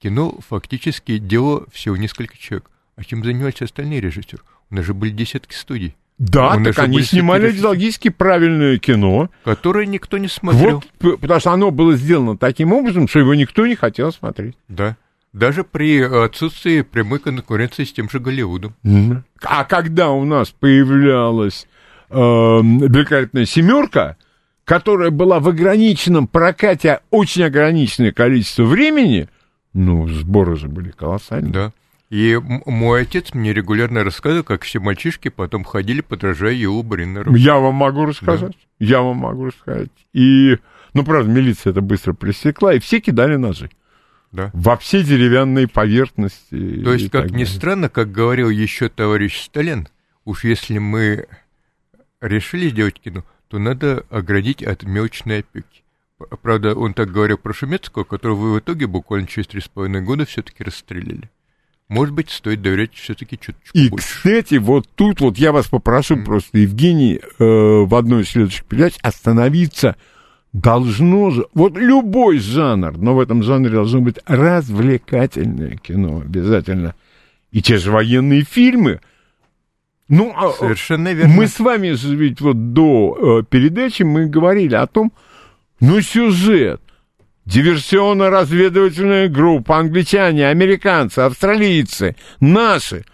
[0.00, 2.70] кино фактически дело всего несколько человек.
[2.96, 4.42] А чем занимались остальные режиссеры?
[4.70, 9.30] У нас же были десятки студий, Да, нас так они снимали идеологически правильное кино.
[9.44, 10.82] которые никто не смотрел.
[11.00, 14.56] Вот, потому что оно было сделано таким образом, что его никто не хотел смотреть.
[14.68, 14.96] Да.
[15.32, 18.74] Даже при отсутствии прямой конкуренции с тем же Голливудом.
[19.42, 21.66] А когда у нас появлялась
[22.10, 24.16] э, великолепная семерка,
[24.64, 29.28] которая была в ограниченном прокате очень ограниченное количество времени,
[29.72, 31.52] ну, сборы же были колоссальные.
[31.52, 31.72] Да.
[32.10, 37.34] И мой отец мне регулярно рассказывал, как все мальчишки потом ходили, подражая его Бриннеру.
[37.34, 38.56] Я вам могу рассказать.
[38.78, 39.90] Я вам могу рассказать.
[40.14, 40.56] И,
[40.94, 43.70] ну, правда, милиция это быстро пресекла, и все кидали ножи.
[44.32, 44.50] Да.
[44.52, 46.82] Во все деревянные поверхности.
[46.82, 49.88] То есть, как ни странно, как говорил еще товарищ Сталин,
[50.24, 51.26] уж если мы
[52.20, 55.82] решили сделать кино, то надо оградить от мелочной опеки.
[56.42, 60.26] Правда, он так говорил про Шумецкого, которого в итоге буквально через три с половиной года
[60.26, 61.30] все-таки расстреляли.
[61.88, 64.06] Может быть, стоит доверять все-таки чуточку И, больше.
[64.06, 68.94] кстати, вот тут вот я вас попрошу просто, Евгений, э, в одной из следующих передач
[69.00, 69.96] остановиться
[70.52, 71.46] должно же...
[71.54, 76.94] Вот любой жанр, но в этом жанре должно быть развлекательное кино обязательно.
[77.50, 79.00] И те же военные фильмы.
[80.08, 81.34] Ну, а, Совершенно верно.
[81.34, 85.12] мы с вами же ведь вот до э, передачи мы говорили о том,
[85.80, 86.80] ну, сюжет.
[87.44, 93.06] Диверсионно-разведывательная группа, англичане, американцы, австралийцы, наши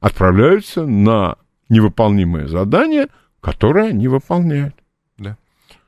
[0.00, 1.36] отправляются на
[1.70, 3.06] невыполнимое задание,
[3.40, 4.74] которое они выполняют.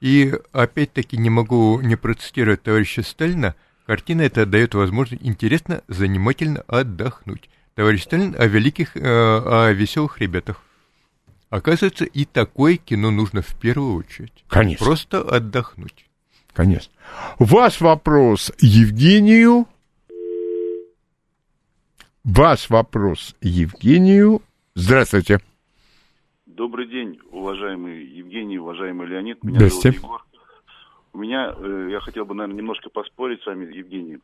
[0.02, 3.54] И опять-таки не могу не процитировать товарища Сталина.
[3.86, 7.48] Картина эта дает возможность интересно, занимательно отдохнуть.
[7.76, 10.60] Товарищ Сталин о великих, э, о веселых ребятах.
[11.50, 14.44] Оказывается, и такое кино нужно в первую очередь.
[14.48, 14.84] Конечно.
[14.84, 16.06] Просто отдохнуть.
[16.52, 16.92] Конечно.
[17.38, 19.68] Ваш вопрос Евгению.
[22.24, 24.42] Ваш вопрос Евгению.
[24.74, 25.40] Здравствуйте.
[26.54, 29.42] Добрый день, уважаемый Евгений, уважаемый Леонид.
[29.42, 29.92] Меня Здрасте.
[29.92, 30.24] зовут Егор.
[31.14, 34.18] У меня, э, я хотел бы, наверное, немножко поспорить с вами, Евгений.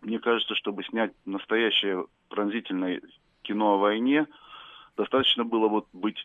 [0.00, 3.02] Мне кажется, чтобы снять настоящее пронзительное
[3.42, 4.26] кино о войне,
[4.96, 6.16] достаточно было вот быть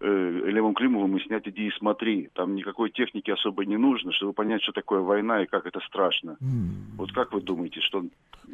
[0.00, 2.30] Левом Климовым и снять «Иди и смотри».
[2.34, 6.36] Там никакой техники особо не нужно, чтобы понять, что такое война и как это страшно.
[6.96, 8.04] Вот как вы думаете, что...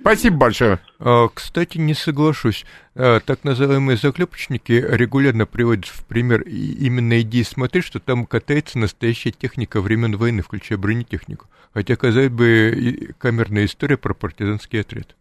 [0.00, 0.80] Спасибо большое.
[0.98, 2.64] А, Кстати, не соглашусь.
[2.94, 8.78] А, Так называемые заклепочники регулярно приводят в пример именно иди и смотри, что там катается
[8.78, 11.46] настоящая техника времен войны, включая бронетехнику.
[11.74, 15.14] Хотя, казалось бы, камерная история про партизанский отряд.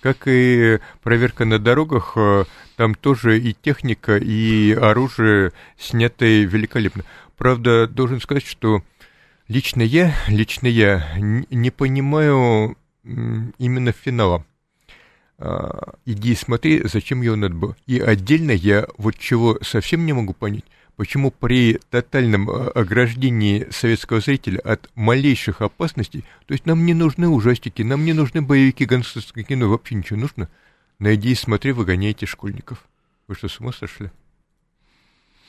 [0.00, 2.44] Как и проверка на дорогах, э,
[2.76, 7.04] там тоже и техника, и оружие снятые великолепно.
[7.36, 8.82] Правда, должен сказать, что
[9.48, 14.44] лично я, лично я не понимаю именно финала.
[15.38, 17.76] А, Иди и смотри, зачем его надо было.
[17.86, 20.64] И отдельно я вот чего совсем не могу понять,
[20.96, 27.28] почему при тотальном а, ограждении советского зрителя от малейших опасностей, то есть нам не нужны
[27.28, 30.48] ужастики, нам не нужны боевики, гангстерское кино, вообще ничего нужно.
[30.98, 32.84] Найди и смотри, выгоняйте школьников.
[33.28, 34.10] Вы что, с ума сошли?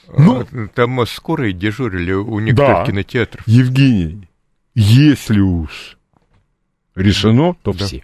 [0.10, 2.86] Ну- А, там а, скорые дежурили у некоторых Да.
[2.86, 3.48] кинотеатров.
[3.48, 4.30] Евгений,
[4.76, 5.98] если уж
[6.96, 7.86] решено, то Да.
[7.86, 8.04] все.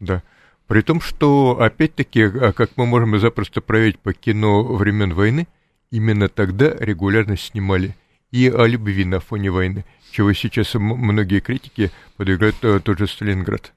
[0.00, 0.22] Да.
[0.66, 5.46] При том, что, опять-таки, а как мы можем запросто проверить по кино времен войны,
[5.94, 7.94] именно тогда регулярно снимали
[8.32, 13.72] и о любви на фоне войны, чего сейчас многие критики подвигают э, тот же Сталинград.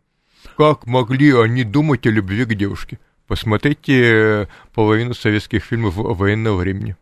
[0.58, 2.98] Как могли они думать о любви к девушке?
[3.28, 6.96] Посмотрите э, половину советских фильмов военного времени.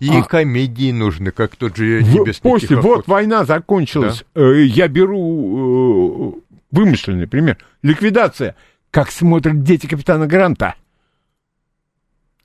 [0.00, 2.96] И А- комедии нужны, как тот же «Небесный после, тихоход».
[2.96, 4.24] вот война закончилась.
[4.34, 7.56] Э, Я беру э, вымышленный пример.
[7.82, 8.54] Ликвидация.
[8.90, 10.74] Как смотрят дети капитана Гранта.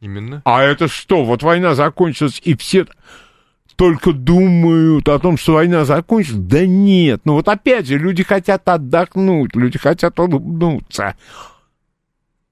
[0.02, 0.42] Именно.
[0.46, 1.24] А это что?
[1.24, 2.88] Вот война закончилась, и все
[3.76, 6.42] только думают о том, что война закончилась.
[6.42, 7.22] Да нет.
[7.24, 11.16] Ну вот опять же, люди хотят отдохнуть, люди хотят улыбнуться.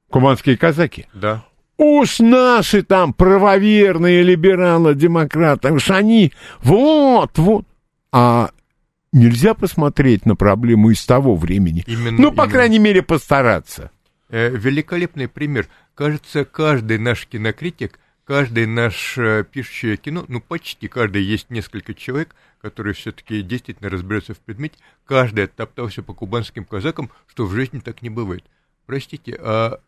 [0.09, 1.07] Кубанские казаки.
[1.13, 1.43] Да.
[1.77, 7.65] Уж наши там правоверные либералы, демократы, уж они вот, вот.
[8.11, 8.49] А
[9.13, 11.83] нельзя посмотреть на проблему из того времени.
[11.87, 12.51] Именно, ну, по именно.
[12.51, 13.91] крайней мере, постараться.
[14.29, 15.67] Э, Великолепный пример.
[15.95, 22.35] Кажется, каждый наш кинокритик, каждый наш э, пишущий кино, ну почти каждый, есть несколько человек,
[22.61, 28.03] которые все-таки действительно разбираются в предмете, каждый оттоптался по кубанским казакам, что в жизни так
[28.03, 28.43] не бывает.
[28.85, 29.81] Простите, а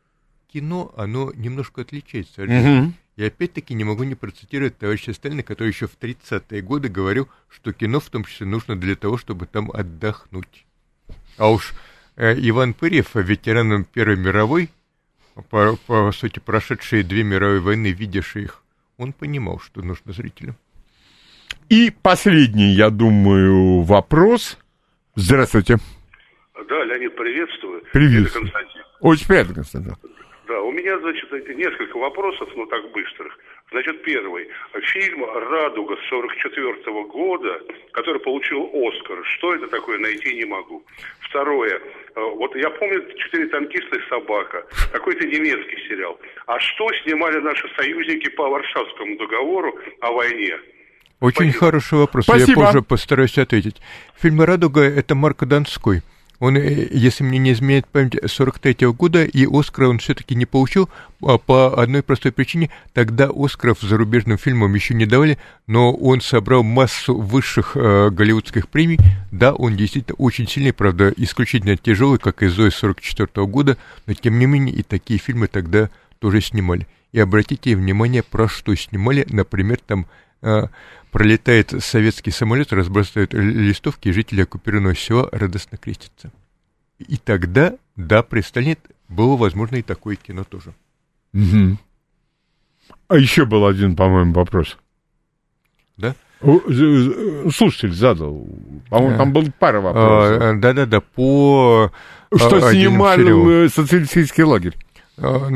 [0.51, 2.93] кино, оно немножко отличается от жизни.
[3.17, 7.73] И опять-таки не могу не процитировать товарища Сталина, который еще в 30-е годы говорил, что
[7.73, 10.65] кино в том числе нужно для того, чтобы там отдохнуть.
[11.37, 11.73] А уж
[12.21, 14.69] Иван Пырьев, ветераном Первой мировой,
[15.49, 18.63] по, по сути, прошедшие две мировые войны, видевший их,
[18.97, 20.55] он понимал, что нужно зрителям.
[21.69, 24.59] И последний, я думаю, вопрос.
[25.15, 25.77] Здравствуйте.
[26.69, 27.81] Да, Леонид, приветствую.
[27.91, 28.51] Приветствую.
[28.99, 29.95] Очень приятно, Константин.
[30.47, 33.35] Да, у меня, значит, несколько вопросов, но так быстрых.
[33.71, 34.49] Значит, первый.
[34.91, 37.57] Фильм «Радуга» 44 года,
[37.93, 39.23] который получил «Оскар».
[39.37, 40.83] Что это такое, найти не могу.
[41.21, 41.79] Второе.
[42.15, 44.65] Э, Вот я помню «Четыре танкиста и собака».
[44.91, 46.19] Какой-то немецкий сериал.
[46.47, 50.59] А что снимали наши союзники по Варшавскому договору о войне?
[51.21, 52.61] Очень хороший вопрос, Спасибо.
[52.61, 53.77] я позже постараюсь ответить.
[54.21, 56.01] Фильм «Радуга»— это Марк Донской.
[56.41, 60.89] Он, э, если мне не изменяет память, 43-го года, и Оскара он все-таки не получил
[61.21, 62.71] а, по одной простой причине.
[62.93, 65.37] Тогда Оскаров зарубежным фильмам еще не давали,
[65.67, 68.97] но он собрал массу высших э, голливудских премий.
[69.31, 73.77] Да, он действительно очень сильный, правда, исключительно тяжелый, как и Зои 44 года,
[74.07, 76.87] но тем не менее и такие фильмы тогда тоже снимали.
[77.11, 80.07] И обратите внимание, про что снимали, например, там
[80.41, 80.63] э,
[81.11, 86.31] пролетает советский самолет, разбрасывает листовки, и жители оккупированного села радостно крестятся.
[86.99, 88.77] И тогда, да, при Сталине
[89.09, 90.73] было возможно и такое кино тоже.
[91.33, 91.77] Мгм.
[93.07, 94.77] А еще был один, по-моему, вопрос.
[95.97, 96.15] Да?
[96.41, 98.47] Слушатель задал.
[98.89, 99.17] По-моему, Да.
[99.17, 100.41] там был пара вопросов.
[100.41, 101.91] А, Да-да-да, по...
[102.35, 103.49] Что а, отдельным снимал сериалам.
[103.49, 104.75] э, социалистический лагерь?
[105.17, 105.49] А,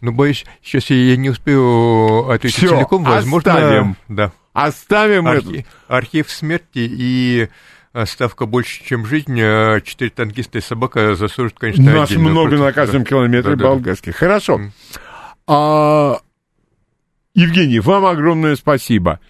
[0.00, 3.02] Ну, боюсь, сейчас я не успею ответить Всё, целиком.
[3.04, 3.96] Возможно, оставим.
[4.08, 4.32] да.
[4.66, 5.68] Оставим Архи- это.
[5.96, 7.48] Архив смерти и
[7.92, 9.38] а, ставка больше, чем жизнь.
[9.40, 13.68] а, Четыре танкиста и собака заслужат, конечно, У нас много на каждом километре Да-да-да.
[13.70, 14.16] болгарских.
[14.16, 14.54] Хорошо.
[14.54, 14.72] М.
[15.46, 16.18] А,
[17.34, 19.20] Евгений, вам огромное спасибо.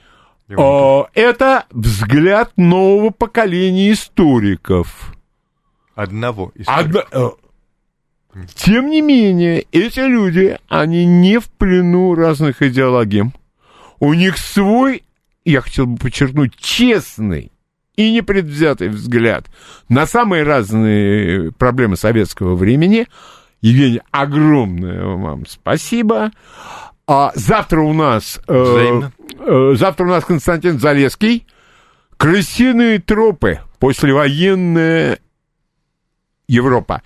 [0.57, 5.15] А, Это взгляд нового поколения историков.
[5.95, 7.29] Одного из Одна- э,
[8.55, 13.25] Тем не менее, эти люди, они не в плену разных идеологий.
[13.99, 15.03] У них свой,
[15.51, 17.53] я хотел бы подчеркнуть, честный
[17.97, 19.47] и непредвзятый взгляд
[19.89, 23.09] на самые разные проблемы советского времени.
[23.61, 26.31] Евгений, огромное вам спасибо.
[27.09, 28.41] А завтра у нас...
[28.47, 29.01] э,
[29.41, 31.47] э, завтра у нас Константин Залеский.
[32.17, 33.61] Крысиные тропы.
[33.79, 35.19] Послевоенная
[36.47, 37.03] Европа.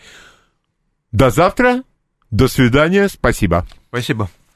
[1.11, 1.85] До завтра.
[2.31, 3.09] До свидания.
[3.09, 3.67] Спасибо.
[3.89, 4.29] Спасибо.